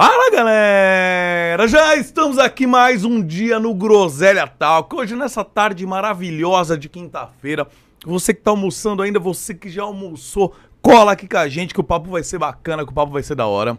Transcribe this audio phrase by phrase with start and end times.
[0.00, 1.66] Fala galera!
[1.66, 4.94] Já estamos aqui mais um dia no Groselha Talk.
[4.94, 7.66] Hoje, nessa tarde maravilhosa de quinta-feira,
[8.06, 11.80] você que tá almoçando ainda, você que já almoçou, cola aqui com a gente que
[11.80, 13.76] o papo vai ser bacana, que o papo vai ser da hora.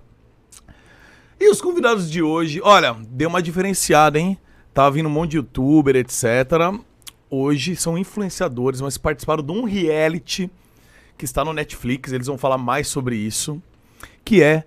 [1.39, 4.37] E os convidados de hoje, olha, deu uma diferenciada, hein?
[4.73, 6.25] Tava vindo um monte de youtuber, etc.
[7.29, 10.51] Hoje são influenciadores, mas participaram de um reality
[11.17, 12.11] que está no Netflix.
[12.11, 13.63] Eles vão falar mais sobre isso.
[14.25, 14.65] Que é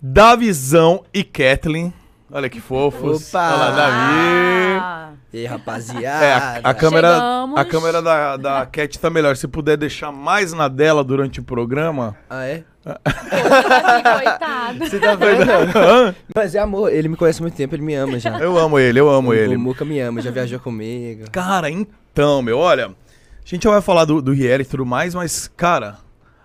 [0.00, 1.92] Davizão e Kathleen.
[2.30, 3.28] Olha que fofos.
[3.28, 3.48] Opa!
[3.54, 5.18] Olha lá, Davi.
[5.32, 6.60] E aí, É, rapaziada?
[6.62, 7.58] a, a câmera, Chegamos.
[7.58, 9.36] a câmera da, da Cat tá melhor.
[9.36, 12.16] Se puder deixar mais na dela durante o programa.
[12.30, 12.64] Ah, é?
[12.84, 14.78] coitado.
[14.78, 16.14] Você tá vendo?
[16.34, 18.38] Mas é amor, ele me conhece há muito tempo, ele me ama já.
[18.38, 19.56] eu amo ele, eu amo o, ele.
[19.56, 21.30] O Muca me ama, já viajou comigo.
[21.30, 22.86] Cara, então, meu, olha.
[22.88, 25.96] A gente já vai falar do, do reality e tudo mais, mas, cara,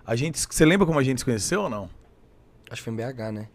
[0.08, 0.40] a gente.
[0.40, 1.90] Você lembra como a gente se conheceu ou não?
[2.72, 3.48] Acho que foi em BH, né?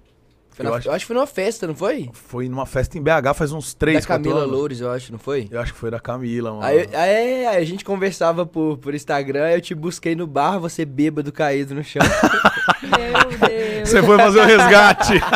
[0.59, 2.11] Foi Eu na- acho- eu acho que foi numa festa, não foi?
[2.13, 4.57] Foi numa festa em BH faz uns 3, da 4 Camila anos.
[4.59, 5.47] Loures, eu acho, não foi?
[5.51, 6.65] Eu acho que foi da Camila, mano.
[6.65, 10.85] Aí, aí, aí a gente conversava por, por Instagram, eu te busquei no bar, você
[10.85, 12.03] bêbado caído no chão.
[12.83, 13.89] Meu Deus.
[13.89, 15.13] Você foi fazer o resgate.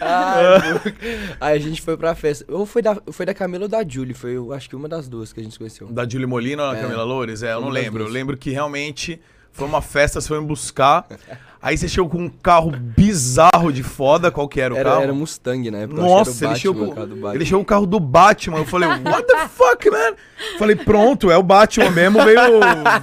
[0.00, 0.82] Ai,
[1.40, 2.44] aí a gente foi pra festa.
[2.52, 5.08] Ou foi da, foi da Camila ou da Julie, foi eu acho que uma das
[5.08, 5.86] duas que a gente conheceu.
[5.88, 6.82] Da Julie Molina ou da É.
[6.82, 7.42] Camila Loures?
[7.42, 8.04] É, eu não lembro.
[8.04, 9.20] Eu lembro que realmente
[9.56, 11.06] foi uma festa, você foi me buscar.
[11.60, 14.30] Aí você chegou com um carro bizarro de foda.
[14.30, 15.02] Qual que era o Era, carro?
[15.02, 16.00] era Mustang na época.
[16.00, 17.34] eu acho que Nossa, ele o chegou, Batman, com, o carro do Batman.
[17.34, 18.58] ele chegou o carro do Batman.
[18.58, 20.14] Eu falei, what the fuck, man?
[20.58, 22.22] Falei, pronto, é o Batman mesmo.
[22.22, 22.40] Veio,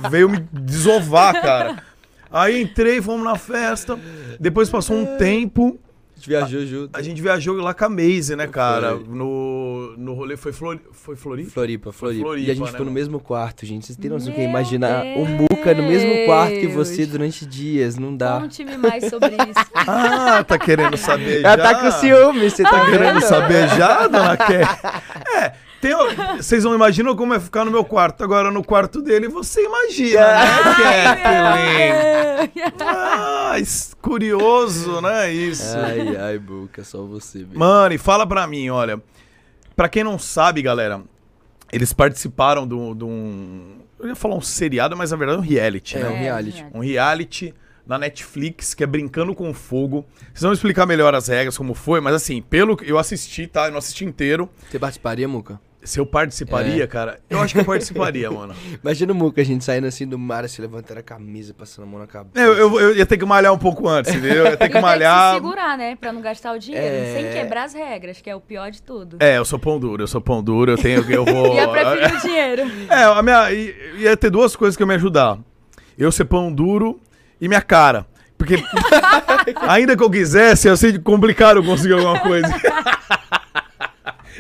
[0.09, 1.83] veio me desovar, cara.
[2.31, 3.99] Aí entrei, fomos na festa.
[4.39, 5.77] Depois passou um tempo.
[6.23, 6.97] A gente viajou junto.
[6.97, 8.95] A gente viajou lá com a Maze, né, cara?
[8.95, 10.37] No, no rolê.
[10.37, 11.49] Foi, Flori, foi Floripa?
[11.51, 12.23] Floripa, Floripa.
[12.25, 12.99] Floripa, e a gente né, ficou no mano?
[12.99, 13.85] mesmo quarto, gente.
[13.85, 17.45] Vocês têm noção que é Meu imaginar o Muca no mesmo quarto que você durante
[17.45, 18.39] dias, não dá.
[18.39, 19.73] Conte-me mais sobre isso.
[19.85, 21.51] Ah, tá querendo saber já?
[21.53, 23.21] Ela tá com ciúme, você tá, Tá querendo vendo?
[23.21, 24.79] saber já, dona Cat?
[25.35, 25.51] É,
[25.89, 28.23] tem, vocês não imaginam como é ficar no meu quarto.
[28.23, 31.15] Agora, no quarto dele, você imagina, né,
[32.47, 32.73] Kathleen?
[32.79, 33.55] Ah,
[34.01, 35.77] curioso, né, isso.
[35.77, 37.59] Ai, ai, Muca, só você, velho.
[37.59, 39.01] Mano, e fala pra mim, olha.
[39.75, 41.01] Pra quem não sabe, galera,
[41.71, 42.95] eles participaram de um...
[42.95, 46.09] de um- Eu ia falar um seriado, mas na verdade é um reality, É, né?
[46.09, 46.65] um reality.
[46.75, 47.53] um reality
[47.85, 50.05] na Netflix que é Brincando com Fogo.
[50.31, 53.65] Vocês vão explicar melhor as regras, como foi, mas assim, pelo que eu assisti, tá?
[53.65, 54.47] Eu não assisti inteiro.
[54.69, 55.59] Você participaria, Muca?
[55.83, 56.87] Se eu participaria, É.
[56.87, 58.55] cara, eu acho que eu participaria, mano.
[58.81, 61.87] Imagina o Muca, a gente saindo assim do mar, se levantando a camisa, passando a
[61.87, 62.39] mão na cabeça.
[62.39, 64.45] Eu, eu, eu ia ter que malhar um pouco antes, entendeu?
[64.45, 65.29] Eu ia ter que E tem que malhar.
[65.31, 65.95] se segurar, né?
[65.97, 66.85] Pra não gastar o dinheiro.
[66.87, 67.13] É.
[67.13, 69.17] Sem quebrar as regras, que é o pior de tudo.
[69.19, 71.53] É, eu sou pão duro, eu sou pão duro, eu tenho eu vou.
[71.59, 72.61] Eu prefiro o dinheiro.
[72.89, 75.37] É, a minha ia ter duas coisas que iam me ajudar.
[75.97, 76.99] Eu ser pão duro
[77.41, 78.05] e minha cara.
[78.37, 78.55] Porque
[79.67, 82.47] ainda que eu quisesse, eu sei que complicado eu conseguir alguma coisa.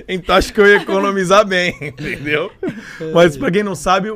[0.07, 2.51] Então acho que eu ia economizar bem, entendeu?
[3.13, 4.09] Mas pra quem não sabe,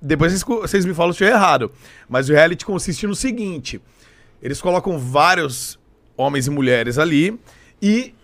[0.00, 1.70] depois vocês, me falam se eu errado.
[2.08, 3.80] Mas o reality consiste no seguinte:
[4.42, 5.78] eles colocam vários
[6.16, 7.38] homens e mulheres ali
[7.80, 8.14] e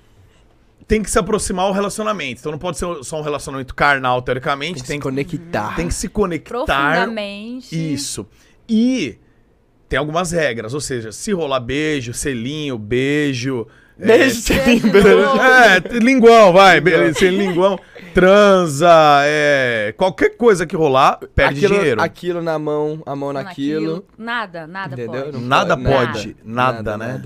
[0.87, 2.41] tem que se aproximar o relacionamento.
[2.41, 4.83] Então não pode ser só um relacionamento carnal, teoricamente.
[4.83, 5.77] Tem que Tem se que, conectar.
[5.77, 6.65] tem que se conectar.
[6.67, 7.93] Profundamente.
[7.93, 8.27] Isso.
[8.69, 9.17] E
[9.89, 13.67] tem algumas regras, ou seja, se rolar beijo, selinho, beijo.
[14.01, 15.09] É, Beijo, Beijo beijo.
[15.19, 15.41] novo.
[15.43, 16.81] É, t- linguão, vai.
[16.81, 17.79] be- Sem linguão.
[18.15, 18.91] Transa,
[19.25, 19.95] é.
[19.97, 22.03] Qualquer coisa que rolar, perde aquilo, dinheiro.
[22.03, 24.05] Aquilo na mão, a mão naquilo.
[24.19, 25.23] Nada, nada Entendeu?
[25.25, 25.33] pode.
[25.37, 27.23] Não Nada pode, pode, nada, né?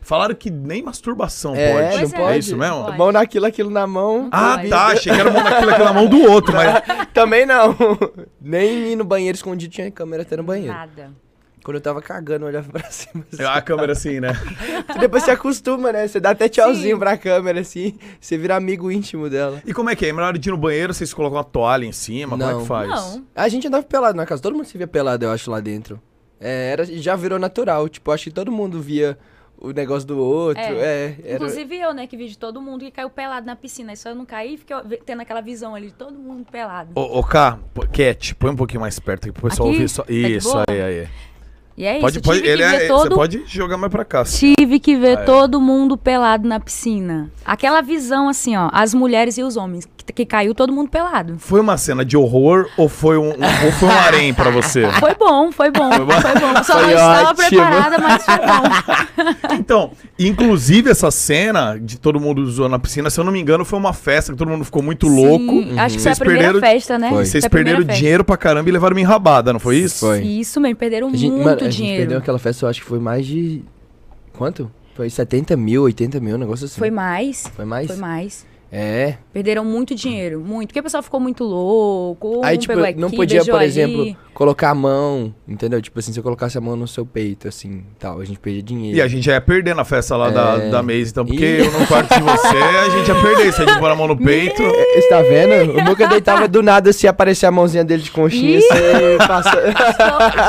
[0.00, 1.82] Falaram que nem masturbação É, pode.
[1.84, 2.16] não Pois é.
[2.16, 2.34] pode.
[2.34, 2.84] É isso mesmo?
[2.84, 2.98] Pode.
[2.98, 4.28] Mão naquilo, aquilo na mão.
[4.30, 4.68] Ah, Pode.
[4.68, 4.86] tá.
[4.88, 6.82] Achei que era mão naquilo, aquilo na mão do outro, mas.
[7.14, 7.74] Também não.
[8.40, 10.74] Nem ir no banheiro escondido tinha câmera até no banheiro.
[10.74, 11.10] Nada.
[11.64, 13.24] Quando eu tava cagando, eu olhava pra cima.
[13.32, 13.42] assim.
[13.42, 14.32] A câmera assim, né?
[15.00, 16.06] Depois você acostuma, né?
[16.06, 16.98] Você dá até tchauzinho Sim.
[16.98, 17.98] pra câmera, assim.
[18.20, 19.62] Você vira amigo íntimo dela.
[19.66, 20.12] E como é que é?
[20.12, 22.32] Hora de ir no banheiro, vocês colocam uma toalha em cima?
[22.32, 22.60] Como é Não.
[22.60, 22.90] que faz?
[22.90, 23.24] Não.
[23.34, 24.42] A gente andava pelado na casa.
[24.42, 25.98] Todo mundo se via pelado, eu acho, lá dentro.
[26.38, 27.88] É, era, já virou natural.
[27.88, 29.16] Tipo, acho que todo mundo via
[29.56, 30.62] o negócio do outro.
[30.62, 31.34] É, era...
[31.36, 33.92] Inclusive eu, né, que vi de todo mundo que caiu pelado na piscina.
[33.92, 34.76] Aí só eu não caí e fiquei
[35.06, 36.90] tendo aquela visão ali de todo mundo pelado.
[36.94, 39.76] Ô, ô Cá, pô, Cat, põe um pouquinho mais perto aqui pro pessoal Aqui?
[39.78, 40.02] ouvir só.
[40.02, 41.08] Tá Isso, aí, aí.
[41.76, 43.02] E é Pode, isso, pode, ele é, todo...
[43.02, 44.20] Você pode jogar mais pra cá.
[44.20, 44.54] assim.
[44.56, 45.24] Tive que ver Ah, é.
[45.24, 47.30] todo mundo pelado na piscina.
[47.44, 51.34] Aquela visão assim, ó, as mulheres e os homens, que, que caiu todo mundo pelado.
[51.38, 54.86] Foi uma cena de horror ou foi um, um- ou foi um harém pra você?
[55.00, 56.54] Foi bom, foi bom, Foi foi bom?
[56.54, 56.62] bom.
[56.62, 57.48] Só Foi não estava ótimo.
[57.48, 59.54] preparada, mas foi bom.
[59.58, 63.64] Então, inclusive essa cena de todo mundo zoando na piscina, se eu não me engano,
[63.64, 65.44] foi uma festa que todo mundo ficou muito louco.
[65.62, 67.08] Sim, Acho que foi Vocês a primeira perderam- festa, né?
[67.08, 67.24] Foi.
[67.24, 67.92] Vocês Foi perderam festa.
[67.94, 70.06] dinheiro pra caramba e levaram uma enrabada, não foi isso?
[70.06, 70.22] Foi.
[70.22, 72.02] Isso mesmo, perderam gente, muito mano, a gente dinheiro.
[72.02, 73.62] perdeu aquela festa, eu acho que foi mais de.
[74.32, 74.70] Quanto?
[74.94, 76.78] Foi 70 mil, 80 mil, um negócio assim.
[76.78, 77.46] Foi mais.
[77.54, 77.86] Foi mais?
[77.86, 78.46] Foi mais.
[78.76, 79.14] É.
[79.32, 80.68] Perderam muito dinheiro, muito.
[80.70, 82.40] Porque o pessoal ficou muito louco.
[82.42, 83.66] Aí, um tipo, pegou aqui, não podia, por ali.
[83.66, 85.80] exemplo, colocar a mão, entendeu?
[85.80, 88.62] Tipo assim, se eu colocasse a mão no seu peito, assim, tal, a gente perdia
[88.64, 88.96] dinheiro.
[88.98, 90.70] E a gente já ia perder na festa lá da, É.
[90.70, 91.66] da Maze, então, porque Ih.
[91.66, 93.52] eu no quarto de você, a gente ia perder.
[93.52, 94.60] Se a gente pôr a mão no peito.
[94.60, 95.78] É, Você tá vendo?
[95.78, 99.50] O Muca deitava do nada, se aparecer a mãozinha dele de conchinha, você passa...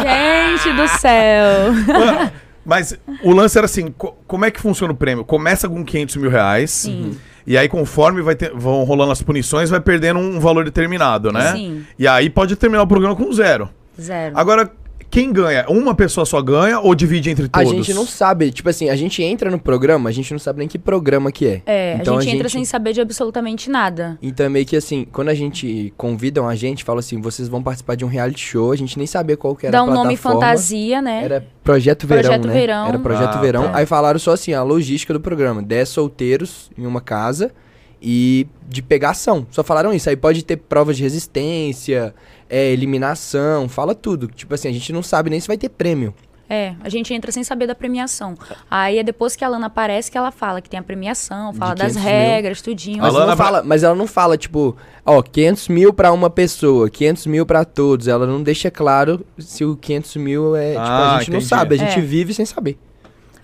[0.01, 1.73] Gente do céu.
[1.87, 2.31] Mano,
[2.65, 5.23] mas o lance era assim: co- como é que funciona o prêmio?
[5.23, 6.71] Começa com 500 mil reais.
[6.71, 7.17] Sim.
[7.47, 11.51] E aí, conforme vai ter- vão rolando as punições, vai perdendo um valor determinado, né?
[11.53, 11.85] Sim.
[11.99, 13.69] E aí pode terminar o programa com zero.
[14.01, 14.35] Zero.
[14.37, 14.71] Agora,
[15.15, 15.65] quem ganha?
[15.69, 17.71] Uma pessoa só ganha ou divide entre A todos?
[17.71, 20.67] gente não sabe, tipo assim, a gente entra no programa, a gente não sabe nem
[20.67, 21.61] que programa que é.
[21.65, 24.17] É, Então a, gente entra sem saber de absolutamente nada.
[24.21, 27.63] Então é meio que assim, quando a gente convidam a gente, fala assim, vocês vão
[27.63, 29.93] participar de um reality show, a gente nem sabia qual que era Dá a um
[29.93, 31.23] nome fantasia, né?
[31.23, 32.53] Era Projeto Verão, Projeto né?
[32.53, 32.87] Verão.
[32.89, 33.63] Era Projeto Ah, Verão.
[33.63, 33.77] tá.
[33.77, 35.63] Aí falaram só assim, a logística do programa.
[35.63, 37.53] 10 solteiros em uma casa
[38.01, 39.47] e de pegação.
[39.49, 40.09] Só falaram isso.
[40.09, 42.13] Aí pode ter provas de resistência,
[42.49, 44.27] é, eliminação, fala tudo.
[44.27, 46.13] Tipo assim, a gente não sabe nem se vai ter prêmio.
[46.47, 48.35] É, a gente entra sem saber da premiação.
[48.69, 51.73] Aí é depois que a Lana aparece que ela fala que tem a premiação, fala
[51.73, 52.05] das 500 mil.
[52.11, 52.97] regras, tudinho.
[53.01, 56.29] Mas, A Lana não fala, mas ela não fala, tipo, ó, 500 mil pra uma
[56.29, 58.07] pessoa, 500 mil pra todos.
[58.07, 60.73] Ela não deixa claro se o 500 mil é.
[60.73, 61.49] tipo, Ah, a gente não entendi.
[61.49, 62.01] sabe, a gente É.
[62.01, 62.77] vive sem saber.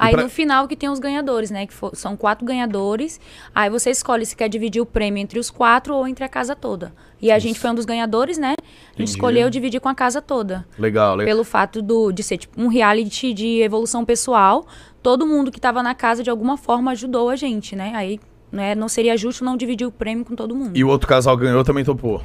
[0.01, 1.65] Aí pra- no final que tem os ganhadores, né?
[1.68, 3.19] Que fo- são quatro ganhadores.
[3.53, 6.56] Aí você escolhe se quer dividir o prêmio entre os quatro ou entre a casa
[6.56, 6.94] toda.
[7.21, 8.56] E a gente foi um dos ganhadores, né?
[8.57, 9.12] A gente Entendi.
[9.12, 10.65] escolheu dividir com a casa toda.
[10.77, 11.31] Legal, legal.
[11.33, 14.65] Pelo fato do, de ser tipo, um reality de evolução pessoal.
[15.03, 17.92] Todo mundo que tava na casa de alguma forma ajudou a gente, né?
[17.95, 18.19] Aí
[18.51, 20.71] né, não seria justo não dividir o prêmio com todo mundo.
[20.75, 22.21] E o outro casal ganhou também topou.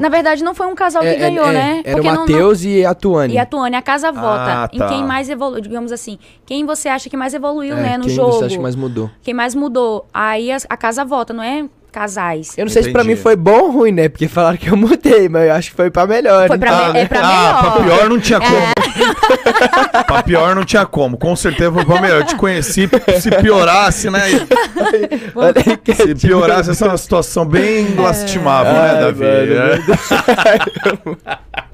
[0.00, 1.82] Na verdade, não foi um casal que É, é, ganhou, é, né?
[1.84, 3.34] Era o Porque não- não- Matheus e a Tuane.
[3.34, 4.88] E a Tuane, a casa vota Ah, em tá.
[4.88, 8.14] quem mais evoluiu, digamos assim, quem você acha que mais evoluiu, É, né, no quem
[8.14, 8.32] jogo.
[8.32, 9.08] você acha que mais mudou?
[9.22, 10.04] Quem mais mudou.
[10.12, 11.64] Aí a, a casa vota, não é
[11.96, 12.52] casais.
[12.58, 14.06] Eu não sei se pra mim foi bom ou ruim, né?
[14.10, 16.46] Porque falaram que eu mudei, mas eu acho que foi pra melhor.
[16.46, 16.92] Foi pra então.
[16.92, 17.72] me- é pra ah, melhor.
[17.72, 20.04] pra pior não tinha como.
[20.06, 21.16] pra pior não tinha como.
[21.16, 22.20] Com certeza foi pra melhor.
[22.20, 22.86] Eu te conheci,
[23.18, 24.20] se piorasse, né?
[25.96, 29.24] Se piorasse, essa é uma situação bem lastimável, né, Ai, Davi?
[29.24, 31.62] mano, É.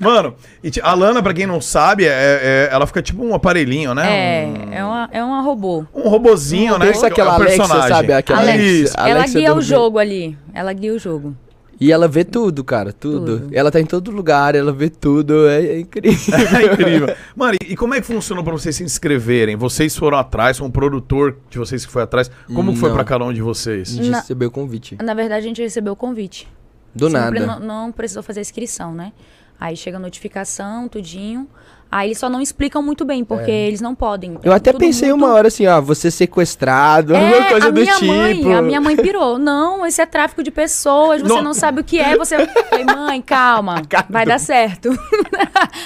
[0.00, 3.94] Mano, e a Lana, pra quem não sabe, é, é- ela fica tipo um aparelhinho,
[3.94, 4.06] né?
[4.42, 5.84] É, Um, é uma, é uma robô.
[5.94, 6.86] um robozinho, né?
[6.86, 7.88] Pensa que é aquela Alexa, personagem.
[7.96, 8.12] sabe?
[8.14, 8.62] Aquela Alexa.
[8.64, 8.94] Isso.
[8.96, 10.38] Alexa ela guia o jogo ali.
[10.54, 11.36] Ela guia o jogo.
[11.82, 13.38] E ela vê tudo, cara, tudo.
[13.40, 13.48] Tudo.
[13.56, 16.34] Ela tá em todo lugar, ela vê tudo, é, é incrível.
[16.60, 17.16] É incrível.
[17.34, 19.56] Mano, e, e como é que funcionou pra vocês se inscreverem?
[19.56, 22.30] Vocês foram atrás, foi um produtor de vocês que foi atrás.
[22.54, 22.96] Como que foi Não.
[22.96, 23.88] pra cada um de A vocês?
[23.88, 24.96] gente Na- recebeu o convite.
[25.02, 26.46] Na verdade, a gente recebeu o convite.
[26.94, 27.60] Do Sempre nada.
[27.60, 29.12] Não, não precisou fazer inscrição, né?
[29.60, 31.46] Aí chega a notificação, tudinho.
[31.92, 34.38] Aí eles só não explicam muito bem, porque eles não podem.
[34.44, 37.70] Eu até Tudo pensei muito- uma hora assim, ó, você sequestrado, É, alguma coisa a
[37.70, 38.06] do minha tipo.
[38.06, 39.36] mãe, a minha mãe pirou.
[39.42, 41.42] Não, esse é tráfico de pessoas, você Não.
[41.42, 42.36] não sabe o que é, você...
[42.36, 44.88] Eu Falei, mãe, calma, vai do- dar certo.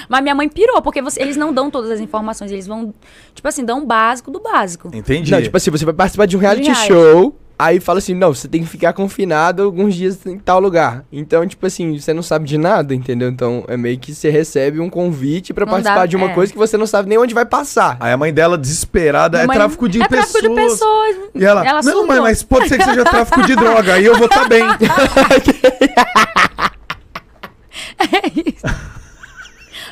[0.09, 2.93] Mas minha mãe pirou, porque você- eles não dão todas as informações, eles vão,
[3.35, 4.91] tipo assim, dão o básico do básico.
[4.93, 5.31] Entendi.
[5.33, 6.87] Não, tipo assim, você vai participar de um reality reality.
[6.87, 11.05] show, aí fala assim, não, você tem que ficar confinado alguns dias em tal lugar.
[11.13, 13.29] Então, tipo assim, você não sabe de nada, entendeu?
[13.29, 16.35] Então, é meio que você recebe um convite pra Não participar dá- de uma é.
[16.35, 17.97] coisa que você não sabe nem onde vai passar.
[18.01, 20.33] Aí a mãe dela, desesperada, é mãe- tráfico de é pessoas.
[20.33, 21.17] tráfico de pessoas.
[21.35, 22.07] E ela, Ela não, surtou.
[22.07, 24.65] mãe, mas pode ser que seja tráfico de droga, aí eu vou estar bem.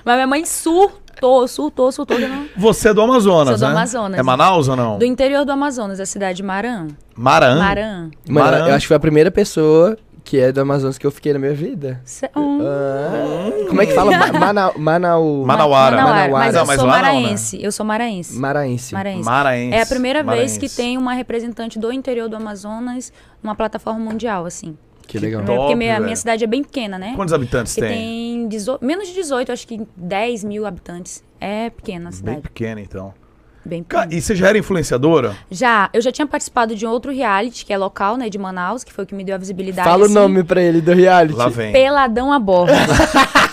[0.05, 0.45] Mas minha mãe
[1.23, 2.19] surtou, surtou, surtou.
[2.19, 3.79] não- Você é do Amazonas, Sou do né?
[3.79, 4.19] Amazonas.
[4.19, 4.99] É Manaus ou não?
[4.99, 6.89] Do interior do Amazonas, da cidade de Marã.
[7.17, 7.59] Maran.
[7.59, 8.11] Marã.
[8.29, 8.69] Mano, Maran.
[8.69, 11.39] eu acho que foi a primeira pessoa que é do Amazonas que eu fiquei na
[11.39, 12.01] minha vida.
[12.05, 12.61] Cê- hum.
[12.63, 14.11] Ah, como é que fala?
[14.17, 15.45] Ma Mana Manau...
[15.45, 15.47] Manauara.
[15.47, 16.49] Manauara, Mas Manauara.
[16.49, 17.13] eu Não, mas sou lá não, né?
[17.21, 17.63] maraense.
[17.63, 18.39] Eu sou maraense.
[18.39, 18.95] Maraense.
[18.95, 19.25] Maraense.
[19.25, 19.75] Maraense.
[19.77, 20.77] É a primeira vez que Maraense.
[20.77, 23.13] tem uma representante do interior do Amazonas
[23.43, 24.77] numa plataforma mundial, assim.
[25.07, 25.45] Que legal.
[25.45, 25.59] top.
[25.59, 27.13] Porque minha, minha cidade é bem pequena, né?
[27.17, 27.91] Quantos habitantes Que tem?
[27.91, 31.23] tem 18 menos de 18, acho que 10 mil habitantes.
[31.41, 32.41] É pequena a Bem cidade.
[32.41, 33.13] pequena, então.
[33.65, 34.09] Bem pequena.
[34.13, 35.37] E você já era influenciadora?
[35.51, 38.83] Já, eu já tinha participado de um outro reality, que é local, né, de Manaus,
[38.85, 39.89] que foi o que me deu a visibilidade.
[39.89, 40.15] Fala o assim.
[40.15, 41.35] nome pra ele do reality.
[41.35, 41.73] Lá vem.
[41.73, 42.73] Peladão a bordo.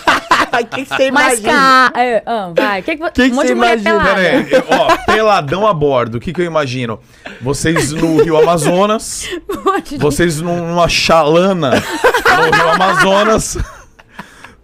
[0.52, 1.52] O que, que você Mas, imagina?
[1.52, 2.82] cá, é, ah, vai.
[2.82, 4.00] Que que, vo- Que que um monte você de mulher imagina?
[4.04, 4.14] pelada.
[4.14, 6.16] Pera aí, ó, peladão a bordo.
[6.16, 6.98] O que, que eu imagino?
[7.40, 13.56] Vocês no Rio Amazonas, Um monte de- vocês num- numa chalana no Rio Amazonas.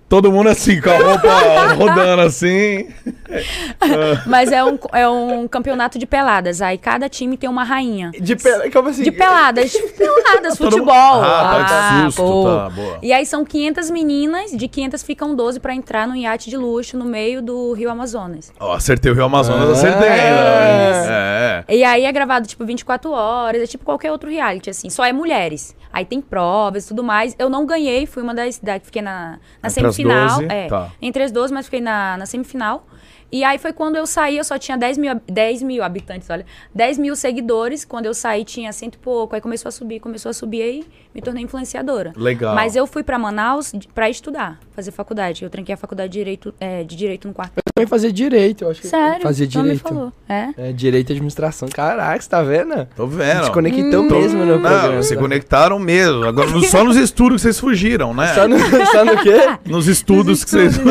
[0.08, 1.28] Todo mundo assim, com a roupa
[1.74, 2.86] rodando assim.
[4.26, 6.62] Mas é um, é um campeonato de peladas.
[6.62, 8.12] Aí cada time tem uma rainha.
[8.20, 8.70] De pe...
[8.70, 9.02] Como assim?
[9.02, 10.84] De peladas, peladas, futebol.
[10.84, 12.44] mundo- Ah, tá, que susto, pô.
[12.44, 12.98] tá, boa.
[13.02, 16.96] E aí são 500 meninas, de 500 ficam 12 pra entrar no iate de luxo
[16.96, 18.52] no meio do Rio Amazonas.
[18.60, 20.08] Ó, acertei o Rio Amazonas, Ah, acertei.
[20.08, 21.64] né?
[21.68, 21.74] É.
[21.76, 25.12] E aí é gravado, tipo, 24 horas, é tipo qualquer outro reality, assim, só é
[25.12, 25.74] mulheres.
[25.92, 27.34] Aí tem provas e tudo mais.
[27.38, 29.70] Eu não ganhei, fui uma das da, fiquei na, na
[30.02, 30.38] Entre as semifinal.
[30.40, 30.92] 12, é, tá.
[31.00, 32.86] Entre as 12, mas fiquei na, na semifinal.
[33.30, 36.30] E aí foi quando eu saí, eu só tinha 10 mil, hab- 10 mil habitantes,
[36.30, 36.46] olha.
[36.74, 37.84] 10 mil seguidores.
[37.84, 39.34] Quando eu saí, tinha cento e pouco.
[39.34, 42.12] Aí começou a subir, começou a subir, aí me tornei influenciadora.
[42.16, 42.54] Legal.
[42.54, 45.42] Mas eu fui pra Manaus pra estudar, fazer faculdade.
[45.42, 47.52] Eu tranquei a faculdade de Direito, é, de direito no quarto.
[47.56, 49.22] Eu também fazia direito, eu acho que Sério?
[49.22, 49.88] Fazia Tu não me direito.
[49.88, 50.12] falou.
[50.28, 50.48] É?
[50.56, 51.68] É, direito e administração.
[51.68, 52.86] Caraca, você tá vendo?
[52.96, 53.42] Tô vendo.
[53.44, 54.10] gente conectou Hum.
[54.10, 54.88] mesmo no programa.
[54.94, 55.20] Não, se tá?
[55.20, 56.24] conectaram mesmo.
[56.24, 58.28] Agora, só nos estudos que vocês fugiram, né?
[58.34, 59.58] Só no, só no quê?
[59.66, 60.76] Nos estudos que vocês.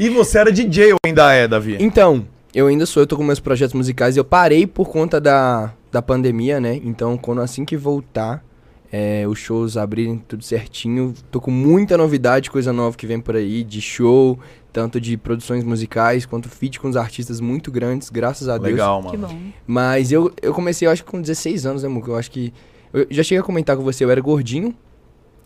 [0.00, 1.76] e você era DJ ou ainda é, Davi?
[1.78, 4.16] Então, eu ainda sou, eu tô com meus projetos musicais.
[4.16, 6.80] Eu parei por conta da, da pandemia, né?
[6.82, 8.42] Então, quando assim que voltar,
[8.90, 13.36] é, os shows abrirem tudo certinho, tô com muita novidade, coisa nova que vem por
[13.36, 14.38] aí, de show,
[14.72, 18.72] tanto de produções musicais, quanto feat com os artistas muito grandes, graças a Deus.
[18.72, 19.28] Legal, Que mano.
[19.28, 19.40] bom.
[19.66, 22.10] Mas eu, eu comecei, eu acho que com 16 anos, né, Muca?
[22.10, 22.52] Eu acho que.
[22.92, 24.74] Eu já cheguei a comentar com você, eu era gordinho,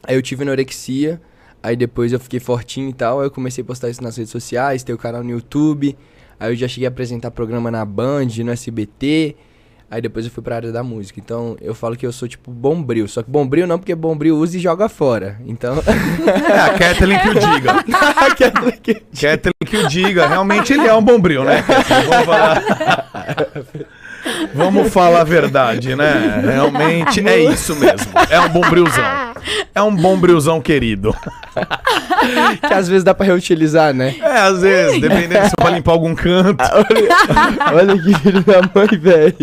[0.02, 1.20] aí eu tive anorexia,
[1.64, 4.30] aí depois eu fiquei fortinho e tal, aí eu comecei a postar isso nas redes
[4.30, 5.97] sociais, ter o canal no YouTube,
[6.38, 9.35] aí eu já cheguei a apresentar programa na Band, no SBT,
[9.90, 11.18] aí depois eu fui pra área da música.
[11.18, 14.59] Então eu falo que eu sou tipo bombril, só que bombril não, porque bombril usa
[14.59, 15.40] e joga fora.
[15.47, 15.76] Então.
[16.25, 17.85] É, a Kathleen que o diga.
[19.14, 20.26] Kathleen que o diga.
[20.26, 21.62] Realmente ele é um bombril, né?
[21.66, 22.06] Kathleen?
[22.09, 22.62] Vamos falar...
[24.54, 26.40] Vamos falar a verdade, né?
[26.44, 28.12] Realmente é isso mesmo.
[28.30, 29.04] É um bombrilzão.
[29.74, 31.14] É um bombrilzão querido.
[32.66, 34.14] que às vezes dá pra reutilizar, né?
[34.20, 36.62] É, às vezes, dependendo se for pra limpar algum canto.
[37.72, 39.36] Olha que filho da mãe, velho.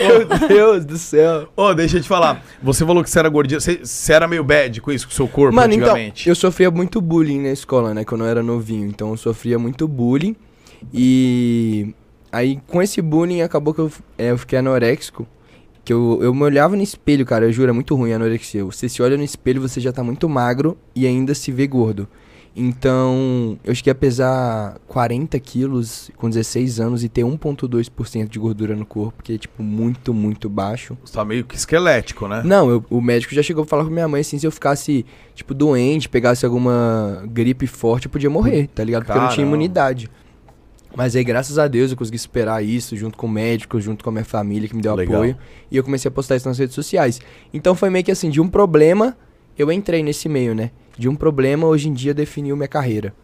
[0.00, 1.48] Meu Deus do céu.
[1.56, 2.42] Ô, deixa eu te falar.
[2.62, 3.60] Você falou que você era gordinho.
[3.60, 6.28] Você, você era meio bad com isso, com o seu corpo Mano, então, antigamente.
[6.28, 8.04] eu sofria muito bullying na escola, né?
[8.04, 8.86] Quando eu era novinho.
[8.86, 10.36] Então eu sofria muito bullying.
[10.92, 11.94] E
[12.32, 15.26] aí, com esse bullying, acabou que eu, é, eu fiquei anoréxico.
[15.84, 17.46] Que eu, eu me olhava no espelho, cara.
[17.46, 18.64] Eu juro, é muito ruim a anorexia.
[18.64, 22.06] Você se olha no espelho, você já tá muito magro e ainda se vê gordo.
[22.54, 28.76] Então, eu cheguei a pesar 40 quilos com 16 anos e ter 1,2% de gordura
[28.76, 30.96] no corpo, que é, tipo, muito, muito baixo.
[31.04, 32.42] Você tá meio que esquelético, né?
[32.44, 35.06] Não, eu- o médico já chegou a falar com minha mãe assim, se eu ficasse,
[35.34, 39.04] tipo, doente, pegasse alguma gripe forte, eu podia morrer, tá ligado?
[39.04, 39.56] Porque eu não tinha Caramba.
[39.56, 40.10] imunidade.
[40.94, 44.10] Mas aí, graças a Deus, eu consegui superar isso junto com o médico, junto com
[44.10, 45.16] a minha família que me deu Legal.
[45.16, 45.36] apoio.
[45.70, 47.20] E eu comecei a postar isso nas redes sociais.
[47.54, 49.16] Então foi meio que assim, de um problema,
[49.58, 50.70] eu entrei nesse meio, né?
[50.98, 53.14] De um problema, hoje em dia, definiu minha carreira.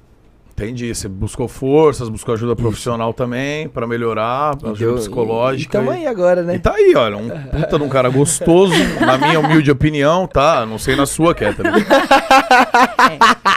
[0.53, 0.95] Entendi.
[0.95, 5.77] Você buscou forças, buscou ajuda profissional também pra melhorar, ajuda deu- psicológica.
[5.77, 6.55] E, e tamo e- aí agora, né?
[6.55, 10.65] E tá aí, olha, um puta de um cara gostoso, na minha humilde opinião, tá?
[10.65, 11.85] Não sei na sua, Catherine.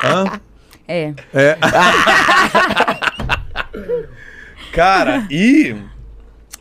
[0.04, 0.42] Hã?
[0.88, 1.13] É.
[1.34, 1.58] É.
[4.72, 5.76] cara, e.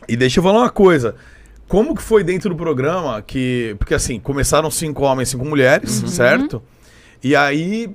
[0.07, 1.15] E deixa eu falar uma coisa.
[1.67, 3.75] Como que foi dentro do programa que.
[3.77, 6.61] Porque assim, começaram cinco homens, cinco mulheres, certo?
[7.23, 7.89] E aí.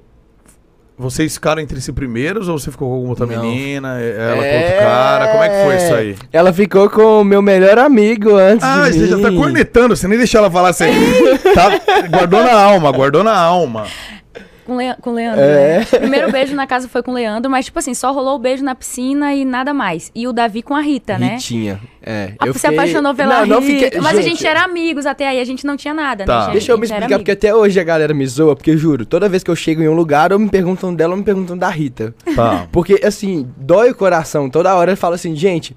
[0.97, 3.43] Vocês ficaram entre si primeiros ou você ficou com alguma outra Não.
[3.43, 4.01] menina?
[4.01, 5.29] Ela com outro cara?
[5.33, 6.17] Como é que foi isso aí?
[6.33, 9.37] Ela ficou com o meu melhor amigo antes Ah, de você já tá mim.
[9.37, 10.85] cornetando, você nem deixou ela falar assim.
[11.53, 13.87] tá, guardou na alma, guardou na alma.
[14.65, 14.95] Com, Le...
[15.01, 15.79] com o Leandro, É.
[15.81, 15.85] né?
[15.85, 18.65] Primeiro beijo na casa foi com o Leandro, mas, tipo assim, só rolou o beijo
[18.65, 20.11] na piscina e nada mais.
[20.15, 21.35] E o Davi com a Rita, né?
[21.35, 22.33] Ritinha, é.
[22.39, 23.85] Ah, eu se fiquei- apaixonou pela não, não Rita.
[23.85, 24.01] fiquei...
[24.01, 26.35] Mas a gente era amigos até aí, a gente não tinha nada, Tá.
[26.39, 26.43] né?
[26.45, 26.53] gente?
[26.53, 29.05] Deixa eu me gente explicar, porque até hoje a galera me zoa, porque eu juro,
[29.05, 31.57] toda vez que eu chego em um lugar, ou me perguntam dela, ou me perguntam
[31.59, 32.15] da Rita.
[32.35, 32.67] Tá.
[32.73, 34.49] Porque, assim, dói o coração.
[34.49, 35.77] Toda hora eu falo assim, gente,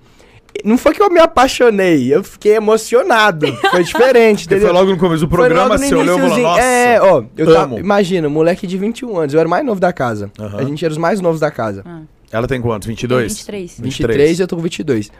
[0.63, 3.47] não foi que eu me apaixonei, eu fiquei emocionado.
[3.69, 4.67] Foi diferente, entendeu?
[4.67, 6.61] foi logo no começo do programa, você olhou e falou, nossa.
[6.61, 7.79] É, ó, eu tava, amo.
[7.79, 10.31] imagina, moleque de 21 anos, eu era o mais novo da casa.
[10.39, 10.57] Aham.
[10.59, 11.83] A gente era os mais novos da casa.
[12.31, 12.87] Ela tem quantos?
[12.87, 13.33] 22?
[13.33, 13.79] 23.
[13.79, 15.11] 23 e eu tô com 22.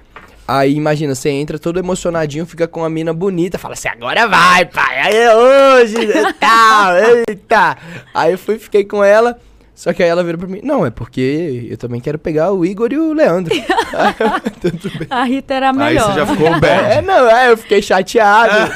[0.48, 4.63] Aí, imagina, você entra todo emocionadinho, fica com uma mina bonita, fala assim, agora vai,
[4.65, 6.94] pai, aí é hoje, e tal,
[7.27, 7.77] eita.
[8.13, 9.38] Aí eu fui, fiquei com ela,
[9.78, 12.66] só que aí ela virou pra mim, não, é porque eu também quero pegar o
[12.66, 13.54] Igor e o Leandro.
[15.10, 16.08] A Rita era a Aí melhor.
[16.14, 17.06] você já ficou É, bad.
[17.06, 18.72] não, é, eu fiquei chateado.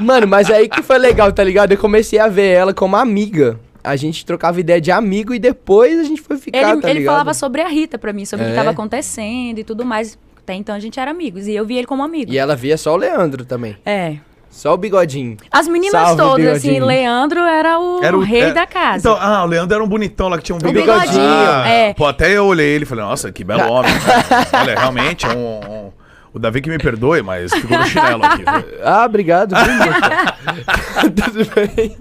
[0.00, 1.72] Mano, mas aí que foi legal, tá ligado?
[1.72, 3.58] Eu comecei a ver ela como amiga.
[3.82, 7.04] A gente trocava ideia de amigo e depois a gente foi ficar, Ele, tá ele
[7.04, 8.50] falava sobre a Rita pra mim, sobre o É.
[8.50, 10.16] que tava acontecendo e tudo mais.
[10.38, 11.46] Até então a gente era amigos.
[11.46, 12.30] E eu vi ele como amigo.
[12.32, 13.76] E ela via só o Leandro também.
[13.84, 14.16] É.
[14.50, 15.36] Só o bigodinho.
[15.50, 16.86] As meninas Salve, todas, assim, bigodinho.
[16.86, 18.98] Leandro era o, Era o rei é, da casa.
[18.98, 21.22] Então, ah, o Leandro era um bonitão lá que tinha um bigodinho,
[21.66, 21.94] é.
[21.94, 23.92] Pô, até eu olhei ele e falei, nossa, que belo homem.
[24.00, 24.46] cara.
[24.62, 25.92] Olha, realmente é um, um-
[26.34, 28.44] O Davi que me perdoe, mas ficou no chinelo aqui.
[28.82, 29.54] Ah, obrigado.
[31.14, 31.96] Tudo bem.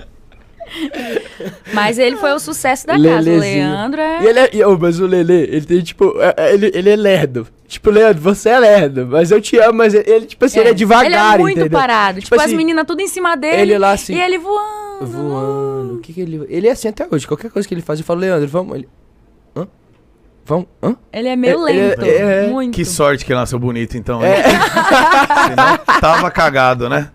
[1.74, 3.06] Mas ele foi o sucesso da casa.
[3.06, 3.42] O Lelezinho.
[3.70, 4.24] Leandro é.
[4.24, 6.14] E ele é, mas o Lele, ele tem tipo.
[6.20, 7.48] é- é- Ele, ele é lerdo.
[7.70, 9.08] Tipo, Leandro, você é lerdo.
[9.12, 11.80] Mas eu te amo, mas ele, tipo assim, ele é devagar, Ele é muito entendeu?
[11.80, 12.16] parado.
[12.20, 13.62] Tipo Tipo, as assim, meninas tudo em cima dele.
[13.62, 15.06] ele lá assim- E ele voando.
[15.06, 15.94] Voando.
[15.94, 16.46] O que que ele.
[16.50, 17.28] Ele é assim até hoje.
[17.28, 18.76] Qualquer coisa que ele faz, eu falo, Leandro, vamos.
[18.76, 18.90] Ele,
[19.56, 19.68] hã?
[20.46, 20.66] Vamos?
[20.82, 20.96] Hã?
[21.14, 22.04] Ele é meio É- é- lento.
[22.06, 22.74] é- muito.
[22.74, 24.22] Que sorte que ele nasceu bonito, então.
[24.24, 24.42] É.
[25.48, 27.12] Senão tava cagado, né?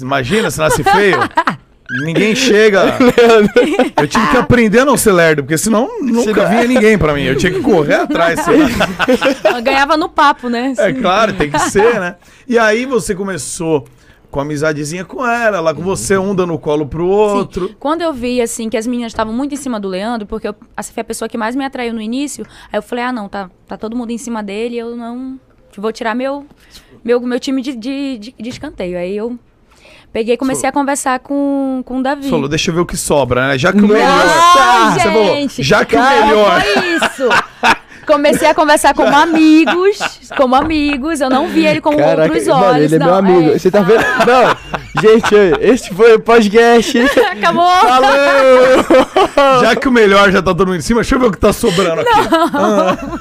[0.00, 1.18] Imagina se nasce feio.
[1.90, 2.98] Ninguém chega.
[3.96, 7.22] Eu tive que aprender a não ser lerdo, porque senão nunca vinha ninguém pra mim.
[7.22, 8.40] Eu tinha que correr atrás.
[9.62, 10.74] Ganhava no papo, né?
[10.76, 12.16] É claro, tem que ser, né?
[12.46, 13.86] E aí você começou
[14.30, 17.68] com amizadezinha com ela, lá com você, um dando o colo pro outro.
[17.68, 17.76] Sim.
[17.78, 20.54] Quando eu vi, assim, que as meninas estavam muito em cima do Leandro, porque eu,
[20.76, 23.26] essa foi a pessoa que mais me atraiu no início, aí eu falei, ah, não,
[23.26, 25.40] tá, tá todo mundo em cima dele, eu não...
[25.76, 26.44] Vou tirar meu,
[27.04, 28.98] meu, meu time de, de, de, de escanteio.
[28.98, 29.38] Aí eu
[30.12, 32.28] peguei e comecei a conversar com, com o Davi.
[32.28, 33.58] Falou, deixa eu ver o que sobra, né?
[33.58, 33.94] Já que o Nossa!
[33.94, 34.26] melhor.
[34.58, 36.62] Ai, Você falou, já que o melhor.
[36.62, 37.28] Foi isso!
[38.08, 39.98] Comecei a conversar como amigos,
[40.34, 41.20] como amigos.
[41.20, 42.48] Eu não vi ele com outros olhos.
[42.48, 43.58] mano, ele é não, meu amigo.
[43.58, 44.00] Você tá vendo?
[44.00, 46.98] Não, gente, esse foi o podcast.
[47.30, 47.64] Acabou!
[47.66, 49.60] Falou!
[49.60, 51.38] Já que o melhor já tá todo mundo em cima, deixa eu ver o que
[51.38, 52.10] tá sobrando aqui.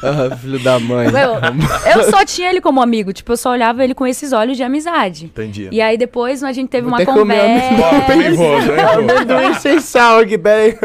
[0.04, 1.08] ah, filho da mãe.
[1.08, 4.56] Eu, eu só tinha ele como amigo, tipo, eu só olhava ele com esses olhos
[4.56, 5.26] de amizade.
[5.26, 5.68] Entendi.
[5.70, 8.36] E aí depois a gente teve Vou uma comer conversa.
[8.36, 8.58] Vou.
[8.94, 10.78] Amendoim sem sal aqui, peraí.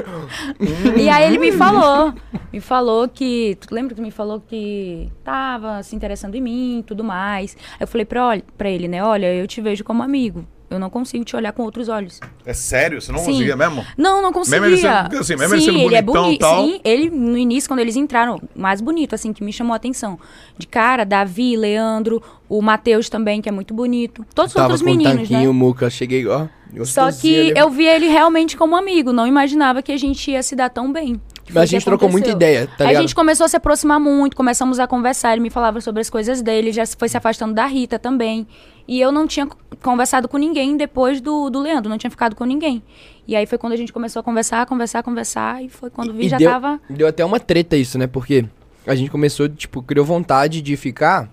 [0.96, 2.12] E aí ele me falou,
[2.52, 6.82] me falou que, tu lembra que me falou que tava se interessando em mim e
[6.82, 7.56] tudo mais.
[7.72, 8.36] Aí eu falei pra,
[8.70, 10.46] ele, né, olha, eu te vejo como amigo.
[10.70, 12.18] Eu não consigo te olhar com outros olhos.
[12.46, 12.98] É sério?
[12.98, 13.32] Você não Sim.
[13.32, 13.84] conseguia mesmo?
[13.94, 14.58] Não, não conseguia.
[14.62, 16.40] Mesmo ele sendo- assim, mesmo ele sim, sendo ele é bonito.
[16.40, 16.64] tal.
[16.64, 20.18] Sim, ele, no início, quando eles entraram, mais bonito, assim, que me chamou a atenção.
[20.56, 24.24] De cara, Davi, Leandro, o Matheus também, que é muito bonito.
[24.34, 25.58] Todos os outros com um meninos, tanquinho, né?
[25.58, 26.46] Muca, cheguei, ó.
[26.86, 29.12] Só que eu vi ele realmente como amigo.
[29.12, 31.20] Não imaginava que a gente ia se dar tão bem.
[31.48, 33.02] Mas a o gente trocou muita ideia, tá Aí a ligado?
[33.02, 35.32] gente começou a se aproximar muito, começamos a conversar.
[35.32, 38.46] Ele me falava sobre as coisas dele, já foi se afastando da Rita também.
[38.86, 39.48] E eu não tinha
[39.82, 42.82] conversado com ninguém depois do, do Leandro, não tinha ficado com ninguém.
[43.26, 45.62] E aí foi quando a gente começou a conversar, conversar, conversar.
[45.62, 46.80] E foi quando vi, E já deu, tava.
[46.88, 48.06] Deu até uma treta isso, né?
[48.06, 48.44] Porque
[48.86, 51.28] a gente começou, tipo, criou vontade de ficar.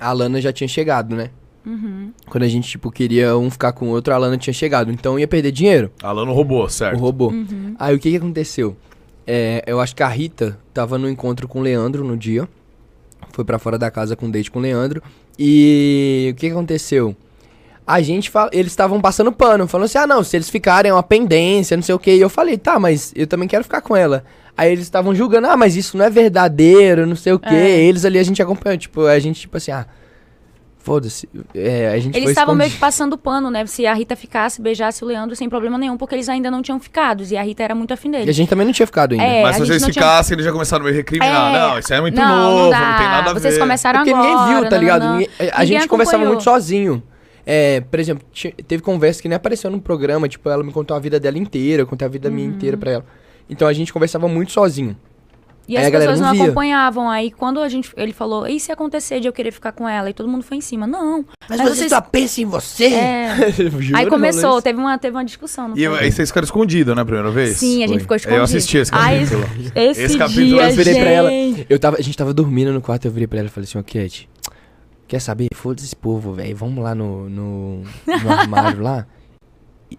[0.00, 1.30] A Lana já tinha chegado, né?
[1.64, 2.12] Uhum.
[2.26, 4.90] Quando a gente, tipo, queria um ficar com o outro, a Lana tinha chegado.
[4.90, 6.98] Então ia perder dinheiro, Alano roubou, o certo.
[6.98, 7.28] robô.
[7.28, 7.74] Uhum.
[7.78, 8.76] Aí o que que aconteceu?
[9.26, 12.48] É, eu acho que a Rita tava no encontro com o Leandro no dia.
[13.32, 15.02] Foi pra fora da casa com date com o Leandro.
[15.38, 17.16] E o que que aconteceu?
[17.86, 20.94] A gente fala, eles estavam passando pano, falando assim: "Ah, não, se eles ficarem é
[20.94, 22.16] uma pendência, não sei o quê".
[22.16, 24.24] E eu falei: "Tá, mas eu também quero ficar com ela".
[24.56, 27.54] Aí eles estavam julgando: "Ah, mas isso não é verdadeiro, não sei o quê".
[27.54, 27.80] É.
[27.82, 29.86] Eles ali a gente acompanhou, tipo, a gente tipo assim: "Ah,
[30.84, 31.28] foda-se".
[31.54, 33.64] É, a gente Eles estavam meio que passando pano, né?
[33.66, 36.78] Se a Rita ficasse, beijasse o Leandro sem problema nenhum, porque eles ainda não tinham
[36.78, 37.24] ficado.
[37.24, 38.30] E a Rita era muito afim E dele.
[38.30, 39.24] a gente também não tinha ficado ainda.
[39.24, 41.54] É, Mas se vocês não tinha- ficassem, eles já começaram a me recriminar.
[41.54, 41.58] É.
[41.58, 43.40] Não, isso aí é muito não, novo, não, não, tem nada a ver.
[43.40, 44.28] Vocês começaram Porque agora.
[44.38, 45.00] ninguém viu, tá ligado?
[45.02, 45.18] não, não.
[45.18, 46.34] Ninguém- a Ninguém gente conversava acompanhou.
[46.34, 47.02] muito sozinho.
[47.46, 48.24] É, por exemplo,
[48.66, 51.82] teve conversa que nem apareceu no programa, tipo, ela me contou a vida dela inteira,
[51.82, 52.54] eu contei a vida minha Uhum.
[52.54, 53.04] inteira pra ela.
[53.50, 54.96] Então a gente conversava muito sozinho.
[55.66, 57.08] E Aí as a galera pessoas não não, acompanhavam.
[57.10, 60.10] Aí quando a gente, ele falou, e se acontecer de eu querer ficar com ela?
[60.10, 60.86] E todo mundo foi em cima.
[60.86, 61.24] Não.
[61.48, 62.84] Mas Aí você vocês- só pensa em você?
[62.86, 63.50] É.
[63.80, 65.68] Juro, Aí começou, teve uma, teve uma discussão.
[65.68, 65.98] Não E foi?
[66.00, 67.56] aí vocês ficaram escondidos, né, a primeira vez?
[67.56, 68.38] Sim, a gente ficou escondido.
[68.40, 69.44] Eu assisti esse capítulo.
[69.74, 71.30] esse, Esse capítulo dia, eu virei pra ela.
[71.30, 71.66] gente.
[71.70, 73.78] Eu tava, a gente tava dormindo no quarto, eu virei pra ela e falei assim,
[73.78, 74.28] ó, Cat,
[75.08, 75.48] quer saber?
[75.54, 76.54] Foda-se esse povo, velho.
[76.56, 77.82] Vamos lá no, no,
[78.22, 79.06] no armário lá.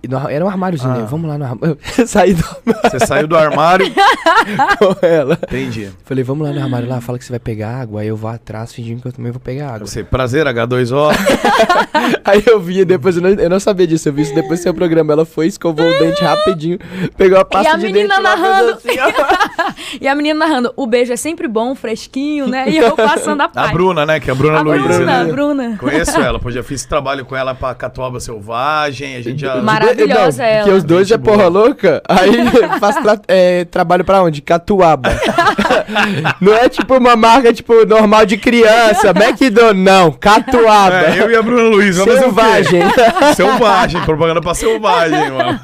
[0.04, 0.98] E no- era um armáriozinho, Ah.
[0.98, 1.08] né?
[1.10, 1.78] Vamos lá no armário.
[2.08, 3.86] Saí do armário Você saiu do armário.
[4.80, 5.38] com ela.
[5.44, 5.90] Entendi.
[6.04, 8.02] Falei, vamos lá no armário lá, fala que você vai pegar água.
[8.02, 9.88] Aí eu vou atrás fingindo que eu também vou pegar água.
[9.88, 11.10] Você, prazer, H2O.
[12.24, 14.64] Aí eu vi, depois eu não, eu não sabia disso, eu vi isso depois do
[14.64, 15.14] seu programa.
[15.14, 16.78] Ela foi, escovou o dente rapidinho,
[17.18, 18.72] pegou a pasta a de menina dente lá, fez narrando.
[18.72, 19.98] assim.
[20.02, 22.70] E a menina narrando, o beijo é sempre bom, fresquinho, né?
[22.70, 23.72] E eu passando a A paz.
[23.72, 24.20] Bruna, né?
[24.20, 24.82] Que é a Bruna A Luiz.
[24.84, 25.22] Bruna, né?
[25.22, 25.78] a Bruna.
[25.78, 29.16] Conheço ela, pois já fiz trabalho com ela pra Catuaba Selvagem.
[29.16, 29.56] A gente já.
[29.86, 30.64] Maravilhosa Não, ela.
[30.64, 31.66] Porque os dois Gente é porra boa.
[31.66, 32.32] louca, aí
[32.80, 34.42] faz tra- é, trabalho pra onde?
[34.42, 35.10] Catuaba.
[36.42, 40.96] não é tipo uma marca tipo normal de criança, McDonald's, não, Catuaba.
[41.08, 42.16] É, eu e a Bruna Luiz, vamos?
[42.20, 42.82] Selvagem.
[43.36, 45.60] Selvagem, propaganda pra selvagem, mano.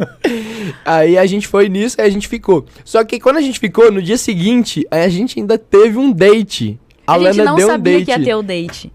[0.85, 2.65] Aí a gente foi nisso, aí a gente ficou.
[2.83, 6.11] Só que quando a gente ficou, no dia seguinte, aí a gente ainda teve um
[6.11, 6.79] date.
[7.05, 8.05] A, A, gente Lana não deu um sabia date.
[8.05, 8.93] que ia ter o date.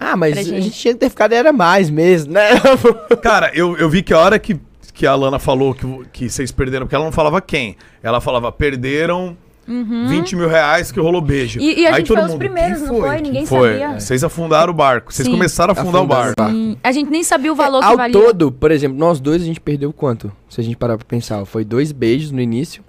[0.00, 0.62] Ah, mas a gente.
[0.62, 2.48] gente tinha que ter ficado, era mais mesmo, né?
[3.22, 4.58] Cara, eu, eu vi que a hora que,
[4.94, 7.76] que a Lana falou que, que vocês perderam, porque ela não falava quem.
[8.02, 9.36] Ela falava, perderam
[9.68, 11.60] 20 mil reais que rolou beijo.
[11.60, 11.64] Uhum.
[11.66, 13.20] E- e a Aí gente todo foi os mundo, primeiros, "Quem não foi?
[13.20, 14.00] Ninguém foi?" sabia.
[14.00, 15.12] Vocês afundaram o barco.
[15.12, 15.32] Vocês Sim.
[15.32, 16.32] começaram a afundar o barco.
[16.32, 16.56] o barco.
[16.56, 18.12] Hum, A gente nem sabia o valor que Ao valia.
[18.20, 20.32] todo, por exemplo, nós dois a gente perdeu quanto?
[20.48, 22.82] Se a gente parar pra pensar, foi dois beijos no início.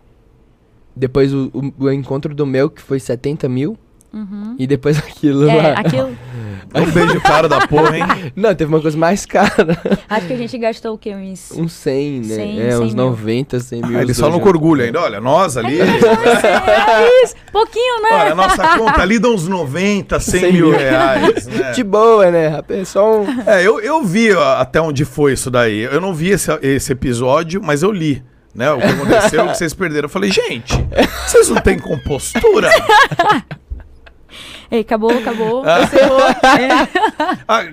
[0.95, 3.77] Depois o, o- o encontro do Mel, que foi 70 mil.
[4.57, 5.49] E depois aquilo Uhum.
[5.49, 5.79] É, lá.
[5.79, 6.17] aquilo.
[6.73, 8.03] Um beijo caro da porra, hein?
[8.35, 9.77] Não, teve uma coisa mais cara.
[10.09, 11.13] Acho que a gente gastou o quê?
[11.15, 11.51] Uns.
[11.51, 12.35] Uns 100, né?
[12.35, 13.05] 100, é, 100 uns mil.
[13.05, 13.97] 90, 100 mil.
[13.97, 15.01] Ah, eles falam com orgulho ainda.
[15.01, 15.79] Olha, nós ali.
[15.81, 18.09] É isso, pouquinho, né?
[18.13, 20.77] Olha, nossa conta ali dá uns 90, 100 100 mil mil.
[20.77, 21.47] reais.
[21.47, 21.71] Né?
[21.73, 22.47] De boa, né?
[22.47, 22.79] rapaz?
[22.79, 23.25] É só um...
[23.45, 25.81] É, eu, eu vi ó, até onde foi isso daí.
[25.81, 28.23] Eu não vi esse, esse episódio, mas eu li.
[28.53, 30.07] Né, o que aconteceu, o que vocês perderam.
[30.07, 30.73] Eu falei, gente,
[31.25, 32.69] vocês não têm compostura?
[34.71, 35.63] Ei, acabou, acabou.
[35.65, 35.81] Ah.
[35.83, 36.19] Encerrou.
[36.59, 37.65] É, A,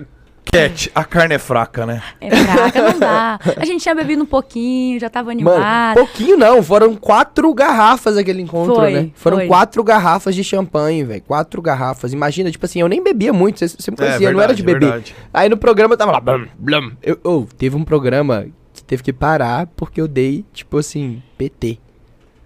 [0.51, 2.01] Cat, a carne é fraca, né?
[2.19, 3.39] é fraca, não dá.
[3.55, 5.95] A gente tinha bebido um pouquinho, já tava Mano, animado.
[5.97, 9.11] pouquinho não, foram quatro garrafas aquele encontro, Foi, né?
[9.13, 9.47] Foram foi.
[9.47, 11.21] quatro garrafas de champanhe, velho.
[11.21, 12.13] Quatro garrafas.
[12.13, 14.63] Imagina, tipo assim, eu nem bebia muito, você, você me É, conhecia, não era de
[14.63, 14.91] verdade, beber.
[15.03, 15.15] verdade.
[15.31, 16.91] Aí no programa eu tava lá, blum, blum.
[17.03, 21.77] Eu, oh, teve um programa que teve que parar porque eu dei, tipo assim, PT.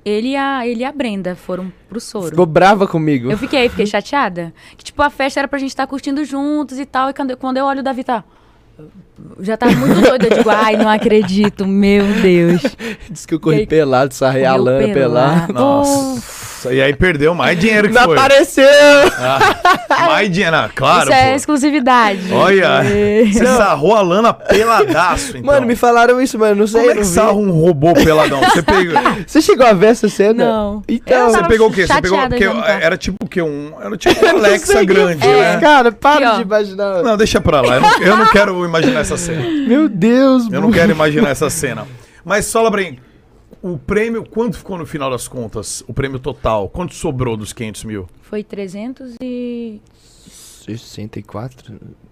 [0.05, 2.29] Ele e, a, ele e a Brenda foram pro soro.
[2.31, 3.31] Ficou brava comigo.
[3.31, 4.53] Eu fiquei, fiquei chateada.
[4.75, 7.09] Que, tipo, a festa era pra gente estar curtindo juntos e tal.
[7.09, 8.23] E quando, eu- quando eu olho o Davi, tá.
[9.39, 10.25] Já tava muito doido.
[10.25, 12.61] Eu digo, ai, não acredito, meu Deus.
[13.09, 15.53] Disse que eu corri E aí, pelado, sarrei a lana pelado.
[15.53, 16.43] Nossa.
[16.71, 18.17] E aí perdeu mais dinheiro que Não foi.
[18.17, 18.63] apareceu!
[19.17, 21.03] Ah, mais dinheiro, ah, claro.
[21.09, 21.35] Isso é pô.
[21.35, 22.33] exclusividade.
[22.33, 23.25] Olha, É.
[23.25, 25.43] você sarrou a lana peladaço, então.
[25.53, 28.39] Mano, me falaram isso, mano, não sei, Como é que não sarra um robô peladão?
[28.39, 28.93] Você pegou...
[29.27, 30.45] Você chegou a ver essa cena?
[30.45, 30.81] Não.
[30.87, 31.85] Então, Você pegou o quê?
[31.85, 33.41] Você pegou porque era tipo o quê?
[33.41, 35.57] Um, era tipo um não Alexa grande, fiz, né?
[35.59, 36.35] Cara, para ó.
[36.37, 37.03] de imaginar.
[37.03, 37.75] Não, deixa pra lá.
[37.75, 39.67] Eu não, eu não quero imaginar essa cena.
[39.67, 41.85] Meu Deus, Eu não quero imaginar essa cena.
[42.23, 42.97] Mas fala pra mim,
[43.61, 45.83] o prêmio, quanto ficou no final das contas?
[45.87, 46.69] O prêmio total?
[46.69, 48.07] Quanto sobrou dos 500 mil?
[48.21, 49.15] Foi 300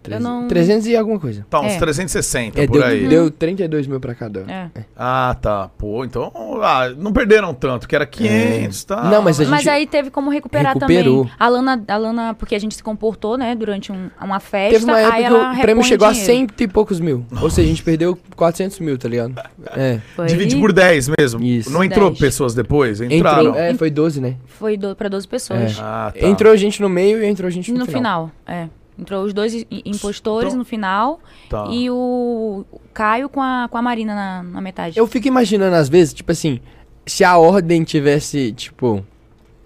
[0.03, 0.09] e...
[0.09, 0.13] 64?
[0.13, 1.45] Eu não- 300 e alguma coisa.
[1.49, 1.77] Tá, uns É.
[1.79, 3.07] 360 É, por deu, aí.
[3.07, 4.41] deu 32 mil pra cada.
[4.47, 4.67] É.
[4.95, 5.69] Ah, tá.
[5.77, 6.31] Pô, então.
[6.61, 9.03] Ah, não perderam tanto, que era 500, tá?
[9.03, 9.51] Não, mas a gente...
[9.51, 11.23] Mas aí teve como recuperar Recuperou.
[11.23, 11.33] também.
[11.39, 14.79] A Lana, a Lana, porque a gente se comportou, né, durante um- uma festa.
[14.79, 16.33] Teve uma época aí que ela o prêmio chegou a dinheiro.
[16.33, 17.25] cento e poucos mil.
[17.41, 19.33] Ou seja, a gente perdeu 400 mil, tá ligado?
[19.75, 19.99] É.
[20.15, 21.43] Foi, Divide por 10 mesmo.
[21.43, 21.71] Isso.
[21.71, 22.19] Não entrou 10.
[22.19, 23.01] pessoas depois?
[23.01, 23.47] Entraram.
[23.49, 24.35] Entrou, é, foi 12, né?
[24.45, 25.77] Foi do, pra 12 pessoas.
[25.79, 26.27] Ah, tá.
[26.27, 28.67] Entrou gente no meio e entrou gente no, No final, é.
[28.99, 31.65] Entrou os dois impostores Então- no final Tá.
[31.71, 34.97] e o Caio com a, com a Marina na, na metade.
[34.99, 36.59] Eu fico imaginando, às vezes, tipo assim,
[37.05, 39.03] se a ordem tivesse, tipo,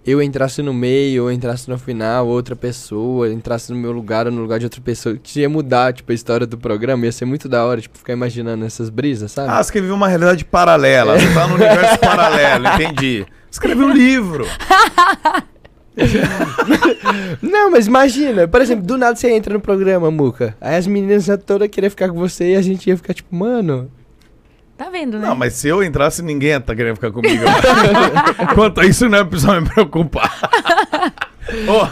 [0.05, 4.31] eu entrasse no meio, ou entrasse no final, outra pessoa, entrasse no meu lugar ou
[4.31, 7.49] no lugar de outra pessoa, ia mudar, tipo, a história do programa, ia ser muito
[7.49, 9.49] da hora, tipo, ficar imaginando essas brisas, sabe?
[9.49, 11.19] Ah, você quer viver uma realidade paralela.
[11.19, 13.25] Você tá no universo paralelo, entendi.
[13.51, 14.45] Escreve um livro.
[17.41, 21.25] Não, mas imagina, por exemplo, do nada você entra no programa, Muca, aí as meninas
[21.25, 23.89] já todas queriam ficar com você e a gente ia ficar tipo, mano,
[24.77, 25.27] Tá vendo, né?
[25.27, 27.43] Não, mas se eu entrasse, ninguém ia tá querendo ficar comigo.
[28.53, 30.29] Quanto a isso, não é preciso me preocupar.
[31.67, 31.88] Ó,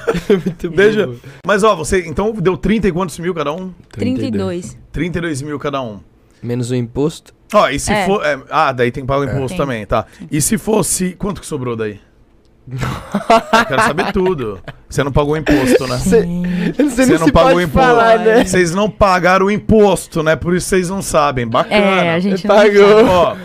[0.76, 1.10] deixa.
[1.46, 3.72] Mas, ó, você então deu 30 e quantos mil cada um?
[3.92, 4.78] 32.
[4.92, 6.00] 32 mil cada um.
[6.42, 7.34] Menos o imposto.
[7.54, 8.06] Ó, e se É.
[8.06, 8.26] for.
[8.26, 9.58] é, ah, daí tem que pagar o imposto Tem.
[9.58, 10.06] também, tá.
[10.30, 11.12] E se fosse.
[11.18, 12.00] Quanto que sobrou daí?
[12.72, 14.60] Eu quero saber tudo.
[14.90, 15.98] Você não pagou o imposto, né?
[15.98, 17.88] Cê- não Você não se pagou imposto.
[17.88, 18.46] falar, né?
[18.46, 20.36] Vocês não pagaram o imposto, né?
[20.36, 21.46] Por isso vocês não sabem.
[21.48, 21.76] Bacana.
[21.76, 23.06] É, a gente não Pagou.
[23.06, 23.36] Ó,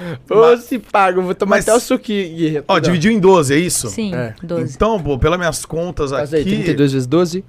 [0.50, 2.28] ma- se paga, eu vou tomar Mas- até o suquinho.
[2.37, 3.88] Gui, ó, dividiu em 12, é isso?
[3.88, 4.35] Sim, É.
[4.42, 4.74] 12.
[4.74, 6.50] Então, pô, pelas minhas contas Faz aí, aqui.
[6.50, 7.44] 32 vezes 12?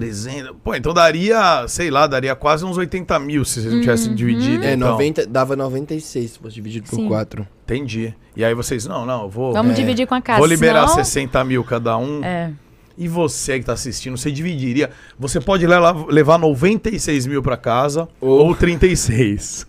[0.00, 0.54] 300.
[0.62, 4.62] Pô, então daria, sei lá, daria quase uns 80 mil se vocês não tivessem dividido.
[4.62, 4.90] É, então.
[4.90, 7.08] 90, dava 96 se fosse dividido por Sim.
[7.08, 7.48] 4.
[7.64, 8.14] Entendi.
[8.36, 9.54] E aí vocês, não, não, eu vou.
[9.54, 9.74] Vamos É.
[9.74, 10.38] dividir com a casa.
[10.38, 12.22] Vou liberar senão- 60 mil cada um.
[12.22, 12.52] É.
[12.98, 14.90] E você que tá assistindo, você dividiria.
[15.18, 19.66] Você pode levar, levar 96 mil pra casa ou, Ou- 36.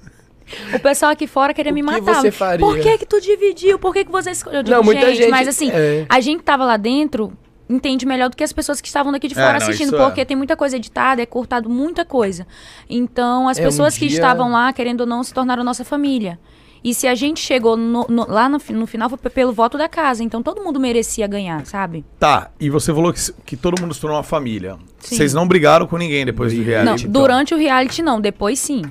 [0.74, 2.16] O pessoal aqui fora queria O me que matar.
[2.22, 2.66] você faria?
[2.66, 3.80] Por que que tu dividiu?
[3.80, 4.60] Por que que você escolheu?
[4.60, 6.06] Eu digo, Não, muita gente- Mas assim, é.
[6.10, 7.34] a gente tava lá dentro
[7.70, 9.96] entende melhor do que as pessoas que estavam daqui de É, fora não, assistindo, isso
[10.02, 10.06] é.
[10.06, 12.46] porque tem muita coisa editada, é cortado muita coisa.
[12.90, 15.84] Então, as É, um pessoas que dia- estavam lá, querendo ou não, se tornaram nossa
[15.84, 16.40] família.
[16.84, 19.90] E se a gente chegou no- no- lá no, no final foi pelo voto da
[19.90, 22.06] casa, então todo mundo merecia ganhar, sabe?
[22.20, 24.78] Tá, e você falou que, que todo mundo se tornou uma família.
[25.00, 26.86] Vocês não brigaram com ninguém depois do reality?
[26.86, 27.12] não, então?
[27.12, 28.84] durante o reality não, depois sim.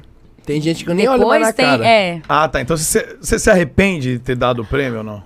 [0.44, 1.86] Tem gente que nem olha mais depois na tem, cara.
[1.88, 2.20] é.
[2.28, 2.60] Ah, tá.
[2.60, 5.22] Então você, você se arrepende de ter dado o prêmio ou não?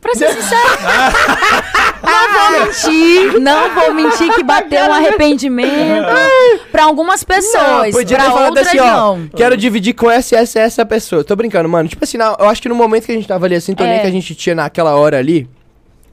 [0.00, 0.60] Pra ser sincero,
[2.02, 6.06] Não vou mentir, não vou mentir que bateu um arrependimento
[6.72, 9.28] pra algumas pessoas, podia ter pra falado outras assim, ó, não.
[9.28, 11.22] quero dividir com essa, essa, essa pessoa.
[11.24, 11.88] Tô brincando, mano.
[11.88, 13.94] Tipo assim, na- eu acho que no momento que a gente tava ali, a sintonia
[13.94, 13.98] É.
[14.00, 15.48] que a gente tinha naquela hora ali,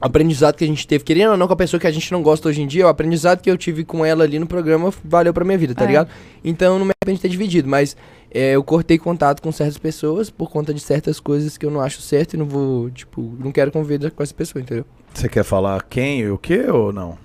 [0.00, 2.12] o aprendizado que a gente teve, querendo ou não com a pessoa que a gente
[2.12, 4.92] não gosta hoje em dia, o aprendizado que eu tive com ela ali no programa
[5.04, 5.86] valeu pra minha vida, tá É.
[5.86, 6.08] ligado?
[6.44, 7.96] Então eu não me arrependo de ter dividido, mas
[8.32, 11.80] é, eu cortei contato com certas pessoas por conta de certas coisas que eu não
[11.80, 14.84] acho certo e não vou, tipo, não quero conviver com essa pessoa, entendeu?
[15.14, 17.18] Você quer falar quem e o que ou não?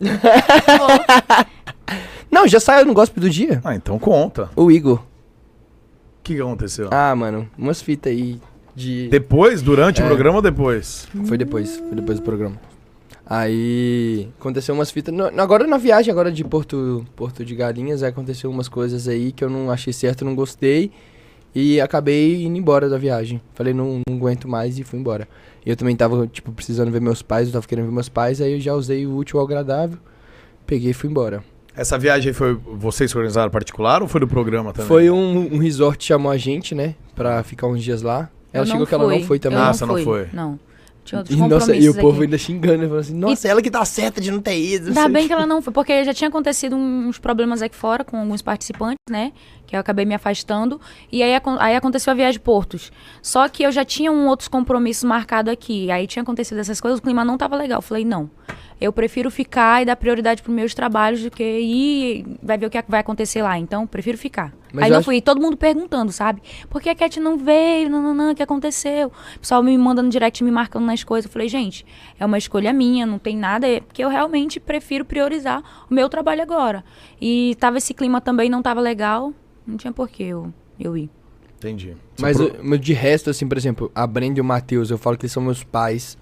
[2.30, 3.60] Não, já saiu no gospel do dia.
[3.64, 4.50] Ah, então conta.
[4.56, 4.98] O Igor.
[4.98, 5.02] O
[6.22, 6.88] que que aconteceu?
[6.90, 8.40] Ah, mano, umas fitas aí
[8.74, 9.08] de.
[9.08, 10.06] Depois, durante o É.
[10.06, 11.08] programa ou depois?
[11.26, 12.56] Foi depois, foi depois do programa.
[13.24, 15.14] Aí aconteceu umas fitas.
[15.14, 19.42] no- agora na viagem agora de Porto, Porto de Galinhas, aconteceu umas coisas aí que
[19.42, 20.90] eu não achei certo, não gostei.
[21.58, 23.40] E acabei indo embora da viagem.
[23.54, 25.26] Falei, não, não aguento mais e fui embora.
[25.64, 28.42] E eu também tava, tipo, precisando ver meus pais, eu tava querendo ver meus pais,
[28.42, 29.98] aí eu já usei o útil ao agradável.
[30.66, 31.42] Peguei e fui embora.
[31.74, 34.86] Essa viagem foi vocês que organizaram particular ou foi do programa também?
[34.86, 36.94] Foi um, um resort que chamou a gente, né?
[37.14, 38.28] Pra ficar uns dias lá.
[38.52, 39.58] Ela Eu chegou que ela não foi também.
[39.58, 40.28] Eu Ah, não você não foi.
[40.34, 40.58] Não.
[41.06, 42.24] Tinha outros E, nossa, e o povo aqui.
[42.24, 42.84] ainda xingando, né?
[42.86, 44.88] Falando assim, nossa, ela que tá certa de não ter ido.
[44.88, 47.76] Ainda o bem quê." que ela não foi, porque já tinha acontecido uns problemas aqui
[47.76, 49.32] fora com alguns participantes, né?
[49.66, 50.80] Que eu acabei me afastando.
[51.10, 52.92] E aí, aí aconteceu a viagem de Portos.
[53.20, 55.90] Só que eu já tinha um outros compromissos marcados aqui.
[55.90, 57.78] Aí tinha acontecido essas coisas, o clima não tava legal.
[57.78, 58.30] Eu falei, não.
[58.78, 62.70] Eu prefiro ficar e dar prioridade pros meus trabalhos do que ir vai ver o
[62.70, 63.58] que vai acontecer lá.
[63.58, 64.52] Então, prefiro ficar.
[64.70, 65.20] Mas aí eu não acho- fui.
[65.22, 66.42] Todo mundo perguntando, sabe?
[66.68, 67.88] Por que a Cat não veio?
[67.88, 69.10] Não, não, não, o que aconteceu?
[69.36, 71.24] O pessoal me mandando direct, me marcando nas coisas.
[71.26, 71.86] Eu falei, gente,
[72.20, 73.66] é uma escolha minha, não tem nada.
[73.66, 76.84] É porque eu realmente prefiro priorizar o meu trabalho agora.
[77.18, 79.32] E tava esse clima também, não tava legal.
[79.66, 81.10] Não tinha por que eu, eu ir.
[81.58, 81.96] Entendi.
[82.20, 85.16] Mas, eu- mas de resto, assim, por exemplo, a Brenda e o Matheus, eu falo
[85.16, 86.16] que eles são meus pais.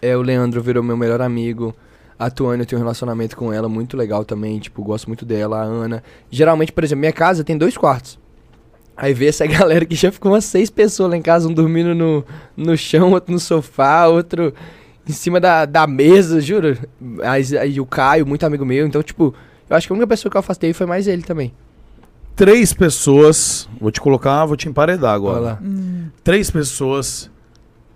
[0.00, 1.74] É, o Leandro virou meu melhor amigo.
[2.18, 5.58] A Tuane, eu tenho um relacionamento com ela muito legal também, tipo, gosto muito dela.
[5.60, 6.02] A Ana.
[6.30, 8.18] Geralmente, por exemplo, minha casa tem dois quartos.
[8.96, 11.94] Aí vê essa galera que já ficou umas seis pessoas lá em casa, um dormindo
[11.94, 12.24] no,
[12.56, 14.54] no chão, outro no sofá, outro
[15.08, 16.78] em cima da, da mesa, juro.
[17.22, 18.86] Aí, aí o Caio, muito amigo meu.
[18.86, 19.34] Então, tipo,
[19.68, 21.52] eu acho que a única pessoa que eu afastei foi mais ele também.
[22.36, 23.68] Três pessoas.
[23.80, 25.40] Vou te colocar, vou te emparedar agora.
[25.40, 25.62] Lá.
[26.22, 27.30] Três pessoas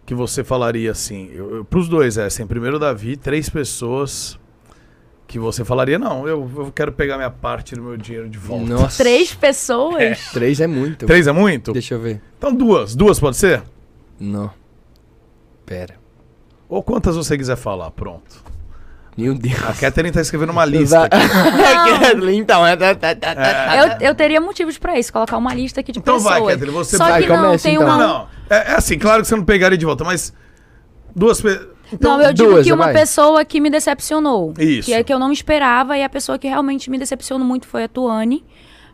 [0.06, 1.30] que você falaria assim.
[1.32, 2.46] Eu, eu, pros dois, é assim.
[2.46, 4.40] Primeiro, Davi, três pessoas
[5.28, 8.64] que você falaria, não, eu, eu quero pegar minha parte do meu dinheiro de volta.
[8.64, 9.00] Nossa.
[9.00, 10.32] Três pessoas?
[10.32, 11.06] Três é muito.
[11.06, 11.72] Três é muito?
[11.72, 12.20] Deixa eu ver.
[12.36, 12.96] Então duas.
[12.96, 13.62] Duas pode ser?
[14.18, 14.50] Não.
[15.64, 15.94] Pera.
[16.68, 18.42] Ou quantas você quiser falar, pronto.
[19.16, 19.62] Meu Deus.
[19.64, 21.04] A Catherine tá escrevendo uma lista.
[21.04, 21.16] aqui.
[22.34, 22.76] então, é.
[22.76, 23.76] tá, tá, tá.
[23.76, 26.40] Eu, eu teria motivos pra isso, colocar uma lista aqui de Então pessoas.
[26.40, 27.22] vai, Catherine, você Só vai.
[27.22, 27.86] que não, começa, tem então.
[27.86, 27.96] uma...
[27.96, 28.28] Não, não.
[28.48, 30.32] É, é assim, claro que você não pegaria de volta, mas
[31.14, 31.68] duas pessoas.
[31.92, 32.94] Então, não, eu digo duas, que uma vai.
[32.94, 34.54] pessoa que me decepcionou.
[34.58, 34.86] Isso.
[34.86, 37.84] Que é que eu não esperava e a pessoa que realmente me decepcionou muito foi
[37.84, 38.44] a Tuane.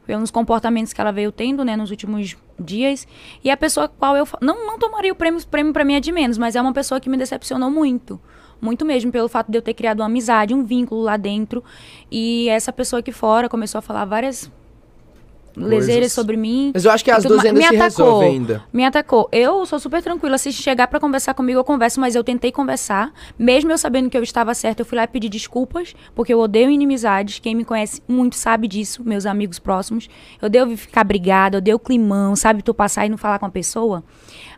[0.07, 3.07] Pelos comportamentos que ela veio tendo, né, nos últimos dias.
[3.43, 4.27] E a pessoa qual eu...
[4.41, 6.73] Não, não tomaria o prêmio, o prêmio pra mim é de menos, mas é uma
[6.73, 8.21] pessoa que me decepcionou muito.
[8.61, 11.62] Muito mesmo, pelo fato de eu ter criado uma amizade, um vínculo lá dentro.
[12.11, 14.51] E essa pessoa aqui fora começou a falar várias
[15.57, 16.71] leseiras sobre mim.
[16.75, 18.62] Mas eu acho que as duas ainda me se atacou, ainda.
[18.73, 19.29] Me atacou.
[19.33, 20.37] Eu sou super tranquila.
[20.37, 23.12] Se chegar pra conversar comigo, eu converso, mas eu tentei conversar.
[23.38, 26.38] Mesmo eu sabendo que eu estava certa, eu fui lá e pedi desculpas, porque eu
[26.38, 27.38] odeio inimizades.
[27.38, 30.09] Quem me conhece muito sabe disso, meus amigos próximos.
[30.40, 32.62] Eu odeio ficar brigada, eu odeio climão, sabe?
[32.62, 34.05] Tu passar e não falar com a pessoa.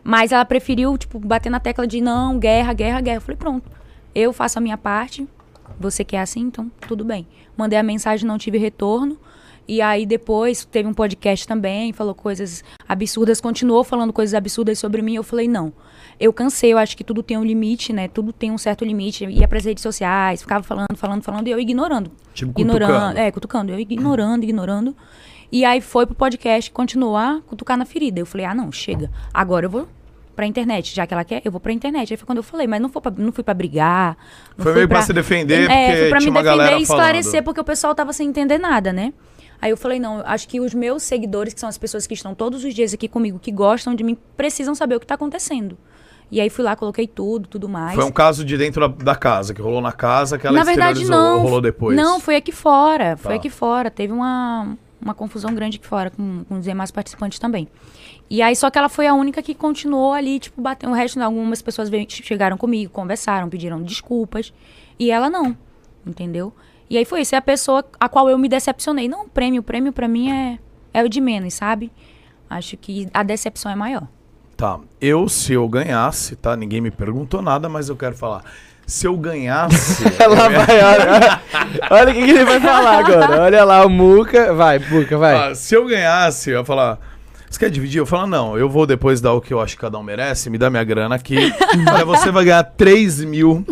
[0.03, 3.17] Mas ela preferiu, tipo, bater na tecla de não, guerra, guerra, guerra.
[3.17, 3.79] Eu falei, pronto.
[4.13, 5.27] Eu faço a minha parte.
[5.79, 6.41] Você quer assim?
[6.41, 7.27] Então, tudo bem.
[7.55, 9.17] Mandei a mensagem, não tive retorno.
[9.69, 14.99] E aí depois teve um podcast também, falou coisas absurdas, continuou falando coisas absurdas sobre
[15.03, 15.15] mim.
[15.15, 15.71] Eu falei, não.
[16.19, 18.07] Eu cansei, eu acho que tudo tem um limite, né?
[18.07, 19.25] Tudo tem um certo limite.
[19.25, 22.11] Ia pras redes sociais, ficava falando, falando, falando, e eu ignorando.
[22.33, 22.89] Tipo, ignorando.
[22.89, 23.19] cutucando.
[23.19, 23.71] É, cutucando.
[23.71, 24.95] Eu ignorando, ignorando.
[25.51, 28.19] E aí foi pro podcast continuar a cutucar na ferida.
[28.19, 29.11] Eu falei, ah, não, chega.
[29.31, 29.87] Agora eu vou
[30.39, 30.95] pra internet.
[30.95, 32.13] Já que ela quer, eu vou pra internet.
[32.13, 34.15] Aí foi quando eu falei, mas não, foi pra, não fui pra brigar.
[34.55, 37.43] Foi fui meio pra se defender, é, porque foi pra me defender e esclarecer, falando.
[37.45, 39.13] porque o pessoal tava sem entender nada, né?
[39.61, 42.33] Aí eu falei, não, acho que os meus seguidores, que são as pessoas que estão
[42.33, 45.77] todos os dias aqui comigo, que gostam de mim, precisam saber o que tá acontecendo.
[46.31, 47.95] E aí fui lá, coloquei tudo, tudo mais.
[47.95, 50.63] Foi um caso de dentro da, da casa, que rolou na casa, que ela Na
[50.63, 51.41] verdade, não.
[51.41, 51.97] rolou depois.
[51.97, 53.17] Não, foi aqui fora.
[53.17, 53.35] Foi Tá.
[53.35, 53.91] aqui fora.
[53.91, 57.67] Teve uma, uma confusão grande aqui fora com, com os demais participantes também.
[58.29, 60.91] E aí, só que ela foi a única que continuou ali, tipo, batendo.
[60.91, 64.53] O resto, algumas pessoas veio, chegaram comigo, conversaram, pediram desculpas.
[64.99, 65.57] E ela não.
[66.05, 66.53] Entendeu?
[66.89, 67.33] E aí foi isso.
[67.33, 69.07] É a pessoa a qual eu me decepcionei.
[69.07, 69.61] Não o prêmio.
[69.61, 70.59] O prêmio pra mim é,
[70.93, 71.91] é o de menos, sabe?
[72.47, 74.07] Acho que a decepção é maior.
[74.55, 74.79] Tá.
[75.01, 76.55] Eu, se eu ganhasse, tá?
[76.55, 78.43] Ninguém me perguntou nada, mas eu quero falar.
[78.85, 80.03] se eu ganhasse.
[80.19, 81.41] Lá vai, olha,
[81.89, 83.41] olha o que, que ele vai falar agora.
[83.41, 84.53] Olha lá o Muca.
[84.53, 85.51] Vai, Muca, vai.
[85.51, 86.99] Ah, se eu ganhasse, eu ia falar.
[87.49, 87.97] Você quer dividir?
[87.97, 90.49] Eu falo, não, eu vou depois dar o que eu acho que cada um merece,
[90.49, 91.51] me dá minha grana aqui.
[91.91, 93.65] Olha, você vai ganhar 3 mil,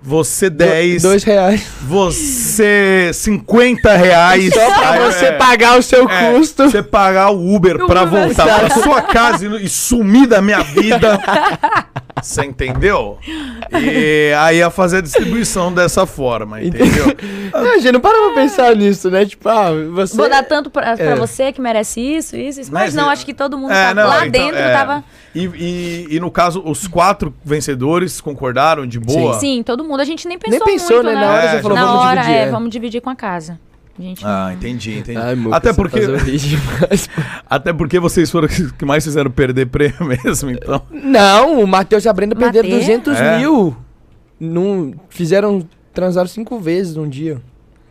[0.00, 1.66] você 10, Dois reais.
[1.82, 4.54] você 50 reais.
[4.54, 6.70] Só pra Aí, você é, pagar o seu é, custo.
[6.70, 11.18] Você pagar o Uber pra voltar pra sua casa e, e sumir da minha vida.
[12.22, 13.18] Você entendeu?
[13.72, 17.06] E aí ia fazer a distribuição dessa forma, entendeu?
[17.52, 19.24] Não, a gente não para pra pensar nisso, né?
[19.24, 20.16] Tipo, ah, você.
[20.16, 21.14] Vou dar tanto pra, pra É.
[21.16, 22.72] você que merece isso, isso, isso.
[22.72, 24.72] Mas, Mas, não, é, acho que todo mundo É, tava, não, lá então, dentro é.
[24.72, 25.04] tava.
[25.34, 29.38] E, e- e no caso, os quatro vencedores concordaram de boa?
[29.38, 30.00] Sim, todo mundo.
[30.00, 31.14] A gente nem pensou Nem pensou, muito, né?
[31.14, 31.20] né?
[31.26, 32.36] Na hora É, você falou, Na vamos hora, dividir.
[32.36, 32.50] é, é.
[32.50, 33.58] vamos dividir com a casa.
[33.98, 35.18] Gente Ah, entendi, entendi.
[35.18, 37.08] Ai, Muca, até porque demais.
[37.48, 40.82] até porque vocês foram os que mais fizeram perder prêmio mesmo, então.
[40.90, 42.86] Não, o Matheus e a Brenda perderam Mateus?
[42.86, 43.38] 200 É.
[43.38, 43.76] mil.
[44.38, 45.66] Num, fizeram.
[45.92, 47.42] Transaram cinco vezes num dia.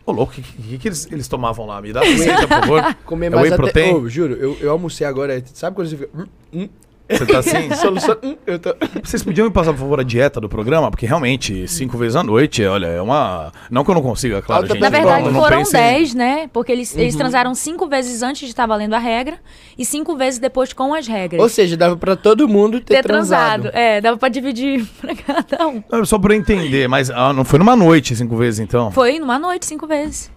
[0.06, 1.82] Ô, louco, o que, que, que eles, eles tomavam lá?
[1.82, 2.96] Me dá receita, por favor.
[3.04, 3.56] Comer É mais whey até.
[3.62, 3.94] protein?
[3.94, 5.42] Ô, juro, eu, eu almocei agora.
[5.52, 6.08] Sabe quando você fica.
[6.16, 6.68] hum, hum,
[7.08, 7.72] Você tá assim?
[7.76, 8.16] solução.
[8.22, 8.74] hum, eu tô.
[9.02, 10.90] Vocês podiam me passar, por favor, a dieta do programa?
[10.90, 13.52] Porque realmente, cinco vezes à noite, olha, é uma.
[13.70, 14.78] Não que eu não consiga, claro, gente.
[14.80, 16.50] Na verdade, não, não foram pensem- 10, né?
[16.52, 17.18] Porque eles, eles Uhum.
[17.20, 19.38] transaram cinco vezes antes de estar valendo a regra
[19.78, 21.40] e cinco vezes depois com as regras.
[21.40, 23.62] Ou seja, dava pra todo mundo ter, ter transado.
[23.62, 23.76] transado.
[23.76, 25.82] É, dava pra dividir pra cada um.
[25.90, 28.90] Não, Só pra eu entender, mas ah, não foi numa noite cinco vezes, então?
[28.90, 30.30] Foi numa noite, cinco vezes.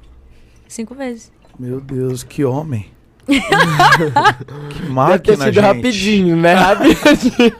[0.67, 1.31] Cinco vezes.
[1.60, 2.86] Meu Deus, que homem.
[4.70, 5.60] que Deve ter máquina, sido gente.
[5.60, 6.54] rapidinho, né?
[6.54, 7.54] Rapidinho.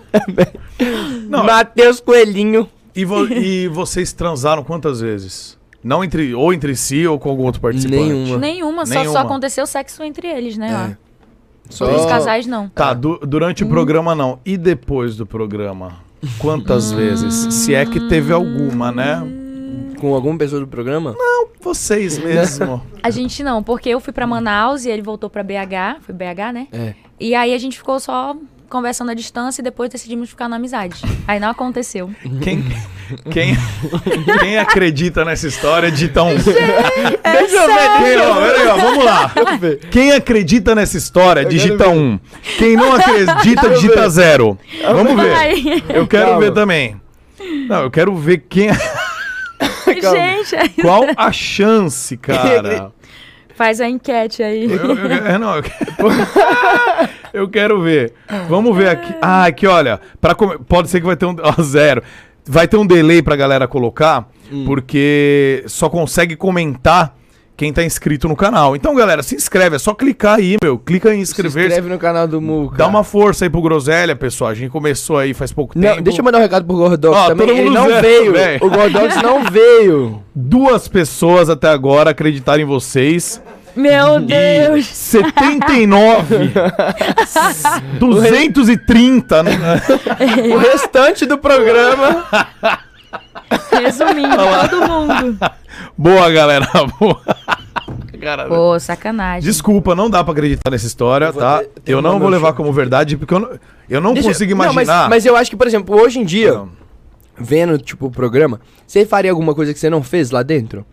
[1.30, 2.68] Matheus Coelhinho.
[2.96, 5.58] E, vo- e vocês transaram quantas vezes?
[5.84, 8.02] Não entre ou entre si ou com algum outro participante?
[8.04, 8.38] Nenhuma.
[8.38, 9.12] Nenhuma, só, Nenhuma.
[9.14, 10.72] só aconteceu sexo entre eles, né?
[10.72, 10.98] lá.
[11.70, 12.68] Só Os casais não.
[12.70, 14.40] Tá, du- durante o programa não.
[14.46, 15.94] E depois do programa?
[16.38, 17.54] Quantas vezes?
[17.54, 19.24] Se é que teve alguma, né?
[20.02, 21.16] Com alguma pessoa do programa?
[21.62, 22.82] Vocês mesmo.
[23.04, 26.02] A gente não, porque eu fui pra Manaus e ele voltou pra BH.
[26.02, 26.68] Foi BH, né?
[26.74, 26.94] É.
[27.20, 28.36] E aí a gente ficou só
[28.68, 31.02] conversando à distância e depois decidimos ficar na amizade.
[31.28, 32.10] Aí não aconteceu.
[32.42, 32.64] Quem,
[33.30, 33.56] quem,
[34.40, 36.34] quem acredita nessa história digita um.
[36.36, 39.32] Deixa eu ver, Quem, ó, peraí, ó, vamos lá.
[39.92, 42.20] Quem acredita nessa história, digita um.
[42.58, 44.10] Quem não acredita, digita ver.
[44.10, 44.58] zero.
[44.84, 45.84] Vamos ver.
[45.90, 46.40] Eu quero Calma.
[46.40, 47.00] ver também.
[47.68, 48.70] Não, eu quero ver quem.
[50.10, 52.92] Gente, aí- Qual a chance, cara?
[53.56, 54.64] faz a enquete aí.
[54.72, 55.86] Eu, eu- é, não, eu, quero...
[57.34, 58.14] eu quero ver.
[58.50, 59.14] Vamos ver aqui.
[59.22, 60.00] Ah, aqui, olha.
[60.20, 61.36] Pra Pode ser que vai ter um.
[61.42, 62.02] Ó, zero.
[62.46, 64.66] Vai ter um delay pra galera colocar, Hum.
[64.66, 67.16] porque só consegue comentar
[67.62, 68.76] quem tá inscrito no canal.
[68.76, 69.76] Então, galera, se inscreve.
[69.76, 70.80] É só clicar aí, meu.
[70.80, 71.68] Clica em Se inscrever-se.
[71.68, 72.76] inscreve no canal do Muca.
[72.76, 74.50] Dá uma força aí pro Groselha, pessoal.
[74.50, 76.02] A gente começou aí faz pouco Não, tempo.
[76.02, 77.50] deixa eu mandar um recado pro Gordox Ó, também.
[77.60, 78.02] Ele não zero,
[78.34, 78.66] veio.
[78.66, 80.24] O Gordox não veio.
[80.34, 83.40] Duas pessoas até agora acreditaram em vocês.
[83.76, 84.88] Meu E Deus!
[84.88, 86.52] 79.
[88.00, 89.44] 230.
[89.44, 89.52] né?
[90.52, 92.26] O restante do programa.
[93.72, 94.36] Resumindo,
[94.70, 95.38] todo mundo.
[95.98, 96.68] Boa, galera.
[97.00, 97.22] Boa.
[98.22, 99.42] Cara, Pô, sacanagem.
[99.50, 101.64] Desculpa, não dá pra acreditar nessa história, Eu tá?
[101.84, 102.58] ter- Eu não vou levar show.
[102.58, 103.60] como verdade, porque eu não,
[103.90, 105.10] eu não Deixa- consigo Não, mas- imaginar.
[105.10, 106.70] mas, eu acho que, por exemplo, hoje em dia, Não.
[107.36, 110.86] vendo, tipo, o programa, você faria alguma coisa que você não fez lá dentro?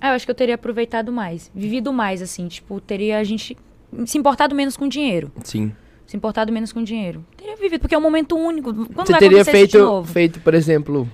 [0.00, 1.50] Ah, eu acho que eu teria aproveitado mais.
[1.54, 2.48] Vivido mais, assim.
[2.48, 3.56] Tipo, teria a gente
[4.04, 5.30] se importado menos com dinheiro.
[5.44, 5.72] Sim.
[6.06, 7.24] Se importado menos com dinheiro.
[7.36, 8.74] Teria vivido, porque é um momento único.
[8.74, 10.12] Quando Você vai teria acontecer isso de feito, novo?
[10.12, 11.08] feito, por exemplo,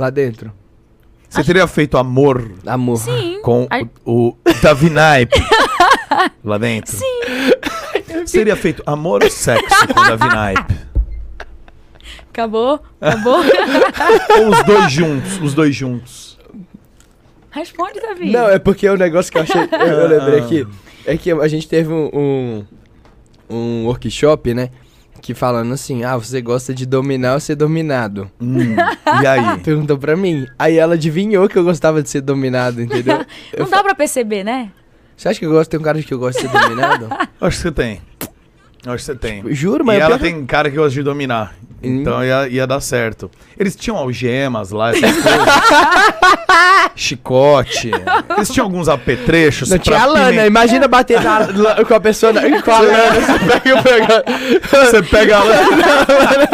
[0.00, 0.52] lá dentro?
[1.28, 2.96] Você teria feito amor Amor.
[2.96, 3.38] Sim.
[3.42, 3.88] com Ai.
[4.04, 5.38] o, o Davi Naipe
[6.42, 6.96] lá dentro?
[6.96, 7.20] Sim.
[8.26, 10.74] Você teria feito amor ou sexo com o Davi Naipe?
[12.30, 12.80] Acabou?
[13.00, 13.38] Acabou?
[14.38, 15.40] Ou os dois juntos?
[15.42, 16.38] Os dois juntos.
[17.50, 18.30] Responde, Davi.
[18.30, 19.60] Não, é porque o negócio que eu achei.
[19.62, 20.44] Eu, eu lembrei Ah.
[20.44, 20.66] aqui.
[21.04, 22.64] É que a gente teve um, um,
[23.50, 24.70] um workshop, né?
[25.20, 28.30] Que falando assim, ah, você gosta de dominar ou ser dominado?
[28.40, 28.74] Hum,
[29.22, 29.58] e aí?
[29.62, 30.46] Perguntou pra mim.
[30.58, 33.24] Aí ela adivinhou que eu gostava de ser dominado, entendeu?
[33.52, 34.70] Eu Não dá pra perceber, né?
[35.16, 35.70] Você acha que eu gosto?
[35.70, 37.08] Tem um cara de que eu gosto de ser dominado?
[37.38, 38.00] Acho que você tem.
[38.86, 39.54] Acho que você tem.
[39.54, 41.54] Juro, E mas eu ela pior- tem cara que gosta de dominar.
[41.82, 42.00] Hum.
[42.00, 43.30] Então ia, ia dar certo.
[43.58, 45.48] Eles tinham algemas lá, essas coisas.
[46.94, 47.90] Chicote.
[48.36, 49.70] Eles tinham alguns apetrechos.
[49.70, 53.20] Não tinha a lana, imagina bater na- la- com a pessoa na- com a lana,
[53.70, 54.24] você pega.
[54.70, 56.48] Você pega a lana.